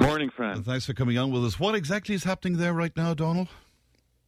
[0.00, 0.62] Morning, Fran.
[0.62, 1.60] Thanks for coming on with us.
[1.60, 3.48] What exactly is happening there right now, Domhnall?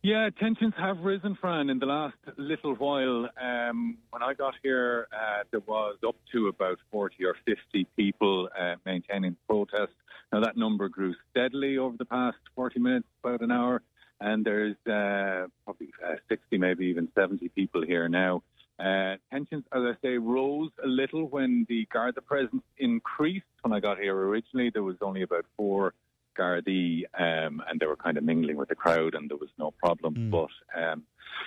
[0.07, 3.28] Yeah, tensions have risen, Fran, in the last little while.
[3.43, 8.49] Um, when I got here, uh, there was up to about 40 or 50 people
[8.57, 9.91] uh, maintaining protest.
[10.33, 13.83] Now, that number grew steadily over the past 40 minutes, about an hour,
[14.20, 18.44] and there's uh, probably uh, 60, maybe even 70 people here now.
[18.78, 23.47] Uh, tensions, as I say, rose a little when the Garda presence increased.
[23.62, 25.94] When I got here originally, there was only about four
[26.39, 29.70] Gardaí, um, and they were kind of mingling with the crowd, and there was no
[29.70, 30.15] problem.
[30.31, 31.02] But um,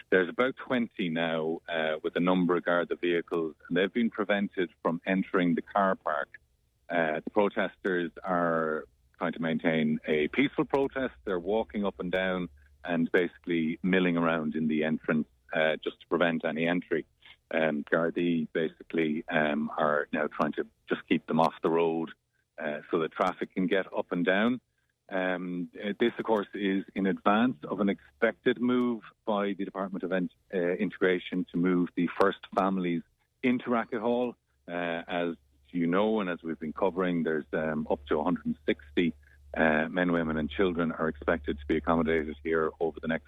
[0.09, 4.69] there's about 20 now uh, with a number of Garda vehicles, and they've been prevented
[4.81, 6.29] from entering the car park.
[6.89, 8.85] Uh, the protesters are
[9.17, 11.13] trying to maintain a peaceful protest.
[11.25, 12.49] They're walking up and down
[12.85, 17.05] and basically milling around in the entrance uh, just to prevent any entry.
[17.51, 22.09] Um, Gardaí basically um, are now trying to just keep them off the road
[22.63, 24.61] uh, so that traffic can get up and down.
[25.11, 30.03] Um, uh, this, of course, is in advance of an expected move by the Department
[30.03, 33.01] of Ent- uh, Integration to move the first families
[33.41, 34.35] into Racket Hall.
[34.67, 35.35] Uh, as
[35.71, 39.13] you know, and as we've been covering, there's um, up to 160
[39.57, 43.27] uh, men, women, and children are expected to be accommodated here over the next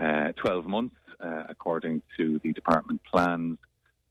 [0.00, 3.58] uh, 12 months, uh, according to the department plans.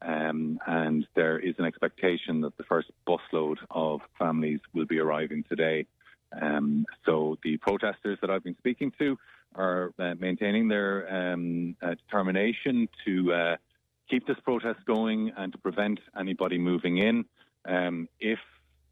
[0.01, 5.43] Um, and there is an expectation that the first busload of families will be arriving
[5.47, 5.85] today.
[6.41, 9.17] Um, so the protesters that I've been speaking to
[9.55, 13.55] are uh, maintaining their um, uh, determination to uh,
[14.09, 17.25] keep this protest going and to prevent anybody moving in.
[17.65, 18.39] Um, if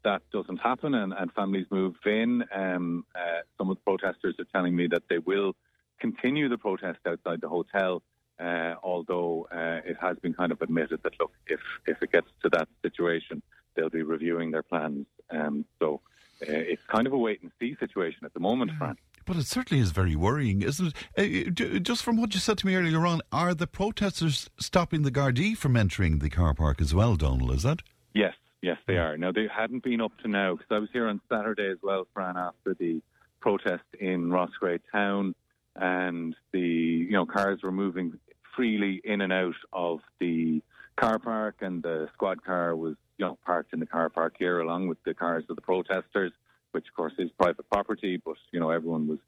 [0.04, 4.46] that doesn't happen and, and families move in, um, uh, some of the protesters are
[4.52, 5.54] telling me that they will
[6.00, 8.02] continue the protest outside the hotel.
[8.40, 12.26] Uh, although uh, it has been kind of admitted that look, if if it gets
[12.42, 13.40] to that situation,
[13.76, 15.06] they'll be reviewing their plans.
[15.30, 16.00] Um, so
[16.42, 18.96] it's kind of a wait and see situation at the moment, Fran.
[19.24, 21.60] But it certainly is very worrying, isn't it?
[21.60, 25.12] Uh, just from what you said to me earlier on, are the protesters stopping the
[25.12, 27.52] Gardaí from entering the car park as well, Domhnall?
[27.52, 27.82] Is that?
[28.14, 29.16] Yes, yes, they are.
[29.16, 32.06] Now they hadn't been up to now because I was here on Saturday as well,
[32.12, 33.00] Fran, after the
[33.40, 35.34] protest in Roscrea town,
[35.76, 38.18] and the you know cars were moving
[38.56, 40.62] freely in and out of the
[40.96, 44.60] car park, and the squad car was you know parked in the car park here
[44.60, 46.32] along with the cars of the protesters,
[46.72, 49.18] which of course is private property, but you know everyone was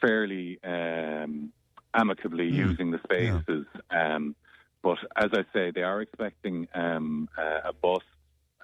[0.00, 1.52] fairly um,
[1.94, 3.66] amicably using the spaces.
[3.90, 4.34] Um,
[4.82, 8.02] but as I say, they are expecting um, uh, a bus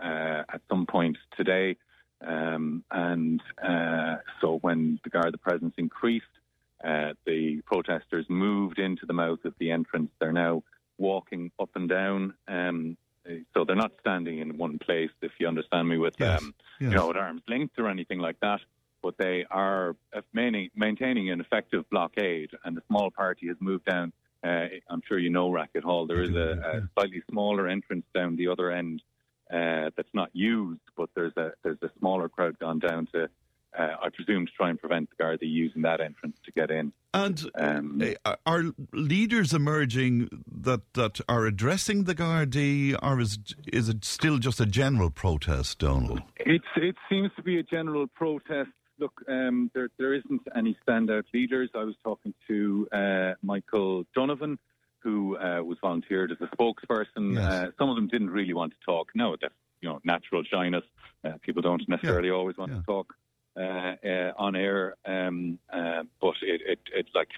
[0.02, 1.76] uh, at some point today.
[2.26, 6.24] Um, and uh, so when the Garda presence increased,
[6.82, 10.10] uh, the protesters moved into the mouth of the entrance.
[10.18, 10.62] They're now
[10.98, 12.34] walking up and down.
[12.48, 12.96] Um,
[13.54, 16.90] so they're not standing in one place, if you understand me, with Yes, um, yes.
[16.90, 18.60] you know, at arm's length or anything like that.
[19.02, 23.84] But they are uh, maintaining, maintaining an effective blockade, and the small party has moved
[23.84, 24.12] down.
[24.42, 26.06] Uh, I'm sure you know Racket Hall.
[26.06, 29.02] There is a, a slightly smaller entrance down the other end
[29.52, 33.28] uh, that's not used, but there's a there's a smaller crowd gone down to,
[33.76, 36.92] uh, I presume, to try and prevent the Garda using that entrance to get in.
[37.12, 43.38] And Um, uh, are leaders emerging that, that are addressing the Gardaí, or is
[43.72, 46.20] is it still just a general protest, Domhnall?
[46.36, 48.70] It's it seems to be a general protest.
[48.98, 51.70] Look, um, there there isn't any standout leaders.
[51.74, 54.58] I was talking to uh, Michael Donovan,
[55.00, 57.38] who uh, was volunteered as a spokesperson.
[57.38, 59.08] Uh, some of them didn't really want to talk.
[59.14, 60.84] No, that's you know natural shyness.
[61.24, 63.14] Uh, people don't necessarily always want to talk
[63.56, 64.96] on air.
[65.04, 67.28] Um, uh, but it, it, it like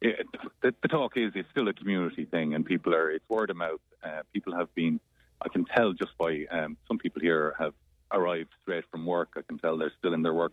[0.00, 0.26] it,
[0.62, 3.56] the, the talk is it's still a community thing, and people are it's word of
[3.56, 3.80] mouth.
[4.02, 5.00] Uh, people have been,
[5.40, 7.72] I can tell just by um, some people here have
[8.12, 9.30] arrived straight from work.
[9.36, 10.52] I can tell they're still in their work,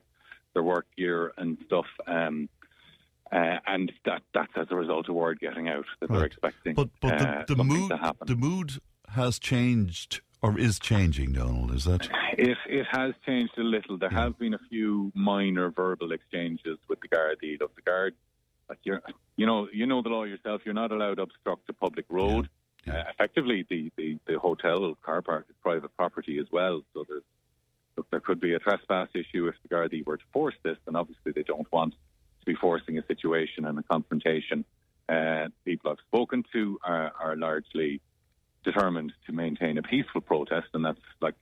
[0.53, 1.85] their work gear and stuff.
[2.07, 2.49] Um,
[3.31, 6.89] uh, and that that's as a result of word getting out that they're expecting But
[7.01, 8.71] but uh, the, the something mood the mood
[9.09, 11.73] has changed or is changing, Domhnall.
[11.73, 12.07] Is that?
[12.37, 13.97] It it has changed a little.
[13.97, 17.59] There have been a few minor verbal exchanges with the Gardaí.
[17.59, 18.15] Look, the guard,
[18.69, 19.01] like you're,
[19.35, 20.61] you know, you know the law yourself.
[20.65, 22.49] You're not allowed to obstruct a public road.
[22.87, 26.81] Uh, effectively, the, the the hotel car park is private property as well.
[26.93, 27.23] So there's
[27.95, 30.97] look, there could be a trespass issue if the Gardaí were to force this, and
[30.97, 34.65] obviously they don't want to be forcing a situation and a confrontation.
[35.07, 38.01] Uh, people I've spoken to are, are largely
[38.63, 41.35] determined to maintain a peaceful protest, and that's like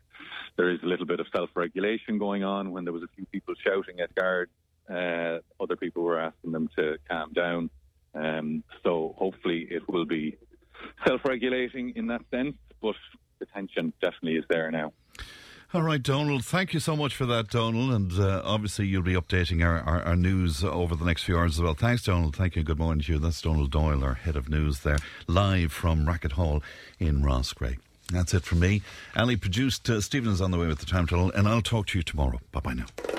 [0.58, 2.72] there is a little bit of self-regulation going on.
[2.72, 4.52] When there was a few people shouting at guards,
[4.90, 7.70] uh, other people were asking them to calm down.
[8.14, 10.38] Um, so hopefully it will be
[11.06, 12.96] self-regulating in that sense, but
[13.40, 14.92] the tension definitely is there now.
[15.72, 16.40] All right, Domhnall.
[16.40, 17.92] Thank you so much for that, Domhnall.
[17.92, 21.58] And uh, obviously, you'll be updating our, our, our news over the next few hours
[21.58, 21.76] as well.
[21.76, 22.32] Thanks, Domhnall.
[22.32, 22.64] Thank you.
[22.64, 23.20] Good morning to you.
[23.20, 26.64] That's Domhnall Doyle, our head of news there, live from Racket Hall
[26.98, 27.78] in Roscrea.
[28.12, 28.82] That's it from me.
[29.16, 29.88] Ali produced.
[29.88, 32.40] Uh, is on the way with the time total, and I'll talk to you tomorrow.
[32.52, 33.19] Bye bye now.